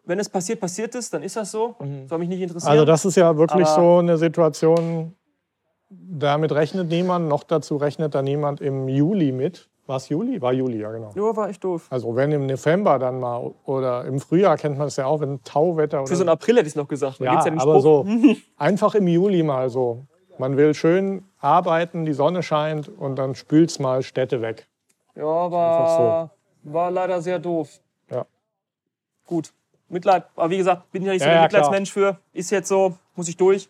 wenn 0.06 0.20
es 0.20 0.30
passiert, 0.30 0.60
passiert 0.60 0.94
es, 0.94 1.10
dann 1.10 1.24
ist 1.24 1.36
das 1.36 1.52
so. 1.52 1.76
Soll 2.08 2.20
mich 2.20 2.30
nicht 2.30 2.42
interessieren. 2.42 2.72
Also 2.72 2.86
das 2.86 3.06
ist 3.06 3.16
ja 3.16 3.36
wirklich 3.38 3.66
Aber- 3.68 3.82
so 3.82 3.98
eine 3.98 4.18
Situation, 4.18 5.16
damit 5.90 6.52
rechnet 6.52 6.90
niemand, 6.90 7.28
noch 7.28 7.44
dazu 7.44 7.78
rechnet 7.78 8.14
da 8.14 8.22
niemand 8.22 8.62
im 8.62 8.88
Juli 8.88 9.32
mit. 9.32 9.68
War 9.88 9.98
es 9.98 10.10
Juli? 10.10 10.42
War 10.42 10.52
Juli, 10.52 10.80
ja 10.80 10.92
genau. 10.92 11.12
Ja, 11.16 11.36
war 11.36 11.50
echt 11.50 11.64
doof. 11.64 11.88
Also 11.92 12.16
wenn 12.16 12.32
im 12.32 12.48
November 12.48 12.98
dann 12.98 13.20
mal 13.20 13.54
oder 13.66 14.06
im 14.06 14.20
Frühjahr 14.20 14.58
kennt 14.58 14.78
man 14.78 14.88
es 14.88 14.96
ja 14.96 15.06
auch, 15.06 15.20
wenn 15.20 15.44
Tauwetter 15.44 16.00
oder 16.00 16.08
Für 16.08 16.16
so 16.16 16.24
einen 16.24 16.30
April 16.30 16.56
hätte 16.56 16.68
ich 16.68 16.72
es 16.72 16.76
noch 16.76 16.88
gesagt. 16.88 17.20
Ja, 17.20 17.46
ja 17.46 17.54
aber 17.58 17.80
so 17.82 18.06
einfach 18.58 18.96
im 18.96 19.08
Juli 19.08 19.44
mal 19.44 19.70
so. 19.70 20.06
Man 20.38 20.58
will 20.58 20.74
schön 20.74 21.24
arbeiten, 21.40 22.06
die 22.06 22.14
Sonne 22.14 22.44
scheint 22.44 22.90
und 22.90 23.16
dann 23.16 23.36
spült's 23.36 23.80
mal 23.80 24.02
Städte 24.02 24.42
weg. 24.42 24.68
Ja, 25.16 25.24
war, 25.24 26.32
war 26.64 26.92
leider 26.92 27.22
sehr 27.22 27.40
doof. 27.40 27.80
Ja. 28.10 28.26
Gut. 29.26 29.54
Mitleid. 29.88 30.26
Aber 30.36 30.50
wie 30.50 30.58
gesagt, 30.58 30.92
bin 30.92 31.04
ja 31.04 31.14
nicht 31.14 31.22
so 31.22 31.30
Ja, 31.30 31.36
ja, 31.36 31.42
Mitleidsmensch 31.44 31.92
für. 31.92 32.18
Ist 32.34 32.50
jetzt 32.50 32.68
so, 32.68 32.96
muss 33.16 33.30
ich 33.30 33.38
durch. 33.38 33.70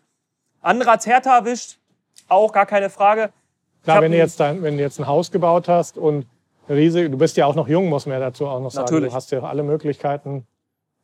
Andere 0.60 0.90
hat's 0.90 1.06
härter 1.06 1.30
erwischt. 1.30 1.78
Auch 2.26 2.52
gar 2.52 2.66
keine 2.66 2.90
Frage. 2.90 3.30
Klar, 3.86 4.02
wenn 4.02 4.10
du, 4.10 4.18
jetzt 4.18 4.40
dein, 4.40 4.62
wenn 4.62 4.76
du 4.76 4.82
jetzt 4.82 4.98
ein 4.98 5.06
Haus 5.06 5.30
gebaut 5.30 5.68
hast 5.68 5.96
und 5.96 6.26
riesig, 6.68 7.08
du 7.08 7.18
bist 7.18 7.36
ja 7.36 7.46
auch 7.46 7.54
noch 7.54 7.68
jung, 7.68 7.88
muss 7.88 8.04
man 8.06 8.14
ja 8.14 8.20
dazu 8.20 8.46
auch 8.46 8.60
noch 8.60 8.72
sagen. 8.72 8.84
Natürlich. 8.84 9.10
Du 9.10 9.14
hast 9.14 9.30
ja 9.30 9.40
alle 9.44 9.62
Möglichkeiten, 9.62 10.44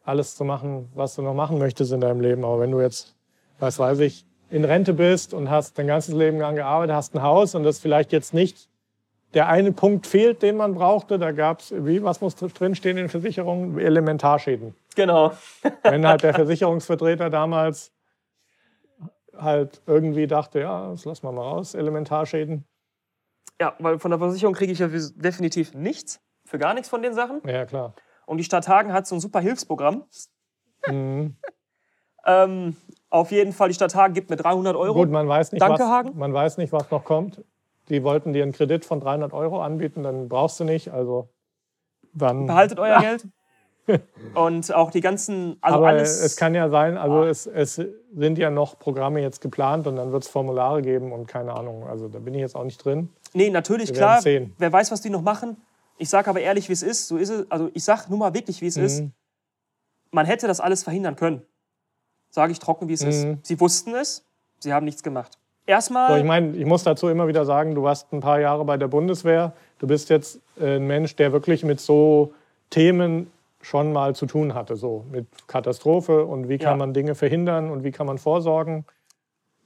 alles 0.04 0.34
zu 0.34 0.44
machen, 0.44 0.90
was 0.96 1.14
du 1.14 1.22
noch 1.22 1.32
machen 1.32 1.58
möchtest 1.58 1.92
in 1.92 2.00
deinem 2.00 2.20
Leben. 2.20 2.44
Aber 2.44 2.58
wenn 2.58 2.72
du 2.72 2.80
jetzt, 2.80 3.14
was 3.60 3.78
weiß 3.78 4.00
ich, 4.00 4.26
in 4.50 4.64
Rente 4.64 4.94
bist 4.94 5.32
und 5.32 5.48
hast 5.48 5.78
dein 5.78 5.86
ganzes 5.86 6.12
Leben 6.12 6.38
lang 6.38 6.56
gearbeitet, 6.56 6.96
hast 6.96 7.14
ein 7.14 7.22
Haus 7.22 7.54
und 7.54 7.62
das 7.62 7.78
vielleicht 7.78 8.12
jetzt 8.12 8.34
nicht 8.34 8.68
der 9.34 9.48
eine 9.48 9.70
Punkt 9.70 10.08
fehlt, 10.08 10.42
den 10.42 10.56
man 10.56 10.74
brauchte, 10.74 11.20
da 11.20 11.30
gab 11.30 11.60
es, 11.60 11.72
wie, 11.86 12.02
was 12.02 12.20
muss 12.20 12.34
drinstehen 12.34 12.98
in 12.98 13.08
Versicherungen? 13.08 13.78
Elementarschäden. 13.78 14.74
Genau. 14.96 15.32
Wenn 15.84 16.06
halt 16.06 16.22
der 16.22 16.34
Versicherungsvertreter 16.34 17.30
damals 17.30 17.92
halt 19.36 19.80
irgendwie 19.86 20.26
dachte, 20.26 20.60
ja, 20.60 20.90
das 20.90 21.04
lassen 21.04 21.22
wir 21.26 21.32
mal 21.32 21.42
raus, 21.42 21.74
Elementarschäden. 21.74 22.64
Ja, 23.61 23.74
weil 23.78 23.98
von 23.98 24.11
der 24.11 24.18
Versicherung 24.18 24.55
kriege 24.55 24.72
ich 24.72 24.78
ja 24.78 24.88
definitiv 24.88 25.74
nichts. 25.74 26.20
Für 26.44 26.59
gar 26.59 26.74
nichts 26.74 26.88
von 26.88 27.02
den 27.02 27.14
Sachen. 27.14 27.40
Ja, 27.46 27.64
klar. 27.64 27.94
Und 28.26 28.38
die 28.38 28.44
Stadt 28.44 28.68
Hagen 28.68 28.92
hat 28.92 29.07
so 29.07 29.14
ein 29.14 29.20
super 29.20 29.40
Hilfsprogramm. 29.40 30.05
Mhm. 30.88 31.37
Ähm, 32.24 32.76
auf 33.11 33.33
jeden 33.33 33.52
Fall, 33.52 33.68
die 33.68 33.74
Stadt 33.74 33.96
Hagen 33.96 34.14
gibt 34.14 34.31
mir 34.31 34.37
300 34.37 34.76
Euro. 34.76 34.94
Gut, 34.94 35.11
man 35.11 35.28
weiß, 35.28 35.50
nicht, 35.50 35.61
Danke, 35.61 35.81
was, 35.81 35.88
Hagen. 35.88 36.16
man 36.16 36.33
weiß 36.33 36.57
nicht, 36.59 36.72
was 36.72 36.88
noch 36.90 37.05
kommt. 37.05 37.44
Die 37.88 38.05
wollten 38.05 38.33
dir 38.33 38.44
einen 38.44 38.52
Kredit 38.52 38.85
von 38.85 39.00
300 39.00 39.33
Euro 39.33 39.61
anbieten, 39.61 40.05
dann 40.05 40.28
brauchst 40.28 40.61
du 40.61 40.64
nicht. 40.64 40.92
Also 40.92 41.28
dann. 42.14 42.46
Behaltet 42.46 42.78
euer 42.78 42.98
Geld. 43.00 43.26
Und 44.35 44.72
auch 44.72 44.92
die 44.92 45.00
ganzen, 45.00 45.57
also 45.61 45.78
aber 45.78 45.88
alles. 45.88 46.20
es 46.20 46.37
kann 46.37 46.55
ja 46.55 46.68
sein, 46.68 46.96
also 46.96 47.24
es, 47.24 47.46
es 47.48 47.74
sind 48.14 48.38
ja 48.38 48.48
noch 48.48 48.78
Programme 48.78 49.20
jetzt 49.20 49.40
geplant 49.40 49.88
und 49.88 49.96
dann 49.96 50.12
wird 50.12 50.22
es 50.22 50.28
Formulare 50.28 50.83
geben 50.83 51.12
und 51.12 51.26
keine 51.26 51.52
Ahnung. 51.52 51.88
Also 51.88 52.07
da 52.09 52.20
bin 52.20 52.33
ich 52.35 52.40
jetzt 52.40 52.55
auch 52.55 52.62
nicht 52.62 52.83
drin. 52.85 53.11
Nee, 53.34 53.50
natürlich, 53.50 53.92
klar. 53.92 54.20
sehen. 54.20 54.54
Wer 54.58 54.72
weiß, 54.72 54.90
was 54.90 55.00
die 55.00 55.10
noch 55.10 55.22
machen. 55.22 55.56
Ich 55.98 56.08
sage 56.08 56.28
aber 56.30 56.40
ehrlich, 56.40 56.68
wie 56.68 56.72
es 56.72 56.82
ist. 56.82 57.08
So 57.08 57.16
ist 57.16 57.28
es. 57.30 57.50
Also 57.50 57.70
ich 57.74 57.84
sage 57.84 58.02
nur 58.08 58.18
mal 58.18 58.34
wirklich, 58.34 58.60
wie 58.60 58.66
es 58.66 58.76
ist. 58.76 59.00
Mhm. 59.02 59.12
Man 60.10 60.26
hätte 60.26 60.46
das 60.46 60.60
alles 60.60 60.82
verhindern 60.82 61.16
können. 61.16 61.42
Sage 62.30 62.52
ich 62.52 62.58
trocken, 62.58 62.88
wie 62.88 62.94
es 62.94 63.02
Mhm. 63.02 63.08
ist. 63.08 63.26
Sie 63.42 63.60
wussten 63.60 63.94
es, 63.94 64.24
sie 64.58 64.72
haben 64.72 64.84
nichts 64.84 65.02
gemacht. 65.02 65.38
Erstmal, 65.64 66.10
So, 66.10 66.16
ich 66.16 66.24
meine, 66.24 66.56
ich 66.56 66.64
muss 66.66 66.82
dazu 66.82 67.08
immer 67.08 67.28
wieder 67.28 67.44
sagen, 67.44 67.74
du 67.74 67.82
warst 67.84 68.12
ein 68.12 68.20
paar 68.20 68.40
Jahre 68.40 68.64
bei 68.64 68.76
der 68.76 68.88
Bundeswehr. 68.88 69.52
Du 69.78 69.86
bist 69.86 70.10
jetzt 70.10 70.40
äh, 70.60 70.76
ein 70.76 70.86
Mensch, 70.86 71.14
der 71.16 71.32
wirklich 71.32 71.62
mit 71.62 71.80
so 71.80 72.34
Themen 72.70 73.30
schon 73.60 73.92
mal 73.92 74.16
zu 74.16 74.26
tun 74.26 74.54
hatte, 74.54 74.74
so 74.74 75.04
mit 75.12 75.26
Katastrophe 75.46 76.24
und 76.26 76.48
wie 76.48 76.58
kann 76.58 76.72
Ja. 76.72 76.76
man 76.76 76.94
Dinge 76.94 77.14
verhindern 77.14 77.70
und 77.70 77.84
wie 77.84 77.92
kann 77.92 78.06
man 78.08 78.18
vorsorgen. 78.18 78.84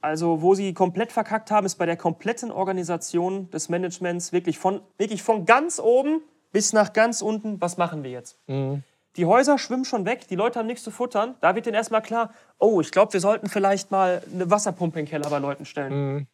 Also 0.01 0.41
wo 0.41 0.55
sie 0.55 0.73
komplett 0.73 1.11
verkackt 1.11 1.51
haben, 1.51 1.65
ist 1.65 1.75
bei 1.75 1.85
der 1.85 1.97
kompletten 1.97 2.51
Organisation 2.51 3.49
des 3.51 3.69
Managements 3.69 4.31
wirklich 4.31 4.59
von, 4.59 4.81
wirklich 4.97 5.23
von 5.23 5.45
ganz 5.45 5.79
oben 5.79 6.21
bis 6.51 6.73
nach 6.73 6.93
ganz 6.93 7.21
unten. 7.21 7.59
Was 7.61 7.77
machen 7.77 8.03
wir 8.03 8.11
jetzt? 8.11 8.37
Mhm. 8.47 8.83
Die 9.15 9.25
Häuser 9.25 9.57
schwimmen 9.57 9.85
schon 9.85 10.05
weg, 10.05 10.27
die 10.27 10.35
Leute 10.35 10.59
haben 10.59 10.67
nichts 10.67 10.83
zu 10.83 10.91
futtern. 10.91 11.35
Da 11.41 11.55
wird 11.55 11.65
denen 11.65 11.75
erstmal 11.75 12.03
klar, 12.03 12.31
oh, 12.59 12.79
ich 12.81 12.91
glaube, 12.91 13.13
wir 13.13 13.19
sollten 13.19 13.49
vielleicht 13.49 13.89
mal 13.89 14.21
eine 14.31 14.51
Wasserpumpe 14.51 14.99
in 14.99 15.05
den 15.05 15.09
Keller 15.09 15.29
bei 15.29 15.39
Leuten 15.39 15.65
stellen. 15.65 15.93
Mhm. 15.93 16.27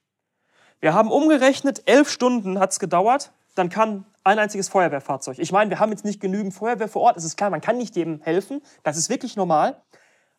Wir 0.82 0.94
haben 0.94 1.10
umgerechnet, 1.10 1.84
elf 1.86 2.10
Stunden 2.10 2.60
hat 2.60 2.72
es 2.72 2.80
gedauert. 2.80 3.32
Dann 3.56 3.70
kam 3.70 4.04
ein 4.26 4.38
einziges 4.38 4.68
Feuerwehrfahrzeug. 4.68 5.40
Ich 5.40 5.54
meine, 5.54 5.70
wir 5.70 5.80
haben 5.80 5.92
jetzt 5.92 6.04
nicht 6.04 6.20
genügend 6.20 6.54
Feuerwehr 6.54 6.90
vor 6.90 7.04
Ort. 7.04 7.16
Es 7.16 7.24
ist 7.24 7.38
klar, 7.38 7.50
man 7.50 7.62
kann 7.62 7.78
nicht 7.78 7.96
jedem 7.96 8.22
helfen. 8.22 8.62
Das 8.84 8.98
ist 8.98 9.10
wirklich 9.10 9.38
normal. 9.38 9.82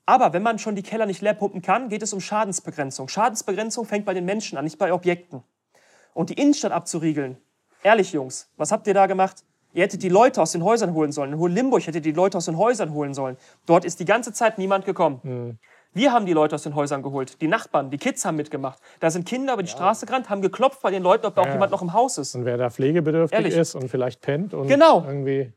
Aber 0.06 0.32
wenn 0.32 0.42
man 0.42 0.58
schon 0.58 0.74
die 0.76 0.82
Keller 0.82 1.06
nicht 1.06 1.22
leer 1.22 1.34
pumpen 1.34 1.62
kann, 1.62 1.88
geht 1.88 2.02
es 2.02 2.12
um 2.12 2.20
Schadensbegrenzung. 2.20 3.08
Schadensbegrenzung 3.08 3.86
fängt 3.86 4.04
bei 4.04 4.12
den 4.14 4.24
Menschen 4.24 4.58
an, 4.58 4.64
nicht 4.64 4.78
bei 4.78 4.92
Objekten. 4.92 5.42
Und 6.12 6.30
die 6.30 6.34
Innenstadt 6.34 6.72
abzuriegeln. 6.72 7.38
Ehrlich, 7.82 8.12
Jungs, 8.12 8.48
was 8.56 8.70
habt 8.70 8.86
ihr 8.86 8.94
da 8.94 9.06
gemacht? 9.06 9.44
Ihr 9.72 9.82
hättet 9.82 10.02
die 10.02 10.08
Leute 10.08 10.40
aus 10.40 10.52
den 10.52 10.62
Häusern 10.62 10.94
holen 10.94 11.10
sollen. 11.10 11.32
In 11.32 11.38
Hohenlimburg 11.38 11.80
hättet 11.82 11.96
ihr 12.06 12.12
die 12.12 12.16
Leute 12.16 12.38
aus 12.38 12.44
den 12.44 12.56
Häusern 12.56 12.92
holen 12.92 13.12
sollen. 13.14 13.36
Dort 13.66 13.84
ist 13.84 13.98
die 13.98 14.04
ganze 14.04 14.32
Zeit 14.32 14.56
niemand 14.58 14.84
gekommen. 14.84 15.58
Wir 15.92 16.12
haben 16.12 16.26
die 16.26 16.32
Leute 16.32 16.54
aus 16.54 16.62
den 16.62 16.74
Häusern 16.74 17.02
geholt. 17.02 17.40
Die 17.40 17.48
Nachbarn, 17.48 17.90
die 17.90 17.98
Kids 17.98 18.24
haben 18.24 18.36
mitgemacht. 18.36 18.78
Da 19.00 19.10
sind 19.10 19.26
Kinder 19.26 19.54
über 19.54 19.62
die 19.62 19.68
Straße 19.68 20.06
gerannt, 20.06 20.28
haben 20.30 20.42
geklopft 20.42 20.80
bei 20.82 20.90
den 20.90 21.02
Leuten, 21.02 21.26
ob 21.26 21.34
da 21.34 21.42
auch 21.42 21.46
Ja. 21.46 21.52
jemand 21.54 21.72
noch 21.72 21.82
im 21.82 21.92
Haus 21.92 22.18
ist. 22.18 22.34
Und 22.34 22.44
wer 22.44 22.56
da 22.56 22.70
pflegebedürftig 22.70 23.36
Ehrlich. 23.36 23.56
ist 23.56 23.74
und 23.74 23.88
vielleicht 23.88 24.20
pennt 24.20 24.54
und 24.54 24.68
Genau. 24.68 25.04
irgendwie. 25.06 25.52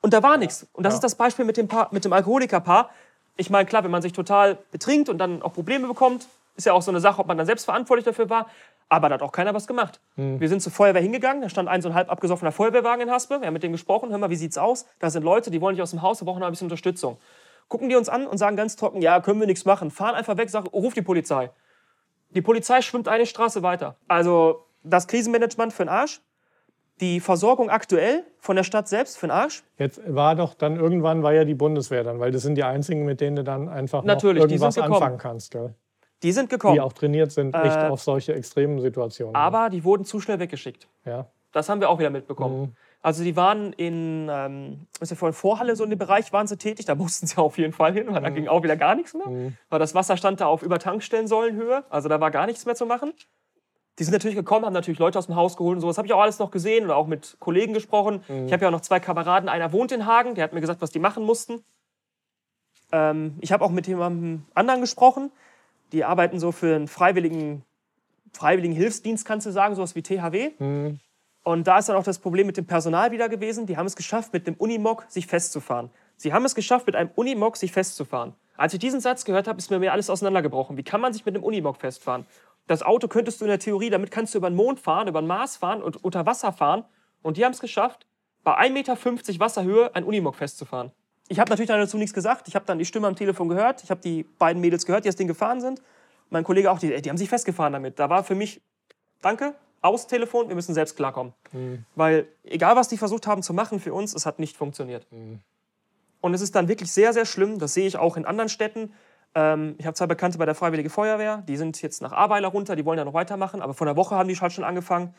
Und 0.00 0.14
da 0.14 0.22
war 0.22 0.36
nichts. 0.36 0.66
Und 0.72 0.84
das 0.84 0.94
Ja. 0.94 0.96
ist 0.96 1.04
das 1.04 1.14
Beispiel 1.14 1.44
mit 1.44 1.56
dem, 1.56 1.68
Paar, 1.68 1.88
mit 1.92 2.04
dem 2.04 2.12
Alkoholikerpaar. 2.12 2.90
Ich 3.40 3.48
meine, 3.48 3.64
klar, 3.64 3.82
wenn 3.84 3.90
man 3.90 4.02
sich 4.02 4.12
total 4.12 4.58
betrinkt 4.70 5.08
und 5.08 5.16
dann 5.16 5.40
auch 5.40 5.54
Probleme 5.54 5.88
bekommt, 5.88 6.28
ist 6.56 6.66
ja 6.66 6.74
auch 6.74 6.82
so 6.82 6.90
eine 6.90 7.00
Sache, 7.00 7.22
ob 7.22 7.26
man 7.26 7.38
dann 7.38 7.46
selbst 7.46 7.64
verantwortlich 7.64 8.04
dafür 8.04 8.28
war. 8.28 8.50
Aber 8.90 9.08
da 9.08 9.14
hat 9.14 9.22
auch 9.22 9.32
keiner 9.32 9.54
was 9.54 9.66
gemacht. 9.66 9.98
Wir 10.38 10.48
sind 10.50 10.60
zur 10.60 10.72
Feuerwehr 10.72 11.00
hingegangen, 11.00 11.40
da 11.40 11.48
stand 11.48 11.66
ein 11.66 11.80
so 11.80 11.88
ein 11.88 11.94
halb 11.94 12.10
abgesoffener 12.10 12.52
Feuerwehrwagen 12.52 13.08
in 13.08 13.10
Haspe. 13.10 13.40
Wir 13.40 13.46
haben 13.46 13.54
mit 13.54 13.62
denen 13.62 13.72
gesprochen, 13.72 14.10
hör 14.10 14.18
mal, 14.18 14.28
wie 14.28 14.36
sieht's 14.36 14.58
aus? 14.58 14.84
Da 14.98 15.08
sind 15.08 15.22
Leute, 15.22 15.50
die 15.50 15.62
wollen 15.62 15.74
nicht 15.74 15.82
aus 15.82 15.92
dem 15.92 16.02
Haus, 16.02 16.20
wir 16.20 16.26
brauchen 16.26 16.42
ein 16.42 16.50
bisschen 16.50 16.66
Unterstützung. 16.66 17.16
Gucken 17.68 17.88
die 17.88 17.96
uns 17.96 18.10
an 18.10 18.26
und 18.26 18.36
sagen 18.36 18.56
ganz 18.56 18.76
trocken, 18.76 19.00
ja, 19.00 19.20
können 19.20 19.40
wir 19.40 19.46
nichts 19.46 19.64
machen. 19.64 19.90
Fahren 19.90 20.14
einfach 20.14 20.36
weg, 20.36 20.50
sagen, 20.50 20.68
ruf 20.68 20.92
die 20.92 21.00
Polizei. 21.00 21.50
Die 22.30 22.42
Polizei 22.42 22.82
schwimmt 22.82 23.08
eine 23.08 23.24
Straße 23.24 23.62
weiter. 23.62 23.96
Also 24.06 24.66
das 24.82 25.06
Krisenmanagement 25.06 25.72
für 25.72 25.84
den 25.84 25.88
Arsch. 25.88 26.20
Die 27.00 27.20
Versorgung 27.20 27.70
aktuell 27.70 28.24
von 28.38 28.56
der 28.56 28.64
Stadt 28.64 28.86
selbst 28.88 29.16
für 29.18 29.26
den 29.26 29.30
Arsch. 29.32 29.62
Jetzt 29.78 30.00
war 30.06 30.34
doch 30.36 30.54
dann 30.54 30.76
irgendwann 30.76 31.22
war 31.22 31.32
ja 31.32 31.44
die 31.44 31.54
Bundeswehr 31.54 32.04
dann, 32.04 32.20
weil 32.20 32.30
das 32.30 32.42
sind 32.42 32.56
die 32.56 32.64
einzigen, 32.64 33.04
mit 33.04 33.20
denen 33.20 33.36
du 33.36 33.44
dann 33.44 33.68
einfach 33.68 34.04
Natürlich, 34.04 34.42
noch 34.42 34.50
irgendwas 34.50 34.78
anfangen 34.78 35.18
kannst, 35.18 35.50
gell? 35.52 35.74
Die 36.22 36.32
sind 36.32 36.50
gekommen. 36.50 36.74
die 36.74 36.80
auch 36.82 36.92
trainiert 36.92 37.32
sind, 37.32 37.54
nicht 37.54 37.76
Äh, 37.76 37.88
auf 37.88 38.02
solche 38.02 38.34
extremen 38.34 38.78
Situationen. 38.80 39.34
Aber 39.34 39.70
die 39.70 39.84
wurden 39.84 40.04
zu 40.04 40.20
schnell 40.20 40.38
weggeschickt. 40.38 40.86
ja. 41.06 41.26
Das 41.52 41.68
haben 41.68 41.80
wir 41.80 41.90
auch 41.90 41.98
wieder 41.98 42.10
mitbekommen. 42.10 42.60
Mhm. 42.60 42.72
Also 43.02 43.24
die 43.24 43.34
waren 43.34 43.72
in, 43.72 44.28
ähm, 44.30 44.86
ist 45.00 45.10
ja 45.10 45.16
vorhin, 45.16 45.32
Vorhalle, 45.34 45.74
so 45.74 45.82
in 45.82 45.90
dem 45.90 45.98
Bereich 45.98 46.32
waren 46.32 46.46
sie 46.46 46.56
tätig. 46.56 46.86
Da 46.86 46.94
mussten 46.94 47.26
sie 47.26 47.38
auf 47.38 47.58
jeden 47.58 47.72
Fall 47.72 47.92
hin, 47.92 48.06
weil 48.06 48.20
Mhm. 48.20 48.24
da 48.24 48.30
ging 48.30 48.46
auch 48.46 48.62
wieder 48.62 48.76
gar 48.76 48.94
nichts 48.94 49.14
mehr. 49.14 49.26
Weil 49.68 49.78
das 49.80 49.92
Wasser 49.92 50.16
stand 50.16 50.40
da 50.40 50.46
auf 50.46 50.62
über 50.62 50.78
Tankstellensäulenhöhe. 50.78 51.82
Also 51.90 52.08
da 52.08 52.20
war 52.20 52.30
gar 52.30 52.46
nichts 52.46 52.66
mehr 52.66 52.76
zu 52.76 52.86
machen. 52.86 53.12
Die 54.00 54.04
sind 54.04 54.12
natürlich 54.12 54.36
gekommen, 54.36 54.64
haben 54.64 54.72
natürlich 54.72 54.98
Leute 54.98 55.18
aus 55.18 55.26
dem 55.26 55.36
Haus 55.36 55.58
geholt 55.58 55.76
und 55.76 55.82
sowas. 55.82 55.98
Habe 55.98 56.08
ich 56.08 56.14
auch 56.14 56.22
alles 56.22 56.38
noch 56.38 56.50
gesehen 56.50 56.86
oder 56.86 56.96
auch 56.96 57.06
mit 57.06 57.36
Kollegen 57.38 57.74
gesprochen. 57.74 58.24
Mhm. 58.28 58.46
Ich 58.46 58.52
habe 58.54 58.62
ja 58.62 58.68
auch 58.68 58.72
noch 58.72 58.80
zwei 58.80 58.98
Kameraden. 58.98 59.46
Einer 59.50 59.72
wohnt 59.72 59.92
in 59.92 60.06
Hagen, 60.06 60.34
der 60.34 60.44
hat 60.44 60.54
mir 60.54 60.62
gesagt, 60.62 60.80
was 60.80 60.90
die 60.90 60.98
machen 60.98 61.22
mussten. 61.22 61.62
Ähm, 62.92 63.36
ich 63.42 63.52
habe 63.52 63.62
auch 63.62 63.70
mit 63.70 63.86
jemandem 63.86 64.46
anderen 64.54 64.80
gesprochen. 64.80 65.30
Die 65.92 66.02
arbeiten 66.02 66.40
so 66.40 66.50
für 66.50 66.74
einen 66.74 66.88
freiwilligen, 66.88 67.62
freiwilligen 68.32 68.74
Hilfsdienst, 68.74 69.26
kannst 69.26 69.46
du 69.46 69.50
sagen, 69.50 69.74
sowas 69.74 69.94
wie 69.94 70.00
THW. 70.00 70.52
Mhm. 70.58 70.98
Und 71.42 71.66
da 71.66 71.78
ist 71.78 71.90
dann 71.90 71.96
auch 71.96 72.04
das 72.04 72.20
Problem 72.20 72.46
mit 72.46 72.56
dem 72.56 72.66
Personal 72.66 73.10
wieder 73.10 73.28
gewesen. 73.28 73.66
Die 73.66 73.76
haben 73.76 73.86
es 73.86 73.96
geschafft, 73.96 74.32
mit 74.32 74.46
dem 74.46 74.54
Unimog 74.54 75.04
sich 75.08 75.26
festzufahren. 75.26 75.90
Sie 76.16 76.32
haben 76.32 76.46
es 76.46 76.54
geschafft, 76.54 76.86
mit 76.86 76.96
einem 76.96 77.10
Unimog 77.16 77.58
sich 77.58 77.70
festzufahren. 77.70 78.32
Als 78.56 78.72
ich 78.74 78.78
diesen 78.78 79.00
Satz 79.00 79.26
gehört 79.26 79.48
habe, 79.48 79.58
ist 79.58 79.70
mir 79.70 79.78
mir 79.78 79.92
alles 79.92 80.08
auseinandergebrochen. 80.08 80.78
Wie 80.78 80.82
kann 80.82 81.02
man 81.02 81.12
sich 81.12 81.24
mit 81.26 81.34
einem 81.34 81.44
Unimog 81.44 81.78
festfahren? 81.78 82.26
Das 82.70 82.84
Auto 82.84 83.08
könntest 83.08 83.40
du 83.40 83.46
in 83.46 83.48
der 83.48 83.58
Theorie, 83.58 83.90
damit 83.90 84.12
kannst 84.12 84.32
du 84.32 84.38
über 84.38 84.48
den 84.48 84.54
Mond 84.54 84.78
fahren, 84.78 85.08
über 85.08 85.20
den 85.20 85.26
Mars 85.26 85.56
fahren 85.56 85.82
und 85.82 86.04
unter 86.04 86.24
Wasser 86.24 86.52
fahren. 86.52 86.84
Und 87.20 87.36
die 87.36 87.44
haben 87.44 87.50
es 87.50 87.58
geschafft, 87.58 88.06
bei 88.44 88.56
1,50 88.60 88.70
Meter 88.70 89.40
Wasserhöhe 89.40 89.92
ein 89.96 90.04
Unimog 90.04 90.36
festzufahren. 90.36 90.92
Ich 91.26 91.40
habe 91.40 91.50
natürlich 91.50 91.66
dazu 91.66 91.98
nichts 91.98 92.14
gesagt. 92.14 92.46
Ich 92.46 92.54
habe 92.54 92.64
dann 92.66 92.78
die 92.78 92.84
Stimme 92.84 93.08
am 93.08 93.16
Telefon 93.16 93.48
gehört. 93.48 93.82
Ich 93.82 93.90
habe 93.90 94.00
die 94.00 94.22
beiden 94.22 94.60
Mädels 94.62 94.86
gehört, 94.86 95.04
die 95.04 95.08
das 95.08 95.16
Ding 95.16 95.26
gefahren 95.26 95.60
sind. 95.60 95.82
Mein 96.28 96.44
Kollege 96.44 96.70
auch, 96.70 96.78
die, 96.78 96.94
ey, 96.94 97.02
die 97.02 97.10
haben 97.10 97.16
sich 97.16 97.28
festgefahren 97.28 97.72
damit. 97.72 97.98
Da 97.98 98.08
war 98.08 98.22
für 98.22 98.36
mich, 98.36 98.62
danke, 99.20 99.56
aus 99.80 100.06
Telefon, 100.06 100.46
wir 100.46 100.54
müssen 100.54 100.72
selbst 100.72 100.94
klarkommen. 100.94 101.32
Weil 101.96 102.28
egal, 102.44 102.76
was 102.76 102.86
die 102.86 102.98
versucht 102.98 103.26
haben 103.26 103.42
zu 103.42 103.52
machen 103.52 103.80
für 103.80 103.92
uns, 103.92 104.14
es 104.14 104.26
hat 104.26 104.38
nicht 104.38 104.56
funktioniert. 104.56 105.08
Und 106.20 106.34
es 106.34 106.40
ist 106.40 106.54
dann 106.54 106.68
wirklich 106.68 106.92
sehr, 106.92 107.12
sehr 107.12 107.26
schlimm. 107.26 107.58
Das 107.58 107.74
sehe 107.74 107.88
ich 107.88 107.96
auch 107.96 108.16
in 108.16 108.26
anderen 108.26 108.48
Städten. 108.48 108.92
Ähm, 109.34 109.76
ich 109.78 109.86
habe 109.86 109.94
zwei 109.94 110.06
Bekannte 110.06 110.38
bei 110.38 110.46
der 110.46 110.54
Freiwillige 110.54 110.90
Feuerwehr. 110.90 111.42
Die 111.48 111.56
sind 111.56 111.80
jetzt 111.82 112.02
nach 112.02 112.12
Ahrweiler 112.12 112.48
runter. 112.48 112.76
Die 112.76 112.84
wollen 112.84 112.98
ja 112.98 113.04
noch 113.04 113.14
weitermachen. 113.14 113.62
Aber 113.62 113.74
vor 113.74 113.86
einer 113.86 113.96
Woche 113.96 114.14
haben 114.16 114.28
die 114.28 114.34
halt 114.34 114.52
schon 114.52 114.64
angefangen. 114.64 115.14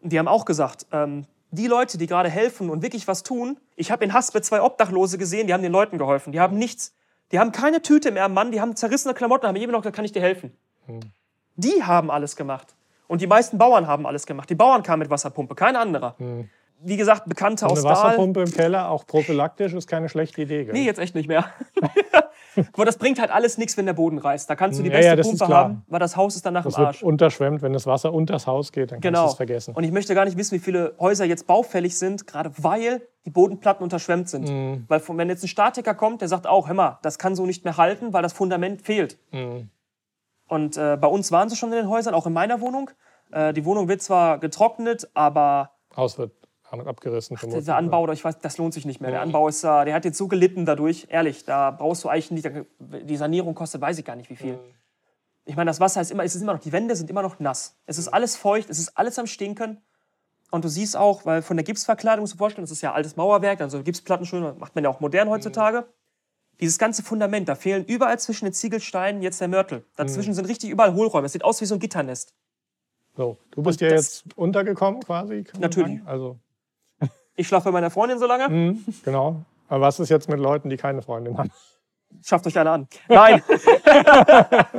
Und 0.00 0.12
die 0.12 0.18
haben 0.18 0.28
auch 0.28 0.44
gesagt, 0.44 0.86
ähm, 0.92 1.26
die 1.50 1.66
Leute, 1.66 1.98
die 1.98 2.06
gerade 2.06 2.28
helfen 2.28 2.68
und 2.70 2.82
wirklich 2.82 3.06
was 3.06 3.22
tun, 3.22 3.58
ich 3.76 3.90
habe 3.90 4.04
in 4.04 4.12
Haspe 4.12 4.42
zwei 4.42 4.60
Obdachlose 4.60 5.18
gesehen, 5.18 5.46
die 5.46 5.54
haben 5.54 5.62
den 5.62 5.72
Leuten 5.72 5.98
geholfen. 5.98 6.32
Die 6.32 6.40
haben 6.40 6.58
nichts. 6.58 6.94
Die 7.32 7.38
haben 7.38 7.52
keine 7.52 7.80
Tüte 7.80 8.10
mehr 8.10 8.24
am 8.24 8.34
Mann, 8.34 8.52
die 8.52 8.60
haben 8.60 8.76
zerrissene 8.76 9.14
Klamotten, 9.14 9.46
haben 9.46 9.56
jedem 9.56 9.72
noch 9.72 9.80
gesagt, 9.80 9.96
kann 9.96 10.04
ich 10.04 10.12
dir 10.12 10.22
helfen. 10.22 10.56
Die 11.56 11.82
haben 11.82 12.10
alles 12.10 12.36
gemacht. 12.36 12.74
Und 13.06 13.20
die 13.20 13.26
meisten 13.26 13.58
Bauern 13.58 13.86
haben 13.86 14.06
alles 14.06 14.26
gemacht. 14.26 14.50
Die 14.50 14.54
Bauern 14.54 14.82
kamen 14.82 15.00
mit 15.00 15.10
Wasserpumpe, 15.10 15.54
kein 15.54 15.76
anderer. 15.76 16.16
Wie 16.80 16.96
gesagt, 16.96 17.26
Bekannte 17.26 17.66
aus 17.66 17.78
Eine 17.78 17.94
Dahl. 17.94 18.04
Wasserpumpe 18.04 18.42
im 18.42 18.50
Keller, 18.52 18.90
auch 18.90 19.06
prophylaktisch, 19.06 19.72
ist 19.72 19.88
keine 19.88 20.08
schlechte 20.08 20.42
Idee. 20.42 20.64
Gell? 20.64 20.74
Nee, 20.74 20.84
jetzt 20.84 20.98
echt 20.98 21.14
nicht 21.14 21.28
mehr. 21.28 21.46
Aber 22.72 22.84
das 22.84 22.98
bringt 22.98 23.18
halt 23.20 23.30
alles 23.30 23.58
nichts, 23.58 23.76
wenn 23.76 23.86
der 23.86 23.92
Boden 23.94 24.18
reißt. 24.18 24.48
Da 24.48 24.54
kannst 24.56 24.78
du 24.78 24.82
die 24.82 24.88
Ja, 24.88 24.96
beste 24.96 25.08
ja, 25.10 25.16
das 25.16 25.26
ist 25.32 25.38
Pumpe 25.40 25.54
haben, 25.54 25.82
weil 25.88 25.98
das 26.00 26.16
Haus 26.16 26.36
ist 26.36 26.46
danach 26.46 26.64
das 26.64 26.74
im 26.74 26.78
wird 26.78 26.86
Arsch. 26.88 27.02
unterschwemmt, 27.02 27.62
wenn 27.62 27.72
das 27.72 27.86
Wasser 27.86 28.12
unters 28.12 28.46
Haus 28.46 28.70
geht, 28.72 28.92
dann 28.92 29.00
kannst 29.00 29.04
du 29.04 29.20
Genau. 29.20 29.26
es 29.30 29.34
vergessen. 29.34 29.74
Und 29.74 29.84
ich 29.84 29.90
möchte 29.92 30.14
gar 30.14 30.24
nicht 30.24 30.36
wissen, 30.36 30.54
wie 30.54 30.58
viele 30.60 30.94
Häuser 31.00 31.24
jetzt 31.24 31.46
baufällig 31.46 31.98
sind, 31.98 32.26
gerade 32.26 32.50
weil 32.58 33.02
die 33.26 33.30
Bodenplatten 33.30 33.82
unterschwemmt 33.82 34.28
sind. 34.28 34.48
Mhm. 34.48 34.84
Weil 34.88 35.02
wenn 35.08 35.28
jetzt 35.28 35.42
ein 35.44 35.48
Statiker 35.48 35.94
kommt, 35.94 36.20
der 36.20 36.28
sagt 36.28 36.46
auch, 36.46 36.68
hör 36.68 36.74
mal, 36.74 36.98
das 37.02 37.18
kann 37.18 37.34
so 37.34 37.46
nicht 37.46 37.64
mehr 37.64 37.76
halten, 37.76 38.12
weil 38.12 38.22
das 38.22 38.32
Fundament 38.32 38.82
fehlt. 38.82 39.18
Mhm. 39.32 39.70
Und 40.48 40.76
äh, 40.76 40.96
bei 41.00 41.08
uns 41.08 41.32
waren 41.32 41.48
sie 41.48 41.56
schon 41.56 41.70
in 41.70 41.76
den 41.78 41.88
Häusern, 41.88 42.14
auch 42.14 42.26
in 42.26 42.32
meiner 42.32 42.60
Wohnung. 42.60 42.90
Äh, 43.32 43.52
die 43.54 43.64
Wohnung 43.64 43.88
wird 43.88 44.02
zwar 44.02 44.38
getrocknet, 44.38 45.08
aber 45.14 45.70
Haus 45.96 46.18
wird 46.18 46.32
damit 46.76 46.88
abgerissen. 46.88 47.36
vermutlich. 47.36 47.62
dieser 47.62 47.76
Anbau, 47.76 48.10
ich 48.10 48.24
weiß, 48.24 48.38
das 48.38 48.58
lohnt 48.58 48.74
sich 48.74 48.84
nicht 48.84 49.00
mehr. 49.00 49.10
Der 49.10 49.22
Anbau 49.22 49.48
ist, 49.48 49.64
äh, 49.64 49.84
der 49.84 49.94
hat 49.94 50.04
jetzt 50.04 50.18
so 50.18 50.28
gelitten 50.28 50.66
dadurch. 50.66 51.06
Ehrlich, 51.10 51.44
da 51.44 51.70
brauchst 51.70 52.04
du 52.04 52.08
eigentlich 52.08 52.30
nicht. 52.30 52.50
Die 52.78 53.16
Sanierung 53.16 53.54
kostet, 53.54 53.80
weiß 53.80 53.98
ich 53.98 54.04
gar 54.04 54.16
nicht 54.16 54.30
wie 54.30 54.36
viel. 54.36 54.58
Ich 55.46 55.56
meine, 55.56 55.68
das 55.68 55.80
Wasser 55.80 56.00
ist 56.00 56.10
immer, 56.10 56.24
es 56.24 56.34
ist 56.34 56.42
immer 56.42 56.54
noch, 56.54 56.60
die 56.60 56.72
Wände 56.72 56.96
sind 56.96 57.10
immer 57.10 57.22
noch 57.22 57.38
nass. 57.38 57.76
Es 57.86 57.98
ist 57.98 58.08
alles 58.08 58.36
feucht, 58.36 58.70
es 58.70 58.78
ist 58.78 58.96
alles 58.96 59.18
am 59.18 59.26
Stinken. 59.26 59.82
Und 60.50 60.64
du 60.64 60.68
siehst 60.68 60.96
auch, 60.96 61.26
weil 61.26 61.42
von 61.42 61.56
der 61.56 61.64
Gipsverkleidung 61.64 62.22
musst 62.22 62.34
du 62.34 62.38
vorstellen, 62.38 62.64
das 62.64 62.70
ist 62.70 62.80
ja 62.80 62.92
altes 62.92 63.16
Mauerwerk, 63.16 63.60
also 63.60 63.82
Gipsplatten 63.82 64.24
schön, 64.24 64.56
macht 64.58 64.74
man 64.74 64.84
ja 64.84 64.90
auch 64.90 65.00
modern 65.00 65.28
heutzutage. 65.28 65.86
Dieses 66.60 66.78
ganze 66.78 67.02
Fundament, 67.02 67.48
da 67.48 67.56
fehlen 67.56 67.84
überall 67.84 68.18
zwischen 68.20 68.44
den 68.44 68.54
Ziegelsteinen 68.54 69.20
jetzt 69.20 69.40
der 69.40 69.48
Mörtel. 69.48 69.84
Dazwischen 69.96 70.32
sind 70.32 70.44
richtig 70.46 70.70
überall 70.70 70.94
Hohlräume. 70.94 71.26
Es 71.26 71.32
sieht 71.32 71.44
aus 71.44 71.60
wie 71.60 71.64
so 71.64 71.74
ein 71.74 71.80
Gitternest. 71.80 72.34
So, 73.16 73.38
du 73.50 73.62
bist 73.62 73.80
Und 73.80 73.88
ja 73.88 73.94
jetzt 73.94 74.24
untergekommen 74.36 75.00
quasi. 75.02 75.44
Natürlich. 75.58 75.98
sagen. 75.98 76.06
Also, 76.06 76.38
Ich 77.36 77.48
schlafe 77.48 77.64
bei 77.64 77.72
meiner 77.72 77.90
Freundin 77.90 78.18
so 78.18 78.26
lange. 78.26 78.48
mhm, 78.48 78.84
genau. 79.04 79.42
Aber 79.68 79.86
was 79.86 79.98
ist 79.98 80.08
jetzt 80.08 80.28
mit 80.28 80.38
Leuten, 80.38 80.70
die 80.70 80.76
keine 80.76 81.02
Freundin 81.02 81.38
haben? 81.38 81.50
Schafft 82.22 82.46
euch 82.46 82.56
alle 82.58 82.70
an. 82.70 82.88
Nein. 83.08 83.42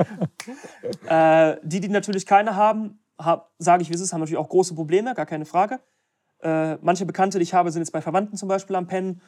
äh, 1.07 1.57
die, 1.63 1.81
die 1.81 1.89
natürlich 1.89 2.25
keine 2.25 2.55
haben, 2.55 2.99
hab, 3.17 3.51
sage 3.57 3.81
ich, 3.81 3.89
wie 3.89 3.93
es 3.93 4.01
ist, 4.01 4.13
haben 4.13 4.21
natürlich 4.21 4.39
auch 4.39 4.49
große 4.49 4.75
Probleme, 4.75 5.13
gar 5.15 5.25
keine 5.25 5.45
Frage. 5.45 5.79
Äh, 6.41 6.75
manche 6.81 7.05
Bekannte, 7.05 7.39
die 7.39 7.43
ich 7.43 7.53
habe, 7.53 7.71
sind 7.71 7.81
jetzt 7.81 7.91
bei 7.91 8.01
Verwandten 8.01 8.37
zum 8.37 8.47
Beispiel 8.47 8.75
am 8.75 8.87
Pennen. 8.87 9.21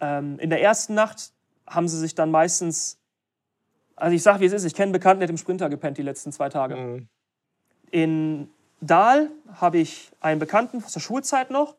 Ähm, 0.00 0.38
in 0.38 0.50
der 0.50 0.62
ersten 0.62 0.94
Nacht 0.94 1.32
haben 1.66 1.88
sie 1.88 1.98
sich 1.98 2.14
dann 2.14 2.30
meistens, 2.30 2.98
also 3.94 4.14
ich 4.14 4.22
sage, 4.22 4.40
wie 4.40 4.46
es 4.46 4.52
ist, 4.52 4.64
ich 4.64 4.74
kenne 4.74 4.86
einen 4.86 4.92
Bekannten, 4.92 5.20
der 5.20 5.26
hat 5.26 5.30
im 5.30 5.38
Sprinter 5.38 5.68
gepennt 5.68 5.98
die 5.98 6.02
letzten 6.02 6.32
zwei 6.32 6.48
Tage. 6.48 6.76
Mhm. 6.76 7.08
In 7.90 8.50
Dahl 8.80 9.30
habe 9.60 9.78
ich 9.78 10.10
einen 10.20 10.40
Bekannten 10.40 10.82
aus 10.84 10.92
der 10.92 11.00
Schulzeit 11.00 11.50
noch. 11.50 11.76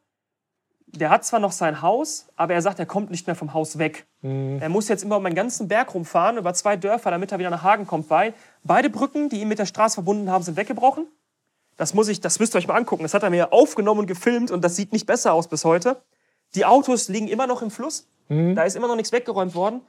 Der 0.95 1.10
hat 1.10 1.25
zwar 1.25 1.39
noch 1.39 1.51
sein 1.51 1.82
Haus, 1.82 2.27
aber 2.36 2.53
er 2.53 2.62
sagt, 2.62 2.77
er 2.79 2.86
kommt 2.86 3.10
nicht 3.10 3.25
mehr 3.25 3.36
vom 3.36 3.53
Haus 3.53 3.79
weg. 3.79 4.06
Mhm. 4.21 4.60
Er 4.62 4.69
muss 4.69 4.88
jetzt 4.88 5.03
immer 5.03 5.17
um 5.17 5.23
den 5.23 5.34
ganzen 5.34 5.67
Berg 5.67 5.93
rumfahren, 5.93 6.38
über 6.38 6.53
zwei 6.53 6.75
Dörfer, 6.75 7.10
damit 7.10 7.32
er 7.32 7.39
wieder 7.39 7.49
nach 7.49 7.63
Hagen 7.63 7.88
kommt, 7.88 8.10
weil 8.10 8.34
beide 8.63 8.89
Brücken, 8.89 9.29
die 9.29 9.41
ihn 9.41 9.47
mit 9.47 9.58
der 9.58 9.65
Straße 9.65 9.95
verbunden 9.95 10.29
haben, 10.29 10.43
sind 10.43 10.56
weggebrochen. 10.56 11.08
Das 11.77 11.95
muss 11.95 12.08
ich, 12.08 12.21
das 12.21 12.39
müsst 12.39 12.56
ihr 12.56 12.60
euch 12.60 12.67
mal 12.67 12.75
angucken. 12.75 13.01
Das 13.03 13.15
hat 13.15 13.23
er 13.23 13.32
mir 13.32 13.51
aufgenommen 13.51 14.01
und 14.01 14.08
gefilmt 14.08 14.51
und 14.51 14.63
das 14.63 14.75
sieht 14.75 14.93
nicht 14.93 15.08
besser 15.08 15.34
aus 15.34 15.47
bis 15.47 15.65
heute. 15.65 15.97
Die 16.53 16.65
Autos 16.65 17.10
liegen 17.10 17.27
immer 17.27 17.47
noch 17.47 17.63
im 17.63 17.71
Fluss. 17.71 18.08
Da 18.56 18.63
ist 18.63 18.75
immer 18.75 18.88
noch 18.88 18.95
nichts 18.95 19.12
weggeräumt 19.12 19.56
worden. 19.56 19.82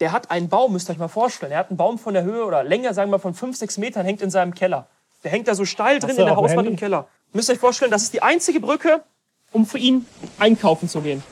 Der 0.00 0.12
hat 0.12 0.30
einen 0.30 0.48
Baum, 0.48 0.72
müsst 0.72 0.88
ihr 0.88 0.92
euch 0.92 0.98
mal 0.98 1.08
vorstellen. 1.08 1.52
Er 1.52 1.58
hat 1.58 1.70
einen 1.70 1.76
Baum 1.76 1.98
von 1.98 2.14
der 2.14 2.22
Höhe 2.22 2.44
oder 2.44 2.64
länger, 2.64 2.94
sagen 2.94 3.10
wir 3.10 3.18
mal 3.18 3.22
von 3.22 3.34
5, 3.34 3.56
6 3.56 3.78
Metern, 3.78 4.06
hängt 4.06 4.22
in 4.22 4.30
seinem 4.30 4.54
Keller. 4.54 4.86
Der 5.24 5.30
hängt 5.30 5.48
da 5.48 5.54
so 5.54 5.64
steil 5.64 5.98
drin 5.98 6.16
in 6.16 6.24
der 6.24 6.36
Hauswand 6.36 6.66
im 6.68 6.76
Keller. 6.76 7.08
Müsst 7.32 7.48
ihr 7.48 7.54
euch 7.54 7.58
vorstellen, 7.58 7.90
das 7.90 8.02
ist 8.02 8.12
die 8.12 8.22
einzige 8.22 8.60
Brücke, 8.60 9.02
um 9.52 9.66
für 9.66 9.78
ihn 9.78 10.06
einkaufen 10.38 10.88
zu 10.88 11.00
gehen. 11.00 11.22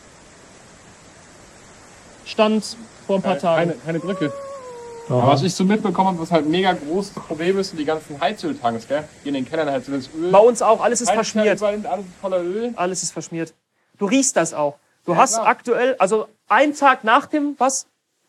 Stand 2.27 2.77
vor 3.07 3.17
ein 3.17 3.23
paar 3.23 3.39
Tagen. 3.39 3.71
Keine, 3.71 3.81
keine 3.81 4.01
Brücke. 4.01 4.33
Aber 5.09 5.27
was 5.27 5.43
ich 5.43 5.53
so 5.53 5.65
mitbekommen 5.65 6.09
habe, 6.11 6.21
was 6.21 6.31
halt 6.31 6.45
ein 6.47 6.51
mega 6.53 6.73
großes 6.73 7.15
Problem 7.15 7.59
ist, 7.59 7.71
sind 7.71 7.79
die 7.79 7.85
ganzen 7.85 8.21
Heizöltanks, 8.21 8.87
gell? 8.87 9.03
Die 9.25 9.29
in 9.29 9.35
den 9.35 9.49
Kellern 9.49 9.69
halt 9.69 9.85
so 9.85 9.91
das 9.93 10.09
Öl. 10.17 10.31
Bei 10.31 10.39
uns 10.39 10.63
auch, 10.63 10.81
alles 10.81 11.01
ist 11.01 11.11
verschmiert. 11.11 11.61
alles 11.61 12.05
voller 12.21 12.41
Öl. 12.41 12.73
Alles 12.77 13.03
ist 13.03 13.11
verschmiert. 13.11 13.53
Du 13.99 14.07
riechst 14.07 14.37
das 14.37 14.55
auch. 14.55 14.77
Du 15.05 15.13
Ja, 15.13 15.19
hast 15.19 15.35
klar. 15.35 15.47
aktuell, 15.49 15.97
also 15.99 16.29
einen 16.49 16.77
Tag 16.77 17.03
nach 17.03 17.27
dem, 17.27 17.57
was? 17.59 17.87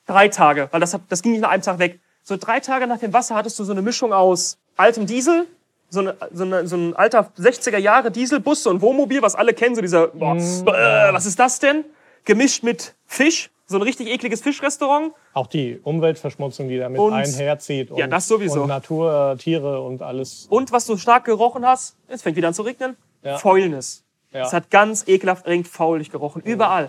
Drei 0.08 0.28
Tage, 0.30 0.68
weil 0.72 0.80
das, 0.80 0.96
hat- 0.96 1.02
das 1.10 1.22
ging 1.22 1.34
nicht 1.34 1.42
nach 1.42 1.52
einem 1.52 1.62
Tag 1.62 1.78
weg. 1.78 2.00
So 2.24 2.36
drei 2.36 2.60
Tage 2.60 2.88
nach 2.88 2.98
dem 2.98 3.14
Wasser 3.14 3.36
hattest 3.36 3.60
du 3.60 3.64
so 3.64 3.72
eine 3.72 3.84
Mischung 3.84 4.12
aus 4.12 4.58
altem 4.76 5.06
Diesel, 5.06 5.46
so, 5.92 6.00
eine, 6.00 6.16
so, 6.32 6.44
eine, 6.46 6.66
so 6.68 6.78
ein 6.78 6.96
alter 6.96 7.32
60er 7.38 7.78
Jahre 7.78 8.12
Dieselbus, 8.12 8.64
so 8.64 8.70
ein 8.70 8.82
Wohnmobil, 8.82 9.22
was 9.22 9.36
alle 9.36 9.54
kennen, 9.54 9.76
so 9.76 9.82
dieser, 9.82 10.08
boah, 10.08 10.36
äh, 10.38 11.14
was 11.14 11.26
ist 11.26 11.38
das 11.38 11.60
denn? 11.60 11.84
Gemischt 12.24 12.64
mit 12.64 12.96
Fisch, 13.06 13.50
so 13.68 13.76
ein 13.78 13.82
richtig 13.82 14.08
ekliges 14.08 14.42
Fischrestaurant. 14.42 15.14
Auch 15.34 15.48
die 15.48 15.80
Umweltverschmutzung, 15.84 16.70
die 16.70 16.78
damit 16.78 17.00
Und- 17.00 17.14
einherzieht. 17.14 17.92
Und, 17.92 17.98
Ja, 17.98 18.08
das 18.08 18.28
sowieso. 18.28 18.62
Und 18.62 18.70
Natur, 18.70 19.36
Tiere 19.38 19.82
und 19.82 20.02
alles. 20.02 20.48
Und 20.50 20.72
was 20.72 20.86
du 20.86 20.96
stark 20.98 21.26
gerochen 21.26 21.66
hast, 21.66 21.98
es 22.08 22.22
fängt 22.22 22.38
wieder 22.38 22.48
an 22.48 22.54
zu 22.54 22.62
regnen, 22.62 22.96
Ja. 23.22 23.38
Fäulnis. 23.38 24.04
Ja. 24.32 24.44
Es 24.46 24.54
hat 24.54 24.70
ganz 24.72 25.06
ekelhaft, 25.10 25.46
ringt 25.46 25.68
faulig 25.68 26.10
gerochen, 26.10 26.42
überall. 26.46 26.88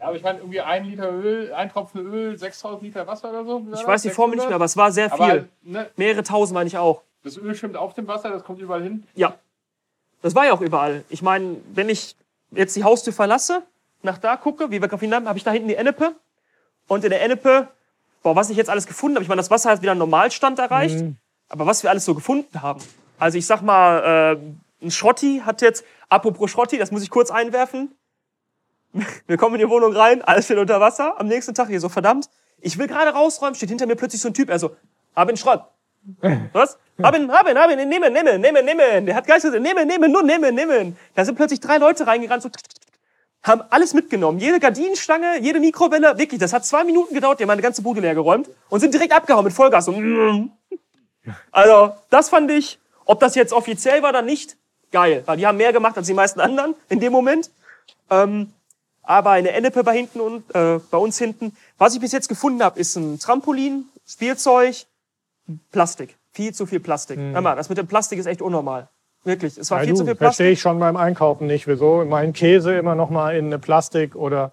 Ja, 0.00 0.06
aber 0.08 0.16
ich 0.16 0.22
meine, 0.24 0.40
irgendwie 0.40 0.60
ein 0.60 0.84
Liter 0.84 1.12
Öl, 1.12 1.52
ein 1.54 1.70
Tropfen 1.70 2.00
Öl, 2.04 2.36
6000 2.36 2.82
Liter 2.82 3.06
Wasser 3.06 3.30
oder 3.30 3.44
so. 3.44 3.64
Ich 3.72 3.86
weiß 3.86 4.02
die 4.02 4.10
Formel 4.10 4.36
nicht 4.36 4.46
mehr, 4.46 4.56
aber 4.56 4.64
es 4.64 4.76
war 4.76 4.90
sehr 4.90 5.06
Aber 5.12 5.16
viel. 5.24 5.32
halt, 5.32 5.48
ne, 5.62 5.90
Mehrere 5.96 6.24
tausend 6.24 6.54
meine 6.54 6.66
ich 6.66 6.76
auch. 6.76 7.02
Das 7.24 7.38
Öl 7.38 7.54
schwimmt 7.54 7.76
auf 7.76 7.94
dem 7.94 8.06
Wasser, 8.06 8.30
das 8.30 8.44
kommt 8.44 8.60
überall 8.60 8.82
hin. 8.82 9.04
Ja. 9.14 9.38
Das 10.22 10.34
war 10.34 10.46
ja 10.46 10.52
auch 10.52 10.60
überall. 10.60 11.04
Ich 11.08 11.22
meine, 11.22 11.56
wenn 11.72 11.88
ich 11.88 12.16
jetzt 12.50 12.76
die 12.76 12.84
Haustür 12.84 13.12
verlasse, 13.12 13.62
nach 14.02 14.18
da 14.18 14.36
gucke, 14.36 14.70
wie 14.70 14.80
wir 14.80 15.02
ihn 15.02 15.14
haben, 15.14 15.26
habe 15.26 15.38
ich 15.38 15.44
da 15.44 15.50
hinten 15.50 15.68
die 15.68 15.74
Ennepe. 15.74 16.14
Und 16.86 17.04
in 17.04 17.10
der 17.10 17.22
Ennepe, 17.22 17.68
boah, 18.22 18.36
was 18.36 18.50
ich 18.50 18.56
jetzt 18.56 18.70
alles 18.70 18.86
gefunden 18.86 19.16
habe, 19.16 19.22
ich 19.22 19.28
meine, 19.28 19.40
das 19.40 19.50
Wasser 19.50 19.70
hat 19.70 19.82
wieder 19.82 19.92
einen 19.92 19.98
Normalstand 19.98 20.58
erreicht. 20.58 21.02
Aber 21.48 21.66
was 21.66 21.82
wir 21.82 21.90
alles 21.90 22.04
so 22.04 22.14
gefunden 22.14 22.62
haben. 22.62 22.80
Also 23.18 23.38
ich 23.38 23.46
sag 23.46 23.62
mal, 23.62 24.38
äh, 24.82 24.84
ein 24.84 24.90
Schrotti 24.90 25.42
hat 25.44 25.62
jetzt, 25.62 25.84
apropos 26.08 26.50
Schrotti, 26.50 26.78
das 26.78 26.90
muss 26.90 27.02
ich 27.02 27.10
kurz 27.10 27.30
einwerfen. 27.30 27.94
Wir 29.26 29.36
kommen 29.36 29.54
in 29.54 29.60
die 29.60 29.68
Wohnung 29.68 29.94
rein, 29.94 30.22
alles 30.22 30.44
steht 30.44 30.58
unter 30.58 30.80
Wasser. 30.80 31.18
Am 31.18 31.26
nächsten 31.26 31.54
Tag 31.54 31.68
hier 31.68 31.80
so, 31.80 31.88
verdammt, 31.88 32.28
ich 32.60 32.78
will 32.78 32.86
gerade 32.86 33.10
rausräumen, 33.10 33.54
steht 33.54 33.70
hinter 33.70 33.86
mir 33.86 33.96
plötzlich 33.96 34.20
so 34.20 34.28
ein 34.28 34.34
Typ, 34.34 34.50
also, 34.50 34.76
hab 35.16 35.30
ihn 35.30 35.36
Schrott. 35.36 35.64
Was? 36.52 36.78
Hab 37.02 37.16
ihn, 37.16 37.30
hab 37.32 37.48
ihn, 37.48 37.58
hab 37.58 37.70
ihn, 37.70 37.88
nehmen, 37.88 38.12
nehmen, 38.12 38.40
nehmen, 38.40 38.64
nehmen. 38.64 39.06
Der 39.06 39.16
hat 39.16 39.26
gleich 39.26 39.42
gesagt, 39.42 39.60
nehmen, 39.60 39.86
nehmen, 39.88 40.12
nur 40.12 40.22
nehmen, 40.22 40.54
nehmen. 40.54 40.96
Da 41.14 41.24
sind 41.24 41.34
plötzlich 41.34 41.60
drei 41.60 41.78
Leute 41.78 42.06
reingerannt, 42.06 42.42
so, 42.42 42.50
haben 43.42 43.62
alles 43.70 43.94
mitgenommen. 43.94 44.38
Jede 44.38 44.58
Gardinenstange, 44.58 45.38
jede 45.40 45.60
Mikrowelle, 45.60 46.16
wirklich, 46.16 46.40
das 46.40 46.52
hat 46.52 46.64
zwei 46.64 46.84
Minuten 46.84 47.14
gedauert, 47.14 47.38
die 47.38 47.44
haben 47.44 47.48
meine 47.48 47.62
ganze 47.62 47.82
Bude 47.82 48.00
leer 48.00 48.14
geräumt 48.14 48.48
und 48.70 48.80
sind 48.80 48.94
direkt 48.94 49.12
abgehauen 49.12 49.44
mit 49.44 49.52
Vollgas. 49.52 49.84
So. 49.84 49.94
Also, 51.52 51.94
das 52.10 52.28
fand 52.28 52.50
ich, 52.50 52.78
ob 53.04 53.20
das 53.20 53.34
jetzt 53.34 53.52
offiziell 53.52 54.02
war 54.02 54.10
oder 54.10 54.22
nicht, 54.22 54.56
geil. 54.90 55.22
Weil 55.26 55.36
die 55.36 55.46
haben 55.46 55.58
mehr 55.58 55.72
gemacht 55.72 55.96
als 55.96 56.06
die 56.06 56.14
meisten 56.14 56.40
anderen 56.40 56.74
in 56.88 57.00
dem 57.00 57.12
Moment. 57.12 57.50
Ähm, 58.10 58.52
aber 59.02 59.30
eine 59.30 59.50
Ennepe 59.50 59.84
bei 59.84 59.94
hinten 59.94 60.20
und 60.20 60.54
äh, 60.54 60.80
bei 60.90 60.96
uns 60.96 61.18
hinten. 61.18 61.54
Was 61.76 61.94
ich 61.94 62.00
bis 62.00 62.12
jetzt 62.12 62.28
gefunden 62.28 62.62
habe, 62.62 62.80
ist 62.80 62.96
ein 62.96 63.18
Trampolin, 63.18 63.86
Spielzeug, 64.06 64.86
Plastik. 65.70 66.16
Viel 66.32 66.52
zu 66.54 66.66
viel 66.66 66.80
Plastik. 66.80 67.18
Hör 67.18 67.40
mal, 67.40 67.54
das 67.56 67.68
mit 67.68 67.78
dem 67.78 67.86
Plastik 67.86 68.18
ist 68.18 68.26
echt 68.26 68.42
unnormal. 68.42 68.88
Wirklich, 69.24 69.56
es 69.56 69.70
war 69.70 69.78
Ja, 69.80 69.84
viel 69.86 69.94
zu 69.94 70.02
du, 70.04 70.08
viel 70.10 70.16
verstehe 70.16 70.46
Plastik. 70.46 70.52
ich 70.52 70.60
schon 70.60 70.78
beim 70.78 70.96
Einkaufen 70.96 71.46
nicht, 71.46 71.66
wieso 71.66 72.04
mein 72.04 72.32
Käse 72.32 72.74
immer 72.76 72.94
noch 72.94 73.10
mal 73.10 73.36
in 73.36 73.46
eine 73.46 73.58
Plastik 73.58 74.16
oder 74.16 74.52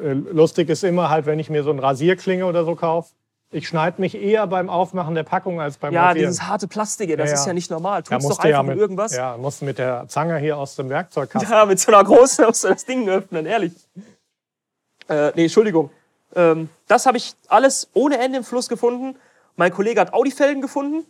äh, 0.00 0.12
lustig 0.12 0.68
ist 0.70 0.84
immer 0.84 1.10
halt, 1.10 1.26
wenn 1.26 1.38
ich 1.38 1.50
mir 1.50 1.62
so 1.62 1.70
eine 1.70 1.82
Rasierklinge 1.82 2.46
oder 2.46 2.64
so 2.64 2.74
kaufe. 2.74 3.10
Ich 3.50 3.66
schneide 3.66 4.00
mich 4.00 4.14
eher 4.14 4.46
beim 4.46 4.68
Aufmachen 4.68 5.14
der 5.14 5.22
Packung 5.22 5.60
als 5.60 5.78
beim 5.78 5.92
Ja, 5.94 6.08
Rasieren. 6.08 6.28
dieses 6.30 6.42
harte 6.46 6.68
Plastik, 6.68 7.08
das 7.16 7.30
Ja, 7.30 7.34
ist 7.34 7.40
ja. 7.42 7.46
ja 7.48 7.52
nicht 7.54 7.70
normal. 7.70 8.02
Tut's 8.02 8.10
doch 8.22 8.28
musst 8.28 8.44
du 8.44 8.48
ja 8.48 8.60
einfach 8.60 8.72
mit, 8.74 8.78
irgendwas. 8.78 9.14
Ja. 9.16 9.32
Ja, 9.32 9.36
musst 9.38 9.62
mit 9.62 9.78
der 9.78 10.06
Zange 10.08 10.36
hier 10.38 10.56
aus 10.58 10.76
dem 10.76 10.88
Werkzeugkasten. 10.90 11.68
mit 11.68 11.80
so 11.80 11.90
einer 11.92 12.04
großen 12.04 12.44
musst 12.46 12.64
du 12.64 12.68
das 12.68 12.84
Ding 12.84 13.08
öffnen, 13.08 13.46
ehrlich. 13.46 13.72
Äh, 15.08 15.32
nee, 15.34 15.44
Entschuldigung. 15.44 15.90
Ähm, 16.36 16.68
das 16.86 17.06
habe 17.06 17.16
ich 17.16 17.34
alles 17.48 17.88
ohne 17.94 18.18
Ende 18.18 18.38
im 18.38 18.44
Fluss 18.44 18.68
gefunden. 18.68 19.16
Mein 19.58 19.72
Kollege 19.72 20.00
hat 20.00 20.14
Audi-Felgen 20.14 20.62
gefunden. 20.62 21.04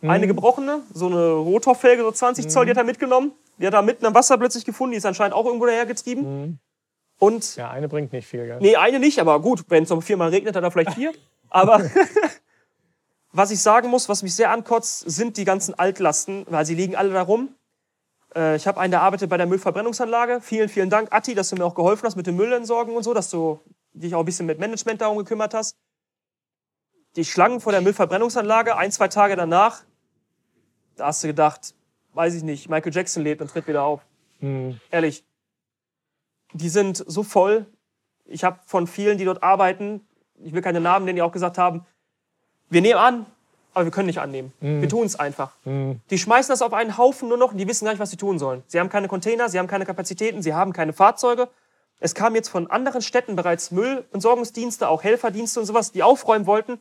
Mhm. 0.00 0.10
Eine 0.10 0.26
gebrochene, 0.26 0.80
so 0.94 1.06
eine 1.06 1.32
Rotorfelge, 1.32 2.02
so 2.02 2.10
20 2.10 2.48
Zoll, 2.48 2.64
die 2.64 2.70
hat 2.70 2.78
er 2.78 2.84
mitgenommen. 2.84 3.32
Die 3.58 3.66
hat 3.66 3.74
er 3.74 3.82
mitten 3.82 4.06
am 4.06 4.14
Wasser 4.14 4.38
plötzlich 4.38 4.64
gefunden. 4.64 4.92
Die 4.92 4.96
ist 4.96 5.04
anscheinend 5.04 5.34
auch 5.34 5.44
irgendwo 5.44 5.66
dahergetrieben. 5.66 6.58
Und, 7.18 7.56
Mhm. 7.56 7.60
Ja, 7.60 7.70
eine 7.70 7.88
bringt 7.88 8.12
nicht 8.12 8.26
viel, 8.26 8.46
gell? 8.46 8.58
nee, 8.60 8.76
eine 8.76 8.98
nicht, 8.98 9.20
aber 9.20 9.40
gut, 9.40 9.64
wenn 9.68 9.84
es 9.84 9.90
noch 9.90 10.02
viermal 10.02 10.30
regnet, 10.30 10.56
hat 10.56 10.64
er 10.64 10.70
vielleicht 10.70 10.94
vier. 10.94 11.12
aber 11.50 11.82
was 13.32 13.50
ich 13.50 13.60
sagen 13.60 13.88
muss, 13.90 14.08
was 14.08 14.22
mich 14.22 14.34
sehr 14.34 14.50
ankotzt, 14.50 15.08
sind 15.10 15.36
die 15.36 15.44
ganzen 15.44 15.74
Altlasten, 15.78 16.46
weil 16.48 16.64
sie 16.64 16.74
liegen 16.74 16.96
alle 16.96 17.12
da 17.12 17.22
rum. 17.22 17.54
Äh, 18.34 18.56
ich 18.56 18.66
habe 18.66 18.80
einen, 18.80 18.90
der 18.90 19.02
arbeitet 19.02 19.28
bei 19.28 19.36
der 19.36 19.46
Müllverbrennungsanlage. 19.46 20.40
Vielen, 20.40 20.70
vielen 20.70 20.88
Dank, 20.88 21.12
Atti, 21.12 21.34
dass 21.34 21.50
du 21.50 21.56
mir 21.56 21.64
auch 21.66 21.74
geholfen 21.74 22.06
hast 22.06 22.16
mit 22.16 22.26
dem 22.26 22.36
Müllentsorgen 22.36 22.96
und 22.96 23.02
so, 23.02 23.12
dass 23.12 23.28
du 23.28 23.60
dich 23.92 24.14
auch 24.14 24.20
ein 24.20 24.24
bisschen 24.24 24.46
mit 24.46 24.58
Management 24.58 25.02
darum 25.02 25.18
gekümmert 25.18 25.52
hast. 25.52 25.76
Die 27.16 27.24
Schlangen 27.24 27.60
vor 27.60 27.72
der 27.72 27.82
Müllverbrennungsanlage, 27.82 28.76
ein, 28.76 28.90
zwei 28.90 29.08
Tage 29.08 29.36
danach, 29.36 29.82
da 30.96 31.06
hast 31.06 31.22
du 31.22 31.28
gedacht, 31.28 31.74
weiß 32.14 32.34
ich 32.34 32.42
nicht, 32.42 32.68
Michael 32.68 32.92
Jackson 32.94 33.22
lebt 33.22 33.40
und 33.42 33.48
tritt 33.50 33.66
wieder 33.68 33.82
auf. 33.82 34.00
Ehrlich. 34.90 35.24
Die 36.54 36.68
sind 36.68 37.02
so 37.06 37.22
voll. 37.22 37.66
Ich 38.24 38.44
habe 38.44 38.60
von 38.66 38.86
vielen, 38.86 39.18
die 39.18 39.24
dort 39.24 39.42
arbeiten, 39.42 40.06
ich 40.42 40.52
will 40.52 40.62
keine 40.62 40.80
Namen 40.80 41.04
nennen, 41.04 41.16
die 41.16 41.22
auch 41.22 41.32
gesagt 41.32 41.58
haben, 41.58 41.86
wir 42.70 42.80
nehmen 42.80 42.98
an, 42.98 43.26
aber 43.74 43.84
wir 43.86 43.90
können 43.92 44.06
nicht 44.06 44.20
annehmen. 44.20 44.52
Wir 44.60 44.88
tun 44.88 45.06
es 45.06 45.16
einfach. 45.16 45.52
Die 45.64 46.18
schmeißen 46.18 46.52
das 46.52 46.62
auf 46.62 46.72
einen 46.72 46.96
Haufen 46.98 47.28
nur 47.28 47.38
noch 47.38 47.52
und 47.52 47.58
die 47.58 47.68
wissen 47.68 47.84
gar 47.84 47.92
nicht, 47.92 48.00
was 48.00 48.10
sie 48.10 48.16
tun 48.16 48.38
sollen. 48.38 48.62
Sie 48.66 48.80
haben 48.80 48.88
keine 48.88 49.08
Container, 49.08 49.48
sie 49.48 49.58
haben 49.58 49.66
keine 49.66 49.86
Kapazitäten, 49.86 50.42
sie 50.42 50.54
haben 50.54 50.72
keine 50.72 50.92
Fahrzeuge. 50.92 51.48
Es 52.00 52.14
kamen 52.14 52.34
jetzt 52.34 52.48
von 52.48 52.68
anderen 52.70 53.00
Städten 53.00 53.36
bereits 53.36 53.70
Müllentsorgungsdienste, 53.70 54.88
auch 54.88 55.02
Helferdienste 55.04 55.60
und 55.60 55.66
sowas, 55.66 55.92
die 55.92 56.02
aufräumen 56.02 56.46
wollten. 56.46 56.80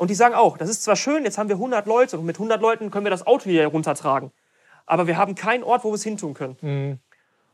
Und 0.00 0.08
die 0.08 0.14
sagen 0.14 0.34
auch, 0.34 0.56
das 0.56 0.70
ist 0.70 0.82
zwar 0.82 0.96
schön, 0.96 1.24
jetzt 1.24 1.36
haben 1.36 1.50
wir 1.50 1.56
100 1.56 1.86
Leute 1.86 2.18
und 2.18 2.24
mit 2.24 2.36
100 2.36 2.62
Leuten 2.62 2.90
können 2.90 3.04
wir 3.04 3.10
das 3.10 3.26
Auto 3.26 3.50
hier 3.50 3.66
runtertragen. 3.66 4.30
Aber 4.86 5.06
wir 5.06 5.18
haben 5.18 5.34
keinen 5.34 5.62
Ort, 5.62 5.84
wo 5.84 5.90
wir 5.90 5.96
es 5.96 6.02
hintun 6.02 6.32
können. 6.32 7.00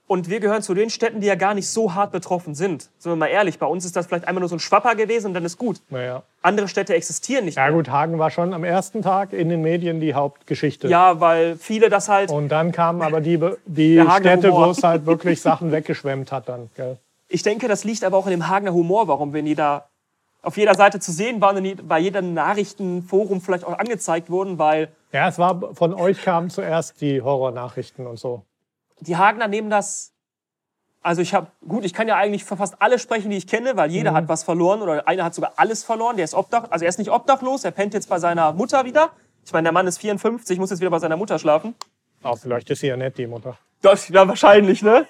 Und 0.06 0.30
wir 0.30 0.38
gehören 0.38 0.62
zu 0.62 0.72
den 0.72 0.88
Städten, 0.88 1.20
die 1.20 1.26
ja 1.26 1.34
gar 1.34 1.54
nicht 1.54 1.68
so 1.68 1.94
hart 1.94 2.12
betroffen 2.12 2.54
sind. 2.54 2.88
Sind 2.98 3.10
wir 3.10 3.16
mal 3.16 3.26
ehrlich, 3.26 3.58
bei 3.58 3.66
uns 3.66 3.84
ist 3.84 3.96
das 3.96 4.06
vielleicht 4.06 4.28
einmal 4.28 4.38
nur 4.42 4.48
so 4.48 4.54
ein 4.54 4.60
Schwapper 4.60 4.94
gewesen 4.94 5.26
und 5.26 5.34
dann 5.34 5.44
ist 5.44 5.58
gut. 5.58 5.80
Naja. 5.90 6.22
Andere 6.40 6.68
Städte 6.68 6.94
existieren 6.94 7.46
nicht 7.46 7.56
Ja 7.56 7.64
mehr. 7.64 7.72
gut, 7.72 7.90
Hagen 7.90 8.16
war 8.20 8.30
schon 8.30 8.54
am 8.54 8.62
ersten 8.62 9.02
Tag 9.02 9.32
in 9.32 9.48
den 9.48 9.62
Medien 9.62 9.98
die 9.98 10.14
Hauptgeschichte. 10.14 10.86
Ja, 10.86 11.18
weil 11.18 11.56
viele 11.56 11.88
das 11.88 12.08
halt. 12.08 12.30
Und 12.30 12.50
dann 12.50 12.70
kamen 12.70 13.02
aber 13.02 13.20
die, 13.20 13.40
die 13.64 14.00
Städte, 14.20 14.52
wo 14.52 14.66
es 14.66 14.84
halt 14.84 15.04
wirklich 15.04 15.40
Sachen 15.40 15.72
weggeschwemmt 15.72 16.30
hat 16.30 16.48
dann. 16.48 16.70
Gell? 16.76 16.98
Ich 17.26 17.42
denke, 17.42 17.66
das 17.66 17.82
liegt 17.82 18.04
aber 18.04 18.16
auch 18.16 18.26
in 18.26 18.30
dem 18.30 18.46
Hagener 18.46 18.72
Humor, 18.72 19.08
warum 19.08 19.34
wir 19.34 19.42
nie 19.42 19.56
da 19.56 19.88
auf 20.46 20.56
jeder 20.56 20.74
Seite 20.76 21.00
zu 21.00 21.10
sehen 21.10 21.40
waren 21.40 21.56
und 21.56 21.88
bei 21.88 21.98
jedem 21.98 22.32
Nachrichtenforum 22.32 23.40
vielleicht 23.40 23.64
auch 23.64 23.78
angezeigt 23.78 24.30
wurden, 24.30 24.58
weil 24.58 24.88
Ja, 25.12 25.28
es 25.28 25.38
war 25.38 25.74
von 25.74 25.92
euch 25.92 26.22
kamen 26.22 26.50
zuerst 26.50 27.00
die 27.00 27.20
Horrornachrichten 27.20 28.06
und 28.06 28.18
so. 28.18 28.42
die 29.00 29.16
Hagener 29.16 29.48
nehmen 29.48 29.70
das. 29.70 30.12
Also 31.02 31.20
ich 31.22 31.34
habe, 31.34 31.48
gut, 31.66 31.84
ich 31.84 31.92
kann 31.94 32.08
ja 32.08 32.16
eigentlich 32.16 32.44
für 32.44 32.56
fast 32.56 32.80
alle 32.80 32.98
sprechen, 32.98 33.30
die 33.30 33.36
ich 33.36 33.46
kenne, 33.46 33.76
weil 33.76 33.90
jeder 33.90 34.12
hat 34.12 34.28
was 34.28 34.42
verloren 34.44 34.82
oder 34.82 35.06
einer 35.06 35.24
hat 35.24 35.34
sogar 35.34 35.52
alles 35.56 35.84
verloren. 35.84 36.16
Der 36.16 36.24
ist 36.24 36.34
obdach, 36.34 36.70
also 36.70 36.84
er 36.84 36.88
ist 36.88 36.98
nicht 36.98 37.10
obdachlos, 37.10 37.64
er 37.64 37.70
pennt 37.72 37.94
jetzt 37.94 38.08
bei 38.08 38.18
seiner 38.18 38.52
Mutter 38.52 38.84
wieder. 38.84 39.10
Ich 39.44 39.52
meine, 39.52 39.64
der 39.64 39.72
Mann 39.72 39.86
ist 39.86 39.98
54, 39.98 40.58
muss 40.58 40.70
jetzt 40.70 40.80
wieder 40.80 40.90
bei 40.90 40.98
seiner 40.98 41.16
Mutter 41.16 41.38
schlafen. 41.38 41.74
Aber 42.22 42.36
vielleicht 42.36 42.70
ist 42.70 42.80
sie 42.80 42.88
ja 42.88 42.96
nett, 42.96 43.18
die 43.18 43.26
Mutter. 43.28 43.56
Das, 43.82 44.08
ja, 44.08 44.26
wahrscheinlich, 44.26 44.82
ne? 44.82 45.06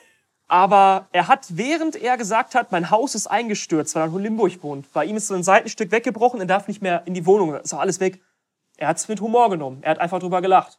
Aber 0.49 1.09
er 1.11 1.27
hat, 1.27 1.57
während 1.57 1.97
er 1.97 2.17
gesagt 2.17 2.55
hat, 2.55 2.71
mein 2.71 2.91
Haus 2.91 3.15
ist 3.15 3.27
eingestürzt, 3.27 3.95
weil 3.95 4.09
er 4.09 4.15
in 4.15 4.23
Limburg 4.23 4.63
wohnt, 4.63 4.93
bei 4.93 5.05
ihm 5.05 5.17
ist 5.17 5.27
so 5.27 5.35
ein 5.35 5.43
Seitenstück 5.43 5.91
weggebrochen, 5.91 6.41
er 6.41 6.47
darf 6.47 6.69
nicht 6.69 6.83
mehr 6.83 7.03
in 7.07 7.15
die 7.15 7.27
Wohnung, 7.27 7.55
ist 7.57 7.75
auch 7.75 7.81
alles 7.81 7.99
weg. 7.99 8.23
Er 8.77 8.89
hat 8.89 8.99
es 8.99 9.09
mit 9.09 9.21
Humor 9.21 9.51
genommen, 9.51 9.79
er 9.83 9.93
hat 9.93 9.99
einfach 9.99 10.21
drüber 10.21 10.41
gelacht. 10.41 10.79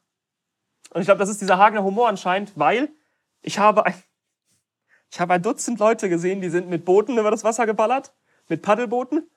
Und 0.91 1.01
ich 1.01 1.07
glaube, 1.07 1.20
das 1.20 1.30
ist 1.30 1.41
dieser 1.41 1.57
Hagener 1.57 1.84
Humor 1.84 2.07
anscheinend, 2.07 2.53
weil 2.55 2.89
ich 3.41 3.59
habe 3.59 3.86
ein, 3.86 3.93
ich 5.11 5.20
habe 5.20 5.34
ein 5.34 5.41
Dutzend 5.41 5.80
Leute 5.80 6.07
gesehen, 6.07 6.41
die 6.41 6.49
sind 6.49 6.70
mit 6.70 6.86
Booten 6.86 7.18
über 7.18 7.32
das 7.32 7.43
Wasser 7.43 7.65
geballert, 7.65 8.13
mit 8.47 8.61
Paddelbooten. 8.61 9.30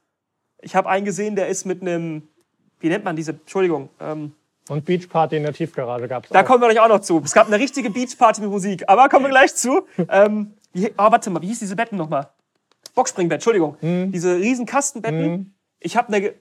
Ich 0.61 0.77
habe 0.77 0.89
einen 0.89 1.05
gesehen, 1.05 1.35
der 1.35 1.49
ist 1.49 1.65
mit 1.65 1.83
einem, 1.83 2.29
wie 2.79 2.89
nennt 2.89 3.05
man 3.05 3.17
diese, 3.17 3.33
Entschuldigung, 3.33 3.89
ähm, 3.99 4.35
Und 4.69 4.85
Beachparty 4.85 5.37
in 5.37 5.43
der 5.43 5.53
Tiefgarage 5.53 6.07
gab 6.07 6.25
es 6.25 6.31
da 6.31 6.41
auch. 6.41 6.45
kommen 6.45 6.63
wir 6.63 6.69
gleich 6.69 6.81
auch 6.81 6.89
noch 6.89 7.01
zu. 7.01 7.21
Es 7.25 7.33
gab 7.33 7.47
eine 7.49 7.59
richtige 7.59 7.91
Beachparty 7.91 8.41
mit 8.41 8.51
Musik, 8.51 8.85
aber 8.89 9.09
kommen 9.09 9.25
wir 9.25 9.31
gleich 9.31 9.55
zu. 9.55 9.87
Ähm, 10.09 10.55
oh, 10.77 10.81
warte 10.97 11.31
mal, 11.31 11.43
wie 11.43 11.49
hieß 11.49 11.59
diese 11.59 11.75
Betten 11.75 11.99
nochmal? 11.99 12.29
Boxspringbett, 12.95 13.37
Entschuldigung. 13.37 13.77
Diese 13.81 14.37
riesen 14.37 14.67
Kastenbetten. 14.67 15.55
Ich 15.81 15.97
habe 15.97 16.13
eine, 16.13 16.35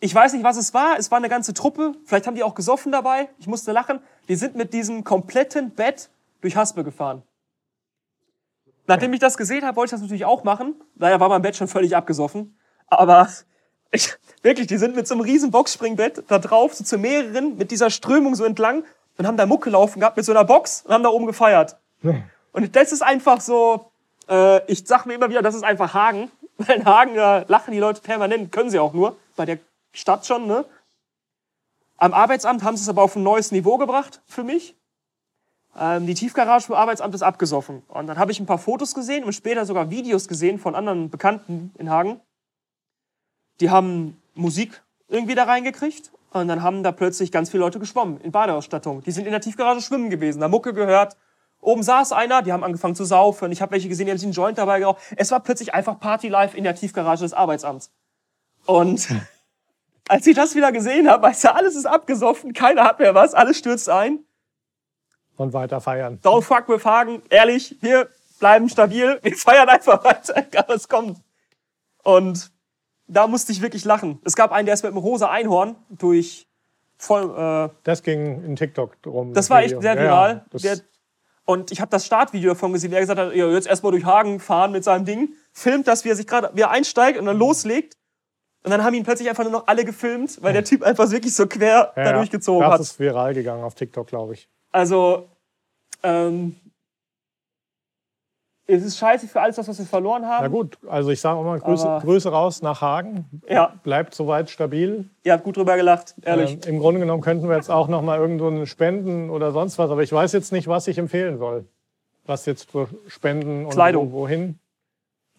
ich 0.00 0.14
weiß 0.14 0.32
nicht, 0.32 0.44
was 0.44 0.56
es 0.56 0.72
war. 0.74 0.98
Es 0.98 1.10
war 1.10 1.18
eine 1.18 1.28
ganze 1.28 1.52
Truppe. 1.54 1.94
Vielleicht 2.04 2.26
haben 2.26 2.34
die 2.34 2.42
auch 2.42 2.54
gesoffen 2.54 2.90
dabei. 2.90 3.28
Ich 3.38 3.46
musste 3.46 3.72
lachen. 3.72 4.00
Die 4.28 4.34
sind 4.36 4.56
mit 4.56 4.72
diesem 4.72 5.04
kompletten 5.04 5.70
Bett 5.70 6.10
durch 6.40 6.56
Haspe 6.56 6.84
gefahren. 6.84 7.22
Nachdem 8.86 9.12
ich 9.12 9.20
das 9.20 9.36
gesehen 9.36 9.64
habe, 9.64 9.76
wollte 9.76 9.88
ich 9.88 9.90
das 9.92 10.00
natürlich 10.00 10.24
auch 10.24 10.42
machen. 10.42 10.74
Daher 10.96 11.20
war 11.20 11.28
mein 11.28 11.42
Bett 11.42 11.54
schon 11.54 11.68
völlig 11.68 11.94
abgesoffen. 11.94 12.56
Aber 12.86 13.28
ich, 13.92 14.16
wirklich, 14.42 14.66
die 14.66 14.78
sind 14.78 14.94
mit 14.96 15.06
so 15.06 15.14
einem 15.14 15.22
riesen 15.22 15.50
Boxspringbett 15.50 16.24
da 16.28 16.38
drauf, 16.38 16.74
so 16.74 16.84
zu 16.84 16.98
mehreren, 16.98 17.56
mit 17.56 17.70
dieser 17.70 17.90
Strömung 17.90 18.34
so 18.34 18.44
entlang 18.44 18.84
und 19.16 19.26
haben 19.26 19.36
da 19.36 19.46
Mucke 19.46 19.70
laufen 19.70 20.00
gehabt 20.00 20.16
mit 20.16 20.24
so 20.24 20.32
einer 20.32 20.44
Box 20.44 20.82
und 20.86 20.94
haben 20.94 21.02
da 21.02 21.10
oben 21.10 21.26
gefeiert. 21.26 21.76
Und 22.52 22.76
das 22.76 22.92
ist 22.92 23.02
einfach 23.02 23.40
so, 23.40 23.90
äh, 24.28 24.64
ich 24.70 24.86
sag 24.86 25.06
mir 25.06 25.14
immer 25.14 25.28
wieder, 25.28 25.42
das 25.42 25.54
ist 25.54 25.64
einfach 25.64 25.94
Hagen. 25.94 26.30
Weil 26.58 26.78
in 26.78 26.84
Hagen 26.84 27.16
äh, 27.16 27.44
lachen 27.48 27.72
die 27.72 27.78
Leute 27.78 28.00
permanent, 28.00 28.52
können 28.52 28.70
sie 28.70 28.78
auch 28.78 28.92
nur, 28.92 29.16
bei 29.36 29.46
der 29.46 29.58
Stadt 29.92 30.26
schon, 30.26 30.46
ne? 30.46 30.64
Am 31.96 32.14
Arbeitsamt 32.14 32.62
haben 32.62 32.76
sie 32.76 32.82
es 32.82 32.88
aber 32.88 33.02
auf 33.02 33.16
ein 33.16 33.22
neues 33.22 33.52
Niveau 33.52 33.76
gebracht 33.76 34.22
für 34.26 34.42
mich. 34.42 34.74
Ähm, 35.78 36.06
die 36.06 36.14
Tiefgarage 36.14 36.66
vom 36.66 36.76
Arbeitsamt 36.76 37.14
ist 37.14 37.22
abgesoffen. 37.22 37.82
Und 37.88 38.06
dann 38.06 38.18
habe 38.18 38.32
ich 38.32 38.40
ein 38.40 38.46
paar 38.46 38.58
Fotos 38.58 38.94
gesehen 38.94 39.24
und 39.24 39.34
später 39.34 39.66
sogar 39.66 39.90
Videos 39.90 40.26
gesehen 40.26 40.58
von 40.58 40.74
anderen 40.74 41.10
Bekannten 41.10 41.74
in 41.78 41.90
Hagen. 41.90 42.20
Die 43.60 43.70
haben 43.70 44.20
Musik 44.34 44.82
irgendwie 45.08 45.34
da 45.34 45.44
reingekriegt 45.44 46.10
und 46.32 46.48
dann 46.48 46.62
haben 46.62 46.82
da 46.82 46.92
plötzlich 46.92 47.32
ganz 47.32 47.50
viele 47.50 47.62
Leute 47.62 47.78
geschwommen 47.78 48.20
in 48.20 48.32
Badeausstattung. 48.32 49.02
Die 49.02 49.10
sind 49.10 49.26
in 49.26 49.32
der 49.32 49.40
Tiefgarage 49.40 49.82
schwimmen 49.82 50.10
gewesen, 50.10 50.40
da 50.40 50.48
Mucke 50.48 50.72
gehört. 50.72 51.16
Oben 51.60 51.82
saß 51.82 52.12
einer, 52.12 52.42
die 52.42 52.52
haben 52.52 52.64
angefangen 52.64 52.94
zu 52.94 53.04
saufen. 53.04 53.52
Ich 53.52 53.60
habe 53.60 53.72
welche 53.72 53.88
gesehen, 53.88 54.06
die 54.06 54.12
haben 54.12 54.18
sich 54.18 54.26
einen 54.26 54.32
Joint 54.32 54.56
dabei 54.56 54.78
geraucht. 54.78 55.02
Es 55.16 55.30
war 55.30 55.40
plötzlich 55.40 55.74
einfach 55.74 56.00
Party 56.00 56.28
live 56.28 56.54
in 56.54 56.64
der 56.64 56.74
Tiefgarage 56.74 57.22
des 57.22 57.34
Arbeitsamts. 57.34 57.90
Und 58.64 59.08
als 60.08 60.26
ich 60.26 60.34
das 60.34 60.54
wieder 60.54 60.72
gesehen 60.72 61.08
habe, 61.08 61.24
weißt 61.24 61.44
du, 61.44 61.54
alles 61.54 61.76
ist 61.76 61.86
abgesoffen, 61.86 62.54
keiner 62.54 62.84
hat 62.84 62.98
mehr 62.98 63.14
was, 63.14 63.34
alles 63.34 63.58
stürzt 63.58 63.90
ein. 63.90 64.20
Und 65.36 65.52
weiter 65.52 65.80
feiern. 65.80 66.18
Don't 66.22 66.42
fuck 66.42 66.68
with 66.68 66.84
Hagen. 66.84 67.22
Ehrlich, 67.30 67.76
wir 67.80 68.08
bleiben 68.38 68.68
stabil. 68.68 69.18
Wir 69.22 69.36
feiern 69.36 69.68
einfach 69.68 70.02
weiter, 70.04 70.36
egal 70.48 70.64
was 70.68 70.88
kommt. 70.88 71.18
Und 72.02 72.50
da 73.10 73.26
musste 73.26 73.52
ich 73.52 73.60
wirklich 73.62 73.84
lachen. 73.84 74.20
Es 74.24 74.36
gab 74.36 74.52
einen, 74.52 74.66
der 74.66 74.74
ist 74.74 74.82
mit 74.82 74.92
einem 74.92 74.98
rosa 75.02 75.30
Einhorn 75.30 75.76
durch 75.90 76.46
voll. 76.96 77.30
Äh, 77.36 77.68
Das 77.84 78.02
ging 78.02 78.44
in 78.44 78.56
TikTok 78.56 79.00
drum. 79.02 79.32
das 79.34 79.50
war 79.50 79.62
echt 79.62 79.80
sehr 79.80 79.94
Ja, 79.96 80.00
viral. 80.02 80.44
das, 80.50 80.62
der, 80.62 80.78
und 81.44 81.72
ich 81.72 81.80
habe 81.80 81.90
das 81.90 82.06
Startvideo 82.06 82.50
davon 82.50 82.72
gesehen, 82.72 82.90
wie 82.90 82.94
er 82.96 83.00
gesagt 83.00 83.18
hat, 83.18 83.34
ja, 83.34 83.48
jetzt 83.48 83.66
erstmal 83.66 83.92
durch 83.92 84.04
Hagen 84.04 84.38
fahren 84.38 84.70
mit 84.72 84.84
seinem 84.84 85.04
Ding, 85.04 85.30
filmt 85.52 85.88
das, 85.88 86.04
wie 86.04 86.10
er 86.10 86.16
sich 86.16 86.26
gerade, 86.26 86.50
wie 86.54 86.60
er 86.60 86.70
einsteigt 86.70 87.18
und 87.18 87.26
dann 87.26 87.36
loslegt. 87.38 87.96
Und 88.62 88.70
dann 88.70 88.84
haben 88.84 88.92
ihn 88.94 89.04
plötzlich 89.04 89.28
einfach 89.28 89.42
nur 89.42 89.52
noch 89.52 89.66
alle 89.66 89.84
gefilmt, 89.86 90.38
weil 90.42 90.52
der 90.52 90.64
Typ 90.64 90.82
einfach 90.82 91.10
wirklich 91.10 91.34
so 91.34 91.46
quer 91.46 91.92
ja, 91.96 92.04
da 92.04 92.12
durchgezogen 92.12 92.60
das 92.62 92.72
hat. 92.74 92.80
ist 92.82 93.00
viral 93.00 93.32
gegangen 93.32 93.64
auf 93.64 93.74
TikTok, 93.74 94.06
glaube 94.06 94.34
ich. 94.34 94.48
Also, 94.70 95.30
ähm, 96.02 96.56
es 98.70 98.84
ist 98.84 98.98
scheiße 98.98 99.26
für 99.28 99.40
alles, 99.40 99.58
was 99.58 99.66
wir 99.78 99.84
verloren 99.84 100.26
haben. 100.26 100.42
Na 100.44 100.48
gut, 100.48 100.78
also 100.88 101.10
ich 101.10 101.20
sage 101.20 101.38
auch 101.38 101.44
mal 101.44 101.58
Grüße, 101.58 101.98
Grüße 102.02 102.30
raus 102.30 102.62
nach 102.62 102.80
Hagen. 102.80 103.24
Ja. 103.48 103.74
Bleibt 103.82 104.14
soweit 104.14 104.50
stabil. 104.50 105.08
Ihr 105.24 105.32
habt 105.32 105.44
gut 105.44 105.56
drüber 105.56 105.76
gelacht, 105.76 106.14
ehrlich. 106.22 106.52
Ähm, 106.66 106.74
Im 106.74 106.78
Grunde 106.78 107.00
genommen 107.00 107.22
könnten 107.22 107.48
wir 107.48 107.56
jetzt 107.56 107.70
auch 107.70 107.88
noch 107.88 108.02
mal 108.02 108.18
irgendwo 108.18 108.64
spenden 108.66 109.30
oder 109.30 109.52
sonst 109.52 109.78
was, 109.78 109.90
aber 109.90 110.02
ich 110.02 110.12
weiß 110.12 110.32
jetzt 110.32 110.52
nicht, 110.52 110.68
was 110.68 110.86
ich 110.88 110.98
empfehlen 110.98 111.38
soll. 111.38 111.66
Was 112.26 112.46
jetzt 112.46 112.70
für 112.70 112.88
Spenden 113.08 113.64
und 113.64 113.72
Kleidung. 113.72 114.12
Wo, 114.12 114.20
wohin. 114.20 114.58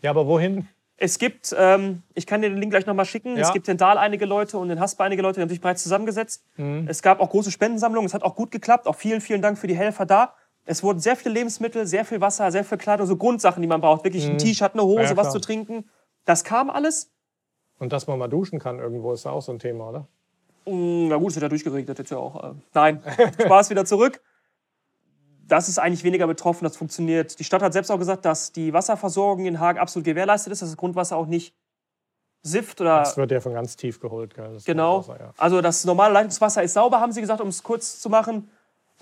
Ja, 0.01 0.09
aber 0.09 0.27
wohin? 0.27 0.67
Es 0.97 1.17
gibt, 1.17 1.55
ähm, 1.57 2.03
ich 2.13 2.27
kann 2.27 2.41
dir 2.43 2.49
den 2.49 2.59
Link 2.59 2.71
gleich 2.71 2.86
nochmal 2.86 3.05
schicken, 3.05 3.36
Ja. 3.36 3.41
es 3.41 3.53
gibt 3.53 3.67
in 3.67 3.77
Dahl 3.77 3.97
einige 3.97 4.25
Leute 4.25 4.59
und 4.59 4.69
in 4.69 4.79
Haspa 4.79 5.03
einige 5.03 5.23
Leute, 5.23 5.36
die 5.36 5.41
haben 5.41 5.49
sich 5.49 5.61
bereits 5.61 5.82
zusammengesetzt. 5.82 6.43
Mhm. 6.57 6.86
Es 6.88 7.01
gab 7.01 7.19
auch 7.19 7.29
große 7.32 7.49
Spendensammlungen, 7.49 8.05
es 8.05 8.13
hat 8.13 8.21
auch 8.21 8.36
gut 8.36 8.51
geklappt. 8.51 8.86
Auch 8.88 8.95
vielen, 8.95 9.19
vielen 9.19 9.41
Dank 9.41 9.57
für 9.57 9.65
die 9.65 9.75
Helfer 9.75 10.05
da. 10.05 10.34
Es 10.66 10.84
wurden 10.84 10.99
sehr 10.99 11.16
viele 11.16 11.34
Lebensmittel, 11.34 11.88
sehr 11.88 12.05
viel 12.05 12.22
Wasser, 12.22 12.51
sehr 12.51 12.64
viel 12.64 12.78
Kleidung, 12.78 13.07
so 13.07 13.18
Grundsachen, 13.18 13.62
die 13.62 13.68
man 13.68 13.82
braucht. 13.82 14.03
Wirklich 14.03 14.28
ein 14.28 14.38
T-Shirt, 14.38 14.74
eine 14.74 14.84
Hose, 14.84 15.01
Mhm. 15.01 15.07
Ja, 15.09 15.18
was 15.18 15.32
zu 15.32 15.39
trinken. 15.39 15.89
Das 16.26 16.43
kam 16.43 16.70
alles. 16.70 17.12
Und 17.80 17.91
dass 17.91 18.05
man 18.07 18.20
mal 18.20 18.28
duschen 18.28 18.59
kann 18.59 18.78
irgendwo, 18.80 19.12
ist 19.12 19.26
ja 19.26 19.32
auch 19.32 19.41
so 19.41 19.51
ein 19.51 19.59
Thema, 19.59 19.89
oder? 19.89 20.07
Mm, 20.68 21.07
Na 21.07 21.18
gut, 21.18 21.30
es 21.30 21.36
wird 21.36 21.43
ja 21.43 21.49
durchgeregnet 21.49 21.97
jetzt 21.97 22.12
ja 22.12 22.18
auch. 22.18 22.43
äh, 22.43 22.53
Nein, 22.74 23.01
Spaß 23.41 23.72
wieder 23.72 23.86
zurück. 23.86 24.22
Das 25.47 25.68
ist 25.68 25.80
eigentlich 25.80 26.03
weniger 26.03 26.28
betroffen, 26.28 26.64
das 26.64 26.78
funktioniert. 26.78 27.39
Die 27.39 27.43
Stadt 27.43 27.62
hat 27.64 27.74
selbst 27.74 27.89
auch 27.91 27.97
gesagt, 27.97 28.24
dass 28.24 28.51
die 28.51 28.72
Wasserversorgung 28.72 29.45
in 29.47 29.59
Hagen 29.59 29.80
absolut 29.80 30.05
gewährleistet 30.05 30.53
ist, 30.53 30.62
dass 30.62 30.70
das 30.70 30.78
Grundwasser 30.78 31.18
auch 31.18 31.26
nicht 31.26 31.55
sifft 32.43 32.80
oder 32.80 32.99
Das 32.99 33.18
wird 33.18 33.32
ja 33.32 33.39
von 33.41 33.53
ganz 33.53 33.76
tief 33.76 33.99
geholt. 33.99 34.34
Gell? 34.36 34.53
Das 34.53 34.64
Genau. 34.66 35.03
Ja. 35.20 35.34
Also 35.38 35.62
das 35.62 35.84
normale 35.86 36.14
Leitungswasser 36.14 36.64
ist 36.64 36.74
sauber, 36.74 36.99
haben 37.01 37.12
sie 37.12 37.22
gesagt, 37.22 37.41
um 37.41 37.49
es 37.49 37.64
kurz 37.64 37.99
zu 37.99 38.09
machen. 38.09 38.49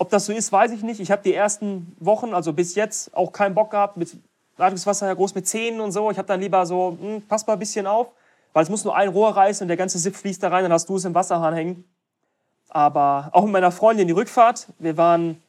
Ob 0.00 0.08
das 0.08 0.24
so 0.24 0.32
ist, 0.32 0.50
weiß 0.50 0.70
ich 0.70 0.82
nicht. 0.82 0.98
Ich 0.98 1.10
habe 1.10 1.20
die 1.22 1.34
ersten 1.34 1.94
Wochen, 2.00 2.32
also 2.32 2.54
bis 2.54 2.74
jetzt, 2.74 3.14
auch 3.14 3.32
keinen 3.32 3.54
Bock 3.54 3.72
gehabt 3.72 3.98
mit 3.98 4.16
Leitungswasser 4.56 5.14
groß 5.14 5.34
mit 5.34 5.46
Zähnen 5.46 5.78
und 5.78 5.92
so. 5.92 6.10
Ich 6.10 6.16
habe 6.16 6.26
dann 6.26 6.40
lieber 6.40 6.64
so, 6.64 6.96
hm, 6.98 7.20
pass 7.28 7.46
mal 7.46 7.52
ein 7.52 7.58
bisschen 7.58 7.86
auf, 7.86 8.06
weil 8.54 8.62
es 8.62 8.70
muss 8.70 8.82
nur 8.82 8.96
ein 8.96 9.10
Rohr 9.10 9.36
reißen 9.36 9.62
und 9.62 9.68
der 9.68 9.76
ganze 9.76 9.98
Siff 9.98 10.16
fließt 10.16 10.42
da 10.42 10.48
rein, 10.48 10.62
dann 10.62 10.72
hast 10.72 10.88
du 10.88 10.96
es 10.96 11.04
im 11.04 11.14
Wasserhahn 11.14 11.52
hängen. 11.52 11.84
Aber 12.70 13.28
auch 13.32 13.42
mit 13.42 13.52
meiner 13.52 13.70
Freundin 13.70 14.06
die 14.06 14.14
Rückfahrt, 14.14 14.68
wir 14.78 14.96
waren 14.96 15.42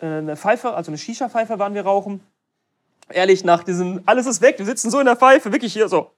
äh, 0.00 0.06
eine 0.06 0.36
Pfeife, 0.36 0.74
also 0.74 0.92
eine 0.92 0.98
Shisha-Pfeife 0.98 1.58
waren 1.58 1.74
wir 1.74 1.82
rauchen. 1.82 2.24
Ehrlich, 3.08 3.42
nach 3.42 3.64
diesem, 3.64 4.00
alles 4.06 4.26
ist 4.26 4.40
weg, 4.42 4.60
wir 4.60 4.66
sitzen 4.66 4.92
so 4.92 5.00
in 5.00 5.06
der 5.06 5.16
Pfeife, 5.16 5.50
wirklich 5.50 5.72
hier 5.72 5.88
so, 5.88 6.12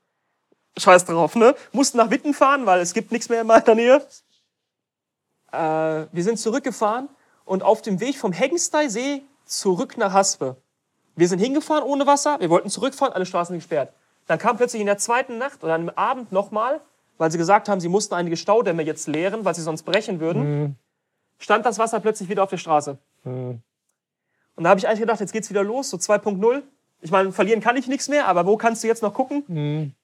Scheiß 0.77 1.07
drauf, 1.07 1.35
ne? 1.35 1.55
Mussten 1.73 1.97
nach 1.97 2.11
Witten 2.11 2.35
fahren, 2.35 2.67
weil 2.67 2.81
es 2.81 2.93
gibt 2.93 3.11
nichts 3.11 3.31
mehr 3.31 3.41
in 3.41 3.47
meiner 3.47 3.75
Nähe. 3.75 4.03
Äh, 5.51 5.57
wir 6.13 6.23
sind 6.23 6.39
zurückgefahren 6.39 7.09
und 7.45 7.63
auf 7.63 7.83
dem 7.83 8.01
Weg 8.01 8.17
vom 8.17 8.33
Heggensteisee 8.33 9.23
zurück 9.45 9.97
nach 9.97 10.13
Haspe. 10.13 10.57
Wir 11.17 11.29
sind 11.29 11.39
hingefahren 11.39 11.85
ohne 11.85 12.07
Wasser, 12.07 12.41
wir 12.41 12.51
wollten 12.51 12.71
zurückfahren, 12.71 13.15
alle 13.15 13.27
Straßen 13.27 13.55
gesperrt. 13.55 13.93
Dann 14.27 14.39
kam 14.39 14.57
plötzlich 14.57 14.81
in 14.81 14.87
der 14.87 14.99
zweiten 14.99 15.39
Nacht 15.39 15.63
oder 15.63 15.75
am 15.75 15.91
Abend 15.91 16.33
nochmal, 16.33 16.81
weil 17.19 17.31
sie 17.31 17.39
gesagt 17.39 17.69
haben, 17.69 17.81
sie 17.81 17.89
mussten 17.89 18.15
einige 18.15 18.37
Staudämme 18.37 18.83
jetzt 18.83 19.07
leeren, 19.07 19.45
weil 19.45 19.55
sie 19.55 19.63
sonst 19.63 19.83
brechen 19.85 20.19
würden, 20.19 20.77
stand 21.39 21.65
das 21.67 21.79
Wasser 21.79 22.01
plötzlich 22.01 22.29
wieder 22.29 22.43
auf 22.43 22.51
der 22.51 22.57
Straße. 22.57 22.99
Und 24.57 24.65
da 24.65 24.71
habe 24.71 24.79
ich 24.79 24.89
eigentlich 24.89 25.01
gedacht, 25.01 25.21
jetzt 25.21 25.33
geht's 25.33 25.51
wieder 25.51 25.63
los, 25.63 25.91
so 25.91 25.97
2.0. 25.97 26.63
Ich 27.01 27.11
meine, 27.11 27.33
verlieren 27.33 27.61
kann 27.61 27.77
ich 27.77 27.87
nichts 27.87 28.09
mehr, 28.09 28.27
aber 28.27 28.47
wo 28.47 28.57
kannst 28.57 28.83
du 28.83 28.89
jetzt 28.89 29.03
noch 29.03 29.13
gucken? 29.13 29.95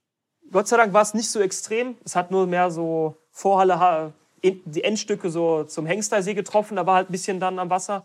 Gott 0.53 0.69
sei 0.69 0.77
Dank 0.77 0.93
war 0.93 1.03
es 1.03 1.15
nicht 1.15 1.31
so 1.31 1.41
extrem. 1.41 1.97
Es 2.05 2.15
hat 2.15 2.31
nur 2.31 2.47
mehr 2.47 2.71
so 2.71 3.17
Vorhalle, 3.31 4.13
die 4.43 4.85
Endstücke 4.85 5.31
so 5.31 5.65
zum 5.65 5.87
Hengstersee 5.87 6.35
getroffen. 6.35 6.77
Da 6.77 6.87
war 6.87 6.97
halt 6.97 7.09
ein 7.11 7.13
bisschen 7.13 7.41
dann 7.41 7.59
am 7.59 7.71
Wasser. 7.71 8.05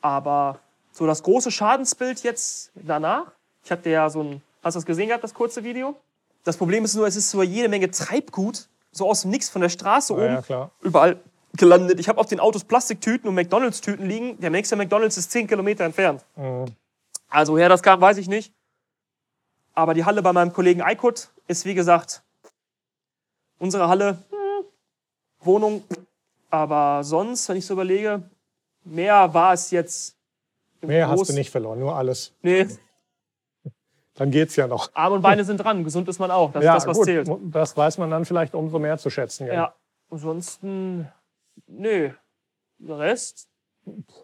Aber 0.00 0.58
so 0.92 1.06
das 1.06 1.22
große 1.22 1.50
Schadensbild 1.50 2.22
jetzt 2.22 2.70
danach. 2.74 3.26
Ich 3.64 3.70
hatte 3.70 3.90
ja 3.90 4.08
so 4.10 4.22
ein, 4.22 4.42
hast 4.62 4.74
du 4.74 4.78
das 4.78 4.86
gesehen 4.86 5.08
gehabt, 5.08 5.24
das 5.24 5.34
kurze 5.34 5.62
Video? 5.64 5.96
Das 6.44 6.56
Problem 6.56 6.84
ist 6.84 6.94
nur, 6.94 7.06
es 7.06 7.16
ist 7.16 7.30
so 7.30 7.42
jede 7.42 7.68
Menge 7.68 7.90
Treibgut, 7.90 8.68
so 8.92 9.08
aus 9.08 9.22
dem 9.22 9.30
Nix 9.30 9.48
von 9.48 9.60
der 9.60 9.68
Straße 9.68 10.12
Ja, 10.14 10.18
oben, 10.18 10.34
ja, 10.34 10.42
klar. 10.42 10.70
überall 10.80 11.20
gelandet. 11.54 12.00
Ich 12.00 12.08
habe 12.08 12.20
auf 12.20 12.26
den 12.26 12.40
Autos 12.40 12.64
Plastiktüten 12.64 13.28
und 13.28 13.34
McDonalds-Tüten 13.34 14.06
liegen. 14.06 14.38
Der 14.40 14.50
nächste 14.50 14.76
McDonalds 14.76 15.16
ist 15.16 15.30
10 15.32 15.46
Kilometer 15.46 15.84
entfernt. 15.84 16.24
Mhm. 16.36 16.66
Also 17.28 17.52
woher 17.54 17.68
das 17.68 17.82
kam, 17.82 18.00
weiß 18.00 18.16
ich 18.18 18.28
nicht. 18.28 18.52
Aber 19.74 19.94
die 19.94 20.04
Halle 20.04 20.22
bei 20.22 20.32
meinem 20.32 20.52
Kollegen 20.52 20.82
Eikut 20.82 21.28
ist, 21.46 21.64
wie 21.64 21.74
gesagt, 21.74 22.22
unsere 23.58 23.88
Halle, 23.88 24.18
Wohnung. 25.40 25.82
Aber 26.50 27.04
sonst, 27.04 27.48
wenn 27.48 27.56
ich 27.58 27.66
so 27.66 27.74
überlege, 27.74 28.22
mehr 28.84 29.32
war 29.34 29.52
es 29.52 29.70
jetzt. 29.70 30.16
Mehr 30.80 31.08
hast 31.08 31.20
Groß- 31.20 31.26
du 31.28 31.32
nicht 31.34 31.50
verloren, 31.50 31.78
nur 31.80 31.94
alles. 31.94 32.32
Nee, 32.42 32.66
Dann 34.14 34.30
geht's 34.30 34.56
ja 34.56 34.66
noch. 34.66 34.90
Arme 34.94 35.16
und 35.16 35.22
Beine 35.22 35.44
sind 35.44 35.58
dran. 35.58 35.84
Gesund 35.84 36.08
ist 36.08 36.18
man 36.18 36.30
auch. 36.30 36.52
Das 36.52 36.64
ja, 36.64 36.76
ist 36.76 36.84
das, 36.84 36.90
was 36.90 36.96
gut, 36.96 37.06
zählt. 37.06 37.28
das 37.52 37.76
weiß 37.76 37.98
man 37.98 38.10
dann 38.10 38.24
vielleicht 38.24 38.54
umso 38.54 38.78
mehr 38.78 38.98
zu 38.98 39.10
schätzen. 39.10 39.46
Gell? 39.46 39.54
Ja. 39.54 39.74
Ansonsten, 40.10 41.08
nö. 41.66 42.10
Der 42.78 42.98
Rest, 42.98 43.48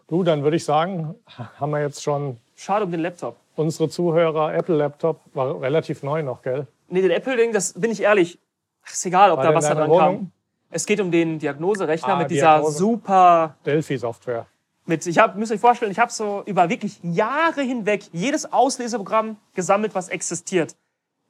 Du, 0.07 0.23
dann 0.23 0.43
würde 0.43 0.57
ich 0.57 0.63
sagen, 0.65 1.15
haben 1.59 1.71
wir 1.71 1.81
jetzt 1.81 2.03
schon 2.03 2.37
schade 2.55 2.85
um 2.85 2.91
den 2.91 2.99
Laptop. 3.01 3.35
unsere 3.55 3.89
Zuhörer. 3.89 4.53
Apple 4.53 4.75
Laptop 4.75 5.19
war 5.33 5.59
relativ 5.59 6.03
neu 6.03 6.21
noch, 6.23 6.41
gell? 6.43 6.67
Nee, 6.87 7.01
den 7.01 7.11
Apple-Ding, 7.11 7.51
das 7.51 7.73
bin 7.73 7.89
ich 7.91 8.01
ehrlich. 8.01 8.37
Ach, 8.85 8.91
ist 8.91 9.05
egal, 9.05 9.31
ob 9.31 9.37
War 9.37 9.45
da 9.45 9.55
Wasser 9.55 9.73
dran 9.75 9.91
kam. 9.91 10.31
Es 10.69 10.85
geht 10.85 10.99
um 10.99 11.11
den 11.11 11.39
Diagnoserechner 11.39 12.09
Ah, 12.15 12.17
mit 12.17 12.29
dieser 12.31 12.53
Diagnose. 12.55 12.77
super 12.77 13.55
Delphi-Software. 13.65 14.45
mit, 14.85 15.05
ich 15.07 15.17
hab, 15.17 15.35
müsst 15.35 15.51
euch 15.51 15.59
vorstellen, 15.59 15.91
ich 15.91 15.99
habe 15.99 16.11
so 16.11 16.43
über 16.45 16.69
wirklich 16.69 16.99
Jahre 17.03 17.61
hinweg 17.61 18.03
jedes 18.11 18.51
Ausleseprogramm 18.51 19.37
gesammelt, 19.53 19.95
was 19.95 20.09
existiert. 20.09 20.75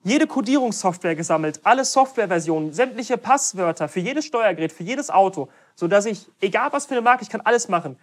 Jede 0.03 0.27
Codierungssoftware 0.27 1.15
gesammelt, 1.15 1.61
alle 1.63 1.83
Softwareversionen, 1.83 2.73
sämtliche 2.73 3.17
Passwörter 3.17 3.87
für 3.87 3.99
jedes 4.01 4.25
Steuergerät, 4.25 4.71
für 4.71 4.83
jedes 4.83 5.09
Auto, 5.09 5.47
so 5.73 5.87
dass 5.87 6.05
ich, 6.05 6.27
egal 6.41 6.71
was 6.73 6.85
für 6.85 6.93
eine 6.93 7.01
Marke, 7.01 7.23
ich 7.23 7.29
kann 7.29 7.41
alles 7.41 7.69
machen. 7.69 7.97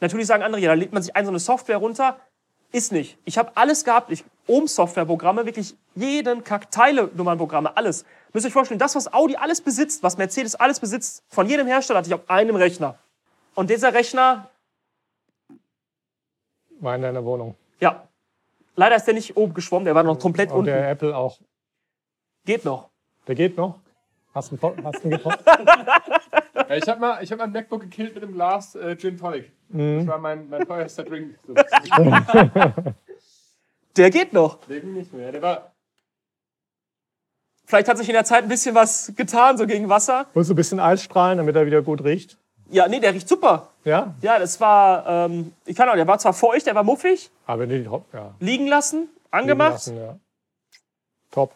Natürlich 0.00 0.26
sagen 0.28 0.44
andere, 0.44 0.60
ja, 0.62 0.68
da 0.68 0.74
lädt 0.74 0.92
man 0.92 1.02
sich 1.02 1.16
ein 1.16 1.24
so 1.24 1.30
eine 1.32 1.40
Software 1.40 1.78
runter. 1.78 2.16
Ist 2.70 2.92
nicht. 2.92 3.18
Ich 3.24 3.38
habe 3.38 3.50
alles 3.56 3.84
gehabt. 3.84 4.12
Ich, 4.12 4.24
Ohm-Software-Programme, 4.48 5.44
wirklich 5.46 5.76
jeden 5.94 6.42
Kack, 6.42 6.70
Teile-Nummern-Programme, 6.70 7.76
alles. 7.76 8.04
Müsst 8.32 8.44
ihr 8.44 8.48
euch 8.48 8.52
vorstellen, 8.52 8.78
das, 8.80 8.94
was 8.96 9.12
Audi 9.12 9.36
alles 9.36 9.60
besitzt, 9.60 10.02
was 10.02 10.16
Mercedes 10.18 10.54
alles 10.56 10.80
besitzt, 10.80 11.22
von 11.28 11.46
jedem 11.46 11.66
Hersteller 11.66 11.98
hatte 11.98 12.08
ich 12.08 12.14
auf 12.14 12.28
einem 12.28 12.56
Rechner. 12.56 12.98
Und 13.54 13.70
dieser 13.70 13.92
Rechner, 13.94 14.48
War 16.80 16.94
in 16.96 17.02
deiner 17.02 17.24
Wohnung. 17.24 17.54
ja, 17.80 18.06
leider 18.76 18.96
ist 18.96 19.04
der 19.04 19.14
nicht 19.14 19.36
oben 19.36 19.54
geschwommen, 19.54 19.84
der 19.84 19.94
war 19.94 20.02
noch 20.02 20.18
komplett 20.18 20.50
Und 20.50 20.58
unten. 20.60 20.66
der 20.66 20.90
Apple 20.90 21.16
auch. 21.16 21.38
Geht 22.44 22.64
noch. 22.64 22.88
Der 23.26 23.34
geht 23.34 23.56
noch? 23.56 23.78
Hast 24.34 24.52
du 24.52 24.58
einen, 24.66 24.84
hast 24.84 24.98
du 24.98 25.02
einen 25.04 25.10
getroffen? 25.12 25.38
Ja, 26.68 26.74
ich 26.76 26.88
habe 26.88 27.00
mal, 27.00 27.22
ich 27.22 27.30
hab 27.32 27.38
mal 27.38 27.44
ein 27.44 27.52
MacBook 27.52 27.80
gekillt 27.82 28.14
mit 28.14 28.22
einem 28.22 28.32
Glas 28.34 28.74
äh, 28.74 28.96
Gin 28.96 29.16
Tonic. 29.18 29.50
Mhm. 29.70 29.98
Das 29.98 30.06
war 30.06 30.18
mein, 30.18 30.48
mein 30.48 30.66
teuerster 30.66 31.02
Drink. 31.04 31.38
So. 33.98 34.02
Der 34.02 34.10
geht 34.10 34.32
noch. 34.32 34.58
Der 34.66 34.80
ging 34.80 34.94
nicht 34.94 35.12
mehr. 35.12 35.32
Der 35.32 35.42
war, 35.42 35.72
Vielleicht 37.66 37.88
hat 37.88 37.98
sich 37.98 38.08
in 38.08 38.14
der 38.14 38.24
Zeit 38.24 38.44
ein 38.44 38.48
bisschen 38.48 38.74
was 38.74 39.12
getan, 39.14 39.58
so 39.58 39.66
gegen 39.66 39.90
Wasser. 39.90 40.26
Musst 40.32 40.48
du 40.48 40.54
ein 40.54 40.56
bisschen 40.56 40.80
Eisstrahlen, 40.80 41.36
damit 41.36 41.54
er 41.54 41.66
wieder 41.66 41.82
gut 41.82 42.02
riecht? 42.02 42.38
Ja, 42.70 42.88
nee, 42.88 43.00
der 43.00 43.12
riecht 43.12 43.28
super. 43.28 43.68
Ja? 43.84 44.14
Ja, 44.22 44.38
das 44.38 44.58
war, 44.60 45.06
ähm, 45.06 45.52
ich 45.66 45.76
kann 45.76 45.88
auch, 45.88 45.94
der 45.94 46.06
war 46.06 46.18
zwar 46.18 46.32
feucht, 46.32 46.66
der 46.66 46.74
war 46.74 46.82
muffig, 46.84 47.30
Aber 47.46 47.66
die, 47.66 47.86
ja. 48.12 48.34
liegen 48.40 48.68
lassen, 48.68 49.08
angemacht. 49.30 49.72
Lassen, 49.72 49.96
ja. 49.98 50.18
Top. 51.30 51.52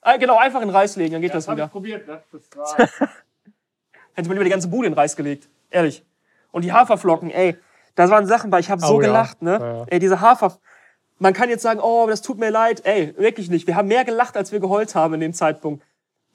Ah, 0.00 0.16
genau, 0.16 0.38
einfach 0.38 0.62
in 0.62 0.70
Reis 0.70 0.96
legen, 0.96 1.12
dann 1.12 1.22
geht 1.22 1.34
das 1.34 1.44
das 1.44 1.48
habe 1.48 1.58
wieder. 1.58 1.66
ich 1.66 1.72
probiert. 1.72 2.08
Ne? 2.08 2.22
Das 2.32 2.56
war, 2.56 2.76
Hätte 4.14 4.28
man 4.28 4.36
lieber 4.36 4.44
die 4.44 4.50
ganze 4.50 4.68
Bude 4.68 4.86
in 4.86 4.94
Reis 4.94 5.14
gelegt. 5.16 5.48
Ehrlich. 5.70 6.04
Und 6.52 6.62
die 6.62 6.72
Haferflocken, 6.72 7.30
ey, 7.30 7.56
das 7.94 8.10
waren 8.10 8.26
Sachen, 8.26 8.50
weil 8.50 8.60
ich 8.60 8.70
habe 8.70 8.80
so 8.80 8.94
Oh 8.94 9.00
ja. 9.00 9.08
gelacht, 9.08 9.42
ne? 9.42 9.58
Ja, 9.60 9.76
ja. 9.78 9.84
Ey, 9.88 9.98
diese 9.98 10.20
Hafer. 10.20 10.58
Man 11.22 11.34
kann 11.34 11.48
jetzt 11.48 11.62
sagen, 11.62 11.78
oh, 11.80 12.08
das 12.08 12.20
tut 12.20 12.38
mir 12.38 12.50
leid. 12.50 12.84
Ey, 12.84 13.14
wirklich 13.16 13.48
nicht. 13.48 13.68
Wir 13.68 13.76
haben 13.76 13.86
mehr 13.86 14.04
gelacht, 14.04 14.36
als 14.36 14.50
wir 14.50 14.58
geheult 14.58 14.96
haben 14.96 15.14
in 15.14 15.20
dem 15.20 15.32
Zeitpunkt. 15.32 15.84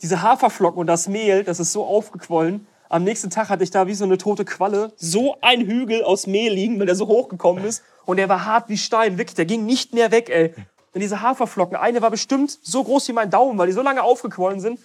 Diese 0.01 0.21
Haferflocken 0.21 0.79
und 0.79 0.87
das 0.87 1.09
Mehl, 1.09 1.43
das 1.43 1.59
ist 1.59 1.73
so 1.73 1.83
aufgequollen. 1.83 2.65
Am 2.87 3.03
nächsten 3.03 3.29
Tag 3.29 3.49
hatte 3.49 3.65
ich 3.65 3.69
da 3.69 3.87
wie 3.87 3.93
so 3.95 4.05
eine 4.05 4.17
tote 4.17 4.45
Qualle 4.45 4.93
so 4.95 5.35
ein 5.41 5.59
Hügel 5.59 6.05
aus 6.05 6.25
Mehl 6.25 6.53
liegen, 6.53 6.79
weil 6.79 6.85
der 6.85 6.95
so 6.95 7.05
hochgekommen 7.05 7.65
ist. 7.65 7.83
Und 8.05 8.15
der 8.15 8.29
war 8.29 8.45
hart 8.45 8.69
wie 8.69 8.77
Stein, 8.77 9.17
wirklich. 9.17 9.35
Der 9.35 9.43
ging 9.43 9.65
nicht 9.65 9.93
mehr 9.93 10.11
weg, 10.11 10.29
ey. 10.29 10.53
Und 10.93 11.01
diese 11.01 11.21
Haferflocken, 11.21 11.75
eine 11.75 12.01
war 12.01 12.09
bestimmt 12.09 12.57
so 12.61 12.81
groß 12.81 13.09
wie 13.09 13.13
mein 13.13 13.29
Daumen, 13.29 13.57
weil 13.57 13.67
die 13.67 13.73
so 13.73 13.81
lange 13.81 14.03
aufgequollen 14.03 14.61
sind. 14.61 14.79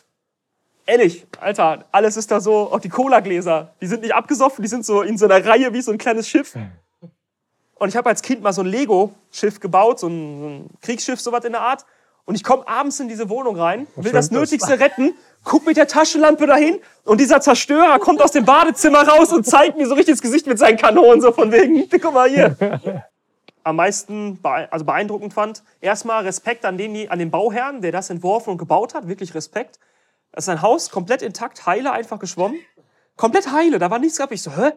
Ehrlich, 0.85 1.29
Alter, 1.41 1.85
alles 1.93 2.17
ist 2.17 2.33
da 2.33 2.41
so, 2.41 2.73
auch 2.73 2.81
die 2.81 2.89
Cola-Gläser, 2.89 3.73
die 3.81 3.87
sind 3.87 4.03
nicht 4.03 4.17
abgesoffen, 4.17 4.63
die 4.63 4.69
sind 4.69 4.85
so 4.85 5.03
in 5.03 5.17
so 5.17 5.27
einer 5.27 5.47
Reihe 5.47 5.73
wie 5.73 5.81
so 5.81 5.93
ein 5.93 5.99
kleines 5.99 6.29
Schiff. 6.29 6.57
Und 7.83 7.89
ich 7.89 7.97
habe 7.97 8.09
als 8.09 8.23
Kind 8.23 8.43
mal 8.43 8.53
so 8.53 8.61
ein 8.63 8.69
Lego-Schiff 8.69 9.59
gebaut, 9.59 9.99
so 9.99 10.07
ein, 10.07 10.71
Kriegsschiff, 10.83 11.21
sowas 11.21 11.45
in 11.45 11.51
der 11.51 11.63
Art. 11.63 11.85
Und 12.25 12.37
ich 12.37 12.45
komme 12.45 12.67
abends 12.69 13.01
in 13.01 13.09
diese 13.09 13.29
Wohnung 13.29 13.57
rein, 13.59 13.89
will 13.97 14.13
das 14.13 14.27
schwimmt 14.29 14.43
das? 14.45 14.51
Nötigste 14.53 14.79
retten, 14.79 15.15
guck 15.43 15.67
mit 15.67 15.77
der 15.77 15.89
Taschenlampe 15.89 16.47
dahin 16.47 16.79
und 17.05 17.21
dieser 17.21 17.41
Zerstörer 17.41 17.99
kommt 17.99 18.23
aus 18.23 18.31
dem 18.31 18.45
Badezimmer 18.45 19.09
raus 19.09 19.33
und 19.33 19.45
zeigt 19.45 19.77
mir 19.79 19.89
so 19.89 19.95
richtig 19.95 20.13
ins 20.13 20.23
Gesicht 20.23 20.47
mit 20.47 20.61
seinen 20.61 20.77
Kanonen, 20.77 21.21
so 21.21 21.33
von 21.33 21.51
wegen, 21.51 21.89
guck 22.01 22.15
mal 22.15 22.29
hier. 22.31 22.57
Am 23.65 23.75
meisten 23.75 24.37
bee- 24.41 24.69
also 24.71 24.85
beeindruckend 24.85 25.35
fand, 25.35 25.65
erstmal 25.81 26.23
Respekt 26.23 26.65
an 26.65 26.79
den, 26.79 27.11
an 27.11 27.19
den 27.19 27.33
Bauherrn, 27.33 27.81
der 27.83 27.91
das 27.91 28.11
entworfen 28.11 28.51
und 28.51 28.59
gebaut 28.59 28.95
hat, 28.95 29.09
wirklich 29.09 29.35
Respekt. 29.35 29.81
Das 30.31 30.45
ist 30.45 30.49
ein 30.49 30.63
Haus 30.63 30.91
komplett 30.91 31.23
intakt, 31.23 31.67
heile, 31.67 31.91
einfach 31.91 32.21
geschwommen. 32.21 32.61
Komplett 33.17 33.51
heile, 33.51 33.81
da 33.81 33.91
war 33.91 33.99
nichts 33.99 34.19
gehabt. 34.19 34.33
Ich 34.33 34.43
so, 34.43 34.53
hä? 34.57 34.71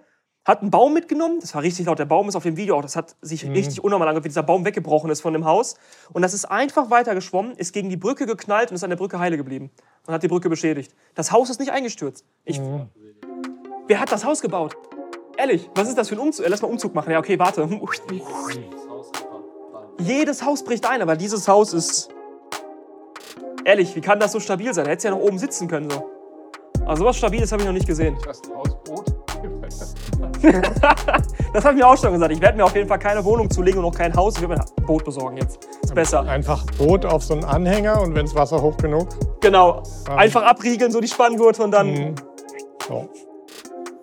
Hat 0.45 0.61
einen 0.61 0.69
Baum 0.69 0.93
mitgenommen, 0.93 1.39
das 1.39 1.55
war 1.55 1.63
richtig 1.63 1.87
laut. 1.87 1.97
Der 1.97 2.05
Baum 2.05 2.29
ist 2.29 2.35
auf 2.35 2.43
dem 2.43 2.55
Video 2.55 2.77
auch, 2.77 2.83
das 2.83 2.95
hat 2.95 3.15
sich 3.21 3.49
richtig 3.49 3.83
unnormal 3.83 4.07
angehört, 4.07 4.25
wie 4.25 4.29
dieser 4.29 4.43
Baum 4.43 4.63
weggebrochen 4.63 5.09
ist 5.09 5.21
von 5.21 5.33
dem 5.33 5.43
Haus. 5.43 5.75
Und 6.13 6.21
das 6.21 6.35
ist 6.35 6.45
einfach 6.45 6.91
weiter 6.91 7.15
geschwommen, 7.15 7.55
ist 7.55 7.73
gegen 7.73 7.89
die 7.89 7.97
Brücke 7.97 8.27
geknallt 8.27 8.69
und 8.69 8.75
ist 8.75 8.83
an 8.83 8.91
der 8.91 8.97
Brücke 8.97 9.17
heile 9.17 9.37
geblieben. 9.37 9.71
Und 10.05 10.13
hat 10.13 10.21
die 10.21 10.27
Brücke 10.27 10.47
beschädigt. 10.49 10.93
Das 11.15 11.31
Haus 11.31 11.49
ist 11.49 11.59
nicht 11.59 11.71
eingestürzt. 11.71 12.23
Ich, 12.43 12.61
Wer 13.87 13.99
hat 13.99 14.11
das 14.11 14.23
Haus 14.23 14.41
gebaut? 14.41 14.75
Ehrlich, 15.37 15.69
was 15.75 15.89
ist 15.89 15.97
das 15.97 16.09
für 16.09 16.15
ein 16.15 16.19
Umzug? 16.19 16.45
Äh, 16.45 16.49
Lass 16.49 16.61
mal 16.61 16.69
Umzug 16.69 16.93
machen. 16.93 17.11
Ja, 17.11 17.19
okay, 17.19 17.37
warte. 17.37 17.67
Jedes 19.99 20.43
Haus 20.43 20.63
bricht 20.63 20.87
ein, 20.87 21.01
aber 21.01 21.15
dieses 21.15 21.47
Haus 21.47 21.73
ist. 21.73 22.09
Ehrlich, 23.63 23.95
wie 23.95 24.01
kann 24.01 24.19
das 24.19 24.31
so 24.31 24.39
stabil 24.39 24.73
sein? 24.73 24.85
Da 24.85 24.91
hättest 24.91 25.05
du 25.05 25.09
ja 25.09 25.15
noch 25.15 25.21
oben 25.23 25.39
sitzen 25.39 25.67
können. 25.67 25.89
So. 25.89 26.09
Also 26.85 27.03
sowas 27.03 27.17
Stabiles 27.17 27.51
habe 27.51 27.63
ich 27.63 27.67
noch 27.67 27.73
nicht 27.73 27.87
gesehen. 27.87 28.15
das 28.25 28.41
Hausbrot. 28.53 28.74
Das 31.53 31.63
habe 31.63 31.75
ich 31.75 31.81
mir 31.81 31.87
auch 31.87 31.97
schon 31.97 32.11
gesagt. 32.11 32.33
Ich 32.33 32.41
werde 32.41 32.57
mir 32.57 32.65
auf 32.65 32.75
jeden 32.75 32.89
Fall 32.89 32.99
keine 32.99 33.23
Wohnung 33.23 33.49
zulegen 33.49 33.79
und 33.79 33.85
auch 33.85 33.95
kein 33.95 34.13
Haus. 34.13 34.35
Ich 34.35 34.41
werde 34.41 34.55
mir 34.55 34.59
ein 34.59 34.85
Boot 34.85 35.05
besorgen 35.05 35.37
jetzt. 35.37 35.57
Ist 35.81 35.95
besser. 35.95 36.21
Einfach 36.23 36.65
Boot 36.77 37.05
auf 37.05 37.23
so 37.23 37.33
einen 37.33 37.45
Anhänger 37.45 38.01
und 38.01 38.13
wenn 38.13 38.25
es 38.25 38.35
Wasser 38.35 38.61
hoch 38.61 38.75
genug. 38.75 39.07
Genau. 39.39 39.81
Einfach 40.09 40.43
abriegeln, 40.43 40.91
so 40.91 40.99
die 40.99 41.07
Spanngurte 41.07 41.63
und 41.63 41.71
dann. 41.71 41.87
Mhm. 41.87 42.15
So. 42.85 43.09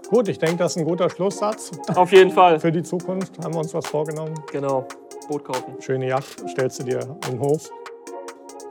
Gut, 0.09 0.29
ich 0.29 0.39
denke, 0.39 0.57
das 0.57 0.73
ist 0.73 0.79
ein 0.79 0.87
guter 0.87 1.11
Schlusssatz. 1.11 1.73
Auf 1.95 2.13
jeden 2.13 2.31
Fall. 2.31 2.59
Für 2.59 2.73
die 2.73 2.83
Zukunft 2.83 3.39
haben 3.45 3.53
wir 3.53 3.61
uns 3.61 3.75
was 3.75 3.87
vorgenommen. 3.87 4.35
Genau. 4.51 4.87
Boot 5.29 5.45
kaufen. 5.45 5.75
Schöne 5.81 6.09
Yacht 6.09 6.49
stellst 6.49 6.81
du 6.81 6.85
dir 6.85 7.01
in 7.01 7.33
den 7.33 7.41
Hof. 7.41 7.71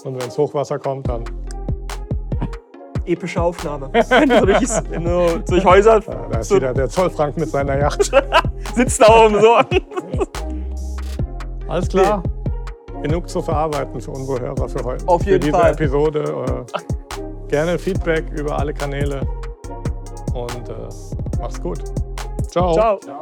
Und 0.04 0.20
wenn 0.20 0.28
es 0.28 0.38
Hochwasser 0.38 0.80
kommt, 0.80 1.08
dann 1.08 1.24
epische 3.06 3.42
Aufnahme. 3.42 3.90
Wenn 3.94 4.30
du 4.30 4.40
so 4.40 4.46
durch, 4.46 4.68
so 4.68 4.82
genau, 4.90 5.28
durch 5.38 5.66
Häuser. 5.66 6.02
Ja, 6.08 6.28
da 6.32 6.40
ist 6.40 6.50
so 6.50 6.56
wieder 6.56 6.74
der 6.74 6.90
Zollfrank 6.90 7.38
mit 7.38 7.50
seiner 7.50 7.78
Yacht. 7.78 8.12
sitzt 8.76 9.02
da 9.02 9.26
oben 9.26 9.40
so. 9.40 9.56
Alles 11.68 11.88
klar. 11.88 12.24
Nee. 12.96 13.04
Genug 13.04 13.30
zu 13.30 13.42
verarbeiten 13.42 14.00
für 14.00 14.12
unsere 14.12 14.42
Hörer 14.42 14.70
für 14.70 14.84
heute. 14.84 15.08
Auf 15.08 15.24
jeden 15.24 15.42
für 15.42 15.48
diese 15.48 15.58
Fall. 15.58 15.72
Episode. 15.72 16.24
Äh, 16.24 17.50
gerne 17.50 17.80
Feedback 17.80 18.26
über 18.32 18.60
alle 18.60 18.74
Kanäle. 18.74 19.22
Und 20.34 20.70
äh, 20.70 20.90
mach's 21.40 21.62
gut. 21.62 21.80
Ciao. 22.50 22.74
Ciao. 22.74 23.00
Ciao. 23.00 23.22